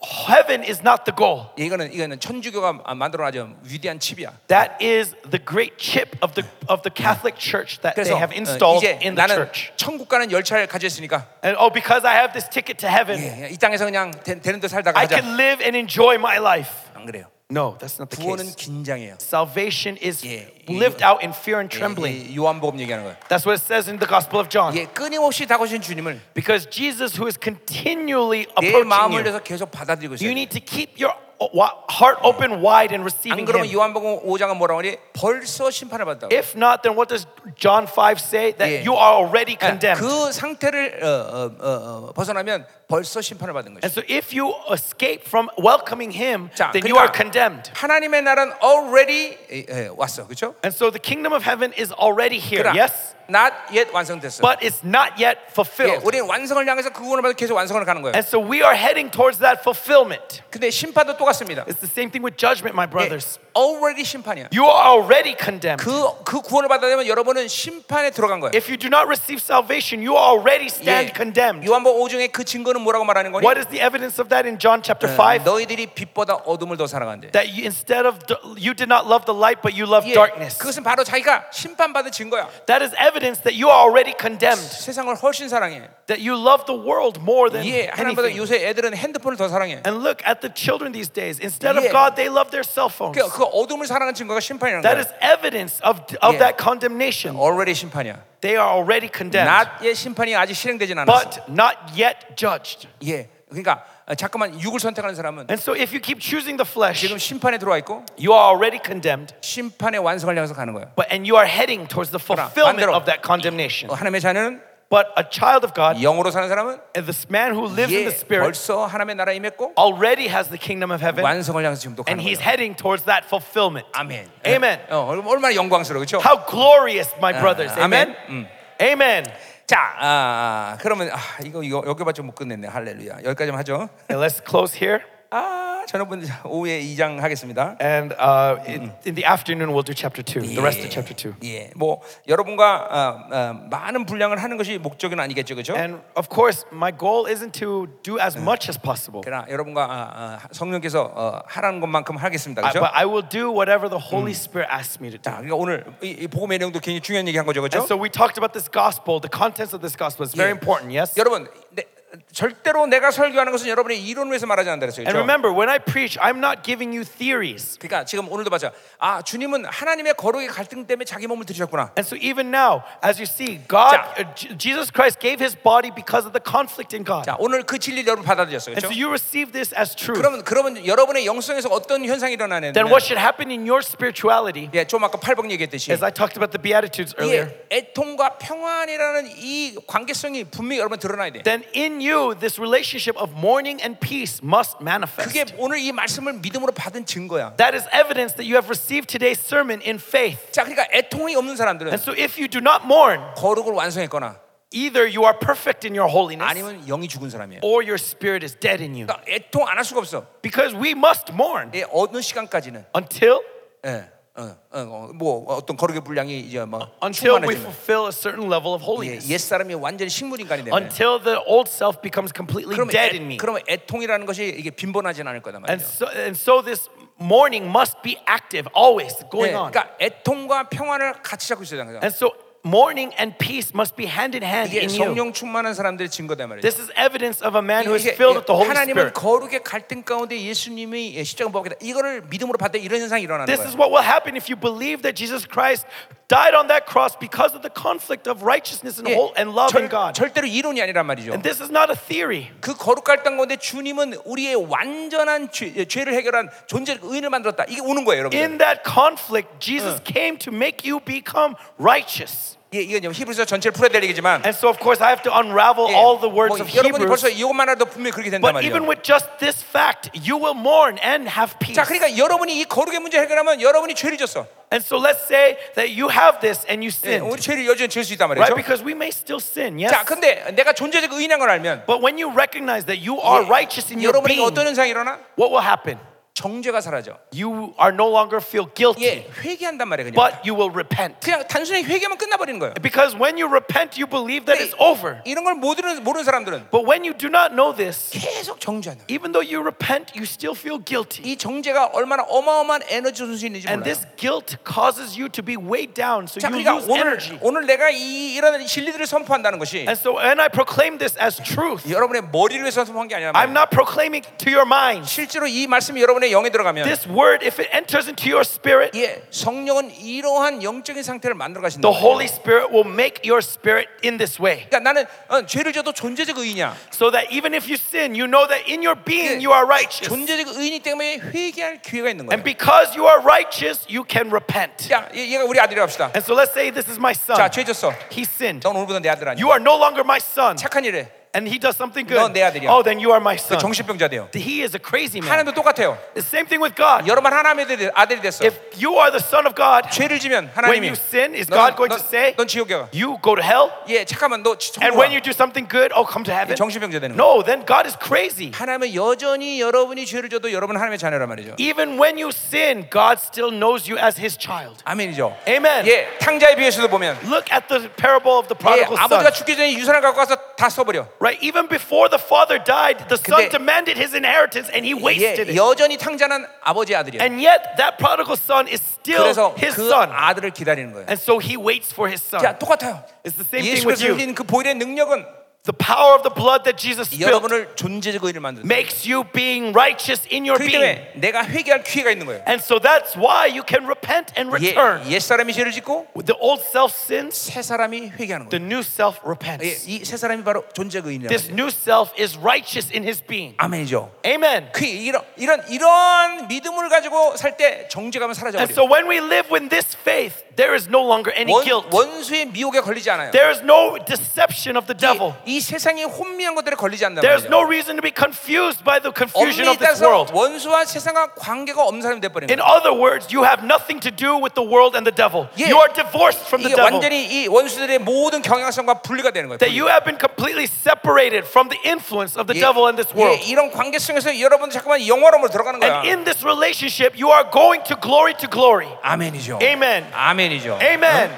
[0.01, 1.51] heaven is not the goal.
[1.59, 4.30] 예, 이거는 이거는 천주교가 만들어 아주 위대한 칩이야.
[4.49, 8.30] That is the great chip of the of the Catholic Church that they 그래서 have
[8.30, 9.72] 어, installed 이제 in the 나는 church.
[9.76, 13.57] 천국 가는 열차를 가졌으니까 And oh, because I have this ticket to heaven, 예, 이
[13.59, 15.18] 땅에서 그냥 되, 되는 데 살다가 I 하자.
[15.18, 16.70] can live and enjoy my life.
[16.95, 17.26] 안 그래요.
[17.53, 18.57] No, that's not the 구원은 case.
[18.57, 19.16] 긴장이에요.
[19.22, 22.28] Salvation is 예, lived out in fear and 예, trembling.
[22.28, 23.16] 예, 요한복음 얘기하는 거예요.
[23.32, 24.76] That's what it says in the Gospel of John.
[24.76, 29.70] 예, 끊임없이 다가오신 주님을 Because Jesus, who is continually 내 approaching 마음을 you, 위해서 계속
[29.70, 30.28] 받아들이고 있어요.
[30.28, 31.16] you need to keep your
[31.55, 33.72] wa- heart open wide and receiving 안 그러면 Him.
[33.80, 34.97] 요한복음 5장은 뭐라고 하니?
[35.14, 36.28] 벌써 심판을 받았다고.
[36.34, 37.24] If not, then what does
[37.57, 38.53] John 5 say?
[38.53, 38.84] That 예.
[38.84, 40.05] you are already condemned.
[40.05, 43.93] 그 상태를 어, 어, 어, 어, 벗어나면 벌써 심판을 받은 And 것이.
[43.93, 47.70] so if you escape from welcoming him, 자, then you are 그러니까 condemned.
[47.74, 50.55] 하나님의 나라는 already 예, 예, 왔어, 그렇죠?
[50.64, 53.14] And so the kingdom of heaven is already here, 그러나 yes?
[53.28, 54.41] not yet 완성됐어.
[54.41, 56.01] But it's not yet 예, fulfilled.
[56.03, 58.16] 우리는 완성을 향해서 그 구원을 받아 계속 완성을 가는 거예요.
[58.16, 60.41] And so we are heading towards that fulfillment.
[60.49, 61.68] 근데 심판도 똑같습니다.
[61.68, 63.36] It's the same thing with judgment, my 예, brothers.
[63.53, 64.49] already 심판이야.
[64.57, 65.84] You are already condemned.
[65.84, 65.93] 그,
[66.24, 68.57] 그 구원을 받아들면 여러분은 심판에 들어간 거예요.
[68.57, 71.68] If you do not receive salvation, you already stand 예, condemned.
[71.68, 73.45] 요한복 5중에 그 증거는 뭐라고 말하는 거니?
[73.45, 75.45] What is the evidence of that in John chapter 5?
[75.45, 77.30] 너희들이 빛보다 어둠을 더 사랑한대.
[77.32, 80.14] That you, instead of d- you did not love the light, but you love 예,
[80.14, 80.59] darkness.
[80.59, 82.49] 그것은 바로 자기가 심판받은 증거야.
[82.66, 84.61] That is evidence that you are already condemned.
[84.62, 85.89] 세상을 훨씬 사랑해.
[86.07, 88.39] That you love the world more than 예, 하나님보다 anything.
[88.41, 89.82] 요새 애들은 핸드폰을 더 사랑해.
[89.86, 91.39] And look at the children these days.
[91.41, 91.93] Instead of Yeah.
[91.93, 93.14] God, they love their cell phones.
[93.16, 95.05] 그, 그 어둠을 사랑하는 증거가 심판이라는 That 거야.
[95.05, 96.41] is evidence of, of Yeah.
[96.43, 97.36] that condemnation.
[97.36, 98.24] already 심판이야.
[98.44, 101.16] They are already condemned, not yet 심판이 아직 실행되진 않았어.
[101.24, 102.89] but not yet judged.
[103.08, 107.00] 예, 그러니까 어, 자꾸만 육을 선택하는 사람은 And so if you keep choosing the flesh,
[107.00, 110.91] 지금 심판에 들어와 있고 you are already condemned, 심판의 완성을 향해서 가는 거야.
[110.96, 113.88] but and you are heading towards the 그러나 fulfillment 반대로 of that condemnation.
[113.89, 114.62] 어, 하나님의 자녀는
[114.93, 118.09] But a child of God, 영으로 사는 사람은 and this man who lives in 예,
[118.09, 122.05] the spirit, 벌써 하나님의 나라에 임했고 already has the kingdom of heaven, 완성을 향해서 지금도
[122.09, 122.49] and 가는 he's 거야.
[122.49, 123.84] heading towards that fulfillment.
[123.93, 124.24] 아멘.
[124.47, 124.80] Amen.
[124.89, 126.24] 어, 얼마나 영광스러워, 그렇죠?
[126.24, 127.76] How glorious, my brothers.
[127.78, 128.16] amen.
[128.30, 128.49] Amen.
[128.80, 129.24] Amen.
[129.66, 132.68] 자, 아, 아, 그러면 아, 이거 이거 여기밖에 못 끝냈네.
[132.68, 133.16] 할렐루야.
[133.24, 133.91] 여기까지만 하죠.
[134.11, 135.05] And let's close here.
[135.30, 137.75] 아, 저녁분 오후에 2장 하겠습니다.
[137.81, 141.36] And uh, in, in the afternoon, we'll do chapter 2, the rest of chapter 2.
[141.43, 145.75] 예, 뭐 여러분과 어, 어, 많은 분량을 하는 것이 목적은 아니겠죠, 그렇죠?
[145.75, 150.09] And of course, my goal isn't to do as much as possible, 그러나 여러분과 아,
[150.13, 152.79] 아, 성령께서 어, 하라는 것만큼 하겠습니다, 그렇죠?
[152.79, 155.23] but I will do whatever the Holy Spirit asks me to do.
[155.23, 157.79] 자, 그러니까 오늘 이, 이 복음의 내용도 굉장히 중요한 얘기 한 거죠, 그렇죠?
[157.79, 160.93] And so we talked about this gospel, the contents of this gospel is very important,
[160.93, 161.13] yes?
[161.17, 161.86] 여러분, 내,
[162.32, 165.05] 절대로 내가 설교하는 것은 여러분의 이론을 위해서 말하지 않는다 그랬어요.
[165.05, 165.24] And 그렇죠?
[165.24, 167.78] remember, when I preach, I'm not giving you theories.
[167.80, 168.72] 그러니까 지금 오늘도 봤죠.
[168.99, 171.93] 아, 주님은 하나님의 거룩의 갈등 때문에 자기 몸을 들이셨구나.
[171.97, 174.14] And so even now, as you see, God, 자.
[174.20, 177.26] uh, Jesus Christ gave his body because of the conflict in God.
[177.26, 178.78] 자, 오늘 그 진리를 여러분 받아들였어요.
[178.78, 178.93] And 그렇죠?
[178.93, 180.22] so you receive this as truth.
[180.22, 184.86] 그러면 그러면 여러분의 영성에서 어떤 현상이 일어나냐면 Then what should happen in your spirituality, 예,
[184.86, 189.76] 좀 아까 8번 얘기했듯이 as I talked about the Beatitudes earlier, 예, 애통과 평안이라는 이
[189.88, 191.41] 관계성이 분명히 여러분 드러나야 돼.
[191.41, 195.55] then in you, this relationship of mourning and peace must 그게 manifest.
[195.59, 197.57] 오늘 이 말씀을 믿음으로 받은 증거야.
[197.57, 200.51] That is evidence that you have received today's sermon in faith.
[200.53, 204.36] 자, 그러니까 애통이 없는 사람들은 And so if you do not mourn, 거룩을 완성했거나
[204.70, 207.61] either you are perfect in your holiness 아니면 영이 죽은 사람이에요.
[207.62, 209.07] or your spirit is dead in you.
[209.07, 210.26] 그러니까 애통 안 할 수가 없어.
[210.43, 213.41] Because we must mourn 예, 어느 시간까지는 until
[213.86, 218.49] 예, 어, 어, 어, 뭐 어떤 거룩의 분량이 이제 뭐 until we fulfill a certain
[218.51, 219.31] level of 예, holiness.
[219.31, 223.25] 옛 사람이 완전히 식물 인간이 되면 Until the old self becomes completely dead 애, in
[223.25, 223.38] me.
[223.38, 225.86] 그러면 애통이라는 것이 이게 빈번하지는 않을 거다 And 말이죠.
[225.86, 226.89] so, and so this
[227.21, 229.69] mourning must be active, always going 예, on.
[229.71, 232.01] 그러니까 애통과 평안을 같이 잡고 있어야 되는 거야.
[232.01, 232.34] And so
[232.66, 234.99] mourning and peace must be hand in hand 이게 in you.
[235.14, 236.61] 성령 충만한 사람들의 증거다 말이죠.
[236.68, 239.14] This is evidence of a man who is 이게- filled with the Holy 하나님은 Spirit.
[239.14, 241.76] 거룩의 갈등 가운데 예수님이 십자가 먹겠다.
[241.80, 243.68] 이거를 믿음으로 받다 이런 현상이 일어나는 This 거예요.
[243.72, 245.86] is what will happen if you believe that Jesus Christ
[246.28, 249.72] died on that cross because of the conflict of righteousness and, 예, whole, and love
[249.72, 250.12] in 절, God.
[250.12, 251.32] 절대로 이론이 아니란 말이죠.
[251.32, 252.53] And this is not a theory.
[252.61, 257.64] 그 거룩 갈등 가운데 주님은 우리의 완전한 죄, 죄를 해결한 존재 의인을 만들었다.
[257.70, 258.36] 이게 오는 거예요, 여러분.
[258.36, 262.51] In that conflict, Jesus came to make you become righteous.
[262.74, 265.32] 예, 이건 이제 히브리서 전체를 풀어야 될 얘기지만 And so, of course, I have to
[265.32, 267.41] unravel 예, all the words 뭐 of 여러분이 벌써 Hebrews.
[267.41, 268.89] 이것만 알아도 분명히 그렇게 된단 But even 말이에요.
[268.89, 271.74] with just this fact, you will mourn and have peace.
[271.74, 274.45] 자, 그러니까 여러분이 이 거룩의 문제 해결하면 여러분이 죄를 졌어.
[274.68, 277.89] And so let's say that you have this and you 예, sin, 우리 죄를 여전히
[277.89, 278.53] 질 수 있단 right?
[278.53, 278.57] 말이죠.
[278.57, 279.89] Because we may still sin, yes.
[279.89, 283.49] 자, 근데 내가 존재적 의인인 걸 알면 But when you recognize that you are 예,
[283.49, 285.16] righteous in your 여러분에게 being, 어떤 현상이 일어나?
[285.41, 285.97] what will happen?
[286.38, 287.17] 정죄가 사라져.
[287.31, 290.15] You are no longer feel guilty, 예, 회개한단 말이에요, 그냥.
[290.17, 291.19] but you will repent.
[291.21, 292.73] 그냥 단순히 회개만 끝나버리는 거예요.
[292.81, 295.21] Because when you repent, you believe that it's over.
[295.25, 299.05] 이런 걸 모르는 모르는 사람들은 But when you do not know this, 계속 정죄한다.
[299.13, 301.21] even though you repent, you still feel guilty.
[301.21, 303.93] 이 정죄가 얼마나 어마어마한 에너지 손실인지 And 몰라요.
[303.93, 307.38] this guilt causes you to be weighed down, so 자, you 그러니까 lose 오늘 energy.
[307.45, 311.86] 오늘 내가 이 이런 진리들을 선포한다는 것이 And so when I proclaim this as truth,
[311.86, 315.05] 여러분의 머리를 위해서 선포한 게 아니라 I'm not proclaiming to your mind.
[315.05, 318.97] 실제로 이 말씀이 여러분 의 영에 들어가면 This word, if it enters into your spirit,
[318.97, 321.82] 예, 성령은 이러한 영적인 상태를 만들어 가신다.
[321.88, 324.65] the Holy Spirit will make your spirit in this way.
[324.69, 326.76] 그러니까 나는 어, 죄를 져도 존재적 의인이야.
[326.93, 329.65] So that even if you sin, you know that in your being 예, you are
[329.65, 330.07] righteous.
[330.07, 332.34] 존재적 의인이 때문에 회개할 기회가 있는 거예요.
[332.38, 334.88] And because you are righteous, you can repent.
[334.89, 336.11] 자, 얘- 얘가 우리 아들이라 합시다.
[336.15, 337.36] And so let's say this is my son.
[337.38, 337.91] 자, 죄 졌어.
[338.11, 338.61] He sinned.
[338.63, 339.41] 넌 오늘부터 내 아들 아니야.
[339.41, 340.55] You are no longer my son.
[340.57, 341.09] 착한 일해.
[341.34, 342.69] And he does something 넌 good, 내 아들이야.
[342.69, 343.57] oh, then you are my son.
[343.59, 344.29] 정신병자 돼요.
[344.36, 345.31] He is a crazy man.
[345.34, 345.97] 하나님도 똑같아요.
[346.13, 347.09] The same thing with God.
[347.09, 347.65] 여러분 하나님의
[347.95, 348.45] 아들이- 됐어.
[348.45, 351.57] If you are the son of God, 죄를 지면 when 하나님이 you sin, is 넌,
[351.57, 352.88] God going 넌, to say, 넌 지옥에 가.
[352.93, 353.73] you go to hell?
[353.89, 355.13] 예, 잠깐만 너 지- And 천국 when 가.
[355.17, 356.55] you do something good, oh, come to heaven?
[356.55, 357.17] 정신병자 되는.
[357.17, 358.51] No, then God is crazy.
[358.53, 361.55] 하나님은 여전히 여러분이 죄를 져도 여러분 하나님의 자녀란 말이죠.
[361.57, 364.80] Even when you sin, God still knows you as his child.
[364.85, 365.34] 아멘이죠.
[365.49, 365.85] Amen.
[365.88, 369.34] 예, 탕자의 비유에서도 보면 Look at the parable of the 예, prodigal 아버지가 son.
[369.34, 371.06] 죽기 전에 유산을 갖고 가서 다 써버려.
[371.20, 371.39] Right?
[371.40, 375.52] Even before the father died, the son 근데- demanded his inheritance and he wasted 예,
[375.52, 375.56] it.
[375.56, 377.23] 여전히 탕자는 아버지의 아들이야.
[377.23, 380.10] And yet, that prodigal son is still 그래서 his 그 son.
[380.12, 381.06] 아들을 기다리는 거예요.
[381.09, 382.43] And so he waits for his son.
[382.43, 383.02] 자, 똑같아요.
[383.24, 384.15] It's the same 예수 thing with 그리스도 you.
[384.19, 385.24] 흘린 그 보혈의 능력은
[385.65, 388.65] The power of the blood that Jesus spilled 여러분을 존재적 의를 만든다.
[388.65, 390.81] makes you being righteous in your 그렇기 being.
[390.81, 392.40] 때문에 내가 회개할 기회가 있는 거예요.
[392.48, 395.05] And so that's why you can repent and 예, return.
[395.12, 398.65] 옛 사람이 죄를 짓고 With the old self sins, 새 사람이 회개하는 the 거예요.
[398.65, 399.85] new self 예, repents.
[399.86, 401.60] 이새 사람이 바로 존재적 의인이라는 This 거예요.
[401.60, 403.52] new self is righteous in his being.
[403.59, 404.09] 아멘이죠.
[404.24, 404.70] Amen.
[404.73, 408.73] 그 이런 이런 이런 믿음을 가지고 살 때 정죄감은 사라져 And 버려요.
[408.73, 411.86] so when we live with this faith, there is no longer any 원, guilt.
[411.94, 413.31] 원수의 미혹에 걸리지 않아요.
[413.31, 415.35] There is no deception of the devil.
[415.47, 417.55] 이, 이 세상의 혼미한 것들에 걸리지 않는다 There's 말이죠.
[417.55, 420.32] no reason to be confused by the confusion 엄밀히 of this 따서 world.
[420.35, 422.66] 원수와 세상과 관계가 없는 사람이 돼버린 In 거예요.
[422.66, 425.47] other words, you have nothing to do with the world and the devil.
[425.59, 425.70] 예.
[425.70, 426.90] You are divorced from the 이게 devil.
[426.98, 429.59] 완전히 이 원수들의 모든 경향성과 분리가 되는 거예요.
[429.62, 433.09] That you have been completely separated from the influence of the 예, devil in this
[433.15, 433.39] 예, world.
[433.47, 436.02] 이런 관계성에서 여러분 잠깐만 영화로으로 들어가는 거야.
[436.02, 438.90] And in this relationship, you are going to glory to glory.
[439.02, 439.59] 아멘이죠.
[439.62, 440.06] Amen.
[440.12, 440.78] 아멘 이죠.
[440.82, 441.31] Amen.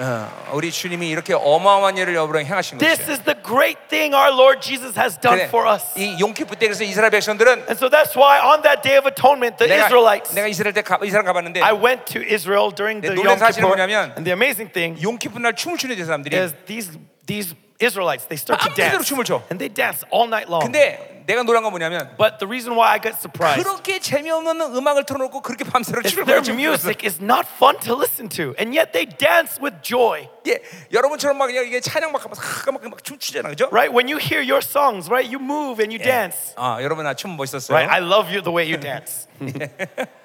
[0.00, 3.12] 어, 우리 주님이 이렇게 어마어마한 일을 여러분에게 행하신 This 것이에요.
[3.14, 5.82] is the great thing our Lord Jesus has done 그래, for us.
[5.98, 9.58] 이 용키프 때 그래서 이스라엘 백성들은 And so that's why on that day of atonement,
[9.58, 13.10] the 내가, Israelites, 내가 이스라엘 때 가, 이스라엘 가봤는데 I went to Israel during the
[13.10, 13.74] 네, 놀란 Yom 사실은 Kippur.
[13.74, 16.94] 뭐냐면 And the amazing thing 용키프 날 춤을 추는 데 사람들이 is these,
[17.26, 19.06] these Israelites, they start to 밤새도록 dance.
[19.10, 19.42] 춤을 춰.
[19.50, 20.62] And they dance all night long.
[20.62, 25.04] 근데 내가 놀란 건 뭐냐면 But the reason why I got surprised 그렇게 재미없는 음악을
[25.04, 28.54] 틀어놓고 그렇게 밤새도록 is 춤을 their 추고 music is not fun to listen to.
[28.58, 30.28] And yet they dance with joy.
[30.46, 32.40] 예, 여러분처럼 막 그냥 이게 찬양 막 하면서
[32.72, 33.68] 막, 막 춤추잖아, 그죠?
[33.70, 33.92] Right?
[33.92, 35.28] When you hear your songs, right?
[35.28, 36.54] You move and you dance.
[36.56, 37.76] 아, 여러분 나 춤 멋있었어요.
[37.76, 37.92] Right?
[37.92, 39.28] I love you the way you dance.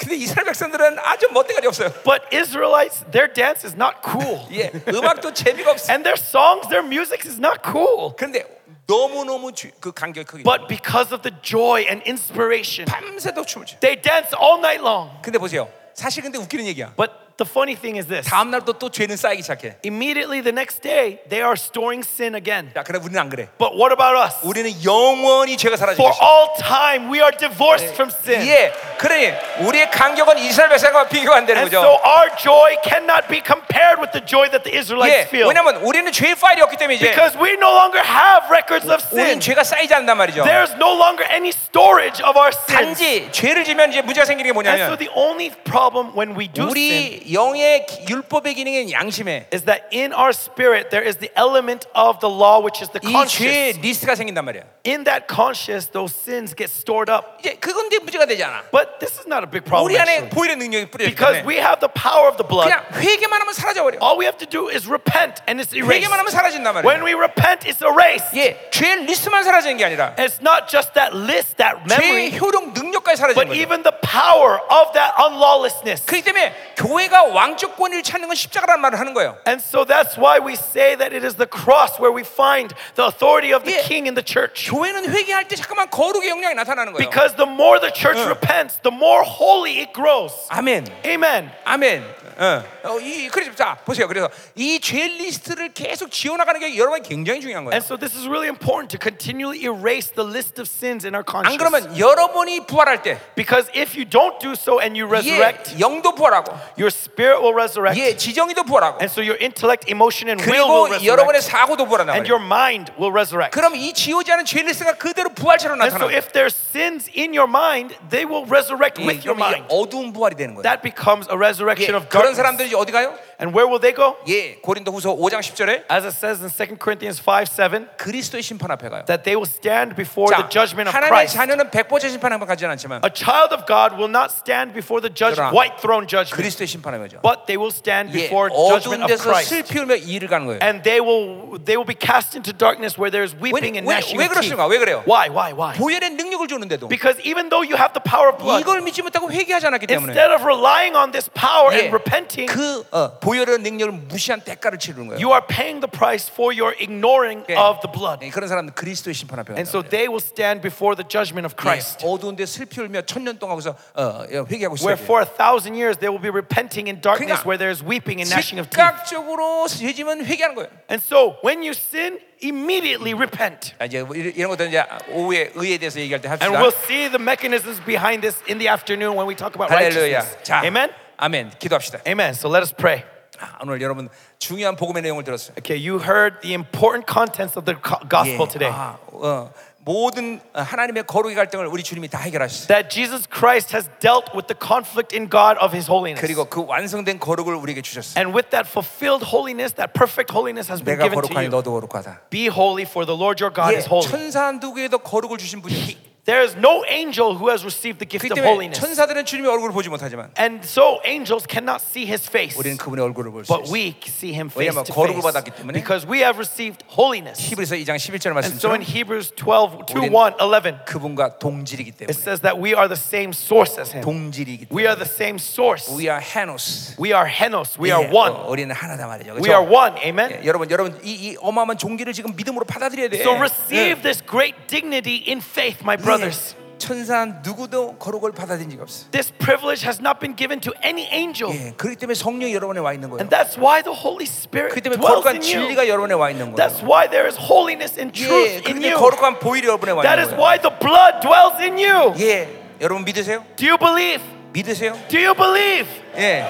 [0.00, 1.92] 근데 이스라엘 백성들은 아주 멋대가리 없어요.
[2.04, 4.48] But Israelites, their dance is not cool.
[4.50, 5.92] 예, 음악도 재미가 없어.
[5.92, 8.16] And their songs, their music is not cool.
[8.16, 8.44] 그런데
[8.87, 10.43] 너무 너무 그 간격이 크기.
[10.43, 13.79] But because of the joy and inspiration, 밤새도록 춤을 춰.
[13.79, 15.09] they dance all night long.
[15.21, 15.67] 근데 보세요.
[15.93, 16.93] 사실 근데 웃기는 얘기야.
[16.95, 19.76] But the funny thing is this 다음 날도 또 죄는 쌓이기 시작해.
[19.82, 22.68] immediately the next day, they are storing sin again.
[22.76, 23.48] 야, 그래 우리는 안 그래.
[23.56, 24.36] But what about us?
[24.44, 26.20] 우리는 영원히 죄가 사라지고 For 있어.
[26.20, 28.44] all time, we are divorced from sin.
[28.44, 29.32] 예, 그러니
[29.64, 32.04] 우리의 간격은 이스라엘 백성과 비교가 안 되는 And so 거죠.
[32.04, 35.48] our joy cannot be compared with the joy that the 예, Israelites feel.
[35.48, 39.40] 왜냐면 우리는 죄의 파일이 없기 때문에 이제 Because we no longer have records of 우리는
[39.40, 39.40] sin.
[39.40, 40.44] 죄가 쌓이지 않는단 말이죠.
[40.44, 43.00] There's no longer any storage of our sins.
[43.00, 46.44] 단지 죄를 지면 이제 문제가 생기는 게 And so 뭐냐면 the only problem when we
[46.52, 51.18] do sin 우리 영의 기- 율법의 기능인 양심에 is that in our spirit there is
[51.18, 53.44] the element of the law which is the 이 conscious.
[53.44, 54.62] 죄의 리스트가 생긴단 말이야.
[54.86, 57.36] In that conscious, those sins get stored up.
[57.40, 58.64] 이제 그건 이제 문제가 되지 않아.
[58.72, 60.30] But this is not a big problem 우리 안에 actually.
[60.34, 62.68] 보혈의 능력이 뿌려있기 Because 때문에 we have the power of the blood.
[62.70, 63.98] 그냥 회개만 하면 사라져 버려.
[64.00, 66.00] All we have to do is repent and it's erased.
[66.00, 67.04] 회개만 하면 사라진단 When 말이야.
[67.04, 68.32] we repent, it's erased.
[68.36, 72.72] 예, 죄의 리스트만 사라지는 게 아니라 It's not just that list, that 죄의 memory, 효력
[72.72, 73.60] 능력까지 사라지는 but 거죠.
[73.60, 76.04] even the power of that unlawlessness.
[76.06, 79.36] 그렇기 때문에 교회가 왕적 권위를 찾는 건 십자가라는 말을 하는 거예요.
[79.46, 83.06] And so that's why we say that it is the cross where we find the
[83.06, 83.86] authority of the Yeah.
[83.86, 84.70] king in the church.
[84.70, 86.98] 교회는 회개할 때 잠깐만 거룩의 영향이 나타나는 거예요.
[86.98, 90.34] Because the more the church repents, the more holy it grows.
[90.50, 90.86] 아멘.
[91.06, 91.50] Amen.
[91.64, 92.02] 아멘.
[92.37, 94.07] 어, 어, 이 그래서 자 보세요.
[94.07, 97.73] 그래서 이 죄 리스트를 계속 지워나가는 게 여러분 굉장히 중요한 거예요.
[97.73, 101.23] And so this is really important to continually erase the list of sins in our
[101.23, 101.57] 안 conscience.
[101.57, 106.13] 그러면 여러분이 부활할 때, Because if you don't do so and you resurrect, 예, 영도
[106.13, 107.97] 부활하고, your spirit will resurrect.
[107.99, 111.51] 예, 지정이도 부활하고, And so your intellect, emotion, and will will 그리고 여러분의 resurrect.
[111.51, 113.51] 사고도 부활한단 And your mind will resurrect.
[113.55, 116.13] 그럼 이 지우지 않은 죄 리스트가 그대로 부활처럼 And so 나타나.
[116.17, 119.65] if there's sins in your mind, they will resurrect with your mind.
[119.71, 120.63] 어두운 부활이 되는 거예요.
[120.63, 122.36] That becomes a resurrection 예, of 그런 darkness.
[122.36, 123.14] 사람들이 어디 가요?
[123.40, 124.16] And where will they go?
[124.28, 128.88] 예, 고린도후서 5장 10절에 As it says in 2 Corinthians 5 7, 그리스도의 심판 앞에
[128.90, 129.04] 가요.
[129.06, 131.36] that they will stand before the 자, judgment of 하나님의 Christ.
[131.40, 135.08] 자녀는 백보자 심판 앞에 가지는 않지만 A child of God will not stand before the
[135.08, 137.24] judge, 그러나 white throne judgment, 그리스도의 심판 앞에 가죠.
[137.24, 139.48] but they will stand 예, before 어두운 judgment of 데서 Christ.
[139.48, 140.60] 슬피 울며 일을 가는 거예요.
[140.60, 143.96] And they will they will be cast into darkness where there's 왜, weeping and 왜,
[144.04, 144.52] gnashing 왜 of teeth.
[144.52, 144.68] 그렇습니까?
[144.68, 145.00] 왜 그래요?
[145.08, 145.32] Why?
[145.32, 145.56] Why?
[145.56, 145.80] Why?
[145.80, 149.32] 보혈의 능력을 주는데도 Because even though you have the power of blood, 이걸 믿지 못하고
[149.32, 153.58] 회개하지 않았기 때문에 instead of relying on this power 예, and repenting, 그 어, 보혈의
[153.58, 155.18] 능력을 무시한 대가를 치르는 거예요.
[155.20, 157.56] you are paying the price for your ignoring 예.
[157.56, 158.24] of the blood.
[158.24, 159.70] 예, 그런 사람은 그리스도의 심판 앞에 And 간다.
[159.70, 162.04] so they will stand before the judgment of Christ.
[162.04, 164.86] 어두운데 슬피 울며 천년 동안 거기서 어, 예, 회개하고 있어요.
[164.94, 167.82] Where for a thousand years they will be repenting in darkness 그러니까 where there is
[167.82, 168.78] weeping and gnashing of teeth.
[168.80, 170.68] 즉각적으로 죄지면 회개하는 거예요.
[170.90, 173.74] And so when you sin, immediately repent.
[173.78, 174.82] 자, 이제 뭐 이런 이런 것들 이제
[175.12, 176.46] 오후에 의에 대해서 얘기할 때 합시다.
[176.48, 180.24] And we'll see the mechanisms behind this in the afternoon when we talk about 할렐루야.
[180.24, 180.38] righteousness.
[180.42, 180.90] 자, Amen?
[181.16, 181.52] 아멘.
[181.58, 182.00] 기도합시다.
[182.06, 182.30] Amen.
[182.30, 183.04] So let us pray.
[183.38, 184.08] 아, 오늘 여러분
[184.38, 185.54] 중요한 복음의 내용을 들었어요.
[185.58, 188.70] Okay, you heard the important contents of the co- gospel today.
[188.70, 189.50] 아, 어,
[189.82, 192.68] 모든 하나님의 거룩의 갈등을 우리 주님이 다 해결하셨어요.
[192.68, 196.20] That Jesus Christ has dealt with the conflict in God of his holiness.
[196.20, 198.20] 그리고 그 완성된 거룩을 우리에게 주셨어요.
[198.20, 201.50] And with that fulfilled holiness, that perfect holiness has been 내가 given to 거룩하니 you.
[201.56, 202.28] 너도 거룩하다.
[202.28, 204.04] Be holy, for the Lord your God 예, is holy.
[204.04, 206.10] 천사 누구에도 거룩을 주신 분이 없어요.
[206.26, 208.78] There is no angel who has received the gift 그렇기 of 때문에 holiness.
[208.78, 212.54] 천사들은 주님의 얼굴을 보지 못하지만 And so angels cannot see his face.
[212.60, 213.72] 우리는 그분의 얼굴을 볼 수 But 있어요.
[213.72, 215.72] we see him face 왜냐면 to 거룩을 face 받았기 때문에.
[215.80, 217.40] because we have received holiness.
[217.40, 221.96] 히브리서 2장 11절 And so 말씀처럼 in Hebrews 12, 2, 우린 1, 11, 그분과 동질이기
[221.96, 224.04] it 때문에 says that we are the same source as him.
[224.04, 225.88] 동질이기 We 때문에 are the same source.
[225.90, 227.00] We are 헤노스.
[227.00, 227.74] We are henos.
[227.80, 228.36] We are 예, one.
[228.36, 229.34] 어, 우리는 하나다 말이죠.
[229.40, 229.72] We are 그렇죠?
[229.72, 229.96] one.
[230.04, 230.30] Amen.
[230.30, 233.18] 예, 여러분 여러분 이, 이 어마어마한 종기를 지금 믿음으로 받아들여야 돼.
[233.24, 236.55] So receive this great dignity in faith, my brothers.
[236.59, 239.09] 예, 천사 누구도 거룩을 받아들인 적이 없어.
[239.11, 241.49] This privilege has not been given to any angel.
[241.55, 243.21] 예, 그렇기 때문에 성령이 여러분에 와 있는 거예요.
[243.23, 245.67] And that's why the Holy Spirit 그렇기 때문에 dwells 거룩한 in you.
[245.71, 246.57] 진리가 여러분에 와 있는 거예요.
[246.59, 248.99] That's why there is holiness and 예, truth in 그렇게 you.
[248.99, 250.43] 거룩한 보일이 여러분에 와 That 있는 is 거예요.
[250.43, 252.13] why the blood dwells in you.
[252.19, 252.51] 예,
[252.81, 253.41] 여러분 믿으세요?
[253.55, 254.21] Do you believe?
[254.51, 254.93] 믿으세요?
[255.07, 255.87] Do you believe?
[256.19, 256.43] 예,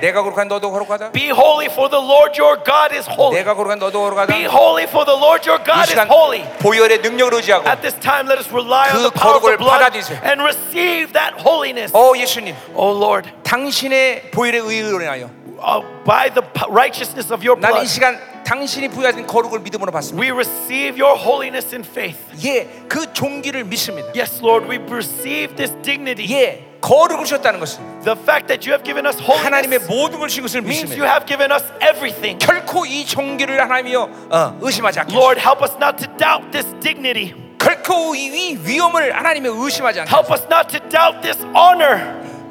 [0.00, 1.12] 내가 거룩한 너도 거룩하다.
[1.12, 3.36] Be holy for the Lord your God is holy.
[3.40, 4.32] 내가 거룩한 너도 거룩하다.
[4.32, 6.42] Be holy for the Lord your 이 God is holy.
[6.60, 9.58] 보혈의 능력을 의지하고 At this time, let us rely on 그 the power of the
[9.58, 9.82] blood
[10.24, 11.92] and receive that holiness.
[11.94, 17.82] 어 예수님, Oh Lord, 당신의 보혈의 의로 인하여 uh, by the righteousness of your 나는
[17.82, 20.20] 이 blood, 시간 당신이 부여하신 거룩을 믿음으로 받습니다.
[20.22, 22.18] we receive your holiness in faith.
[22.46, 24.08] 예, 그 종기를 믿습니다.
[24.14, 26.30] Yes, Lord, we receive this dignity.
[26.32, 30.28] 예, 거룩을 주셨다는 것은 The fact that you have given us 하나님의 holiness 모든 걸
[30.28, 31.12] 주신 것을 means you 믿습니다.
[31.12, 32.38] have given us everything.
[32.38, 37.34] 결코 이 종기를 하나님이여 어, 의심하지 않게 Lord, help us not to doubt this dignity.
[37.58, 41.98] 결코 이 위- 위험을 하나님의 의심하지 않게 Help us not to doubt this honor.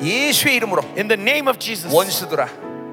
[0.02, 1.94] 예수의 이름으로 In the name of Jesus.
[1.94, 2.48] 원수들아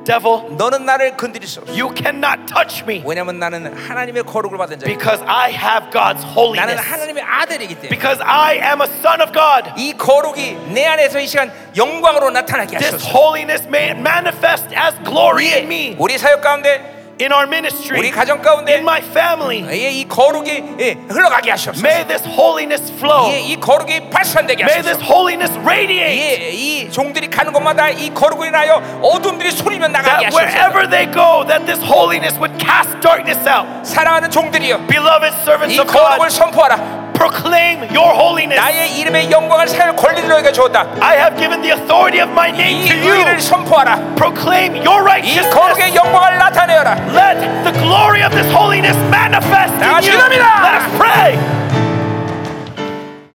[0.08, 4.80] Devil, 너는 나를 건드릴 수 없어 you cannot touch me 왜냐면 나는 하나님의 거룩을 받은
[4.80, 6.80] 자야 because I have God's 나는 holiness.
[6.80, 9.74] 하나님의 아들이기 때문에 Because I am a son of God.
[9.76, 15.52] 이 거룩이 내 안에서 이 시간 영광으로 나타나게 This 하소서 holiness may manifest as glory
[15.52, 19.65] in me, 우리 사역 가운데 in our 우리 ministry, 가정 가운데 in my family.
[19.71, 23.31] 예, 이 거룩이 예, 흘러가게 하시옵소서 May this holiness flow.
[23.33, 26.45] 예, 이 거룩이 발산되게 May this 하소서 holiness radiate.
[26.47, 31.07] 예, 이 종들이 가는 곳마다 이 거룩을 인하여 어둠들이 소리며 나가게 That 하소서 wherever they
[31.11, 33.67] go, that this holiness would cast darkness out.
[33.85, 38.60] 사랑하는 종들이여 Beloved servants 이 of God, 거룩을 선포하라 proclaim your holiness.
[38.60, 42.84] 나의 이름의 영광을 사용 권리를 너에게 주었다 I have given the authority of my name
[42.84, 43.40] 이 to 의를 you.
[43.40, 45.50] 선포하라 Proclaim your 이 righteousness.
[45.56, 49.94] 거룩의 영광을 나타내어라 Let the glory of this holiness manifest 다 in you.
[49.96, 50.46] 같이 기도합니다.
[50.62, 51.91] Let us pray.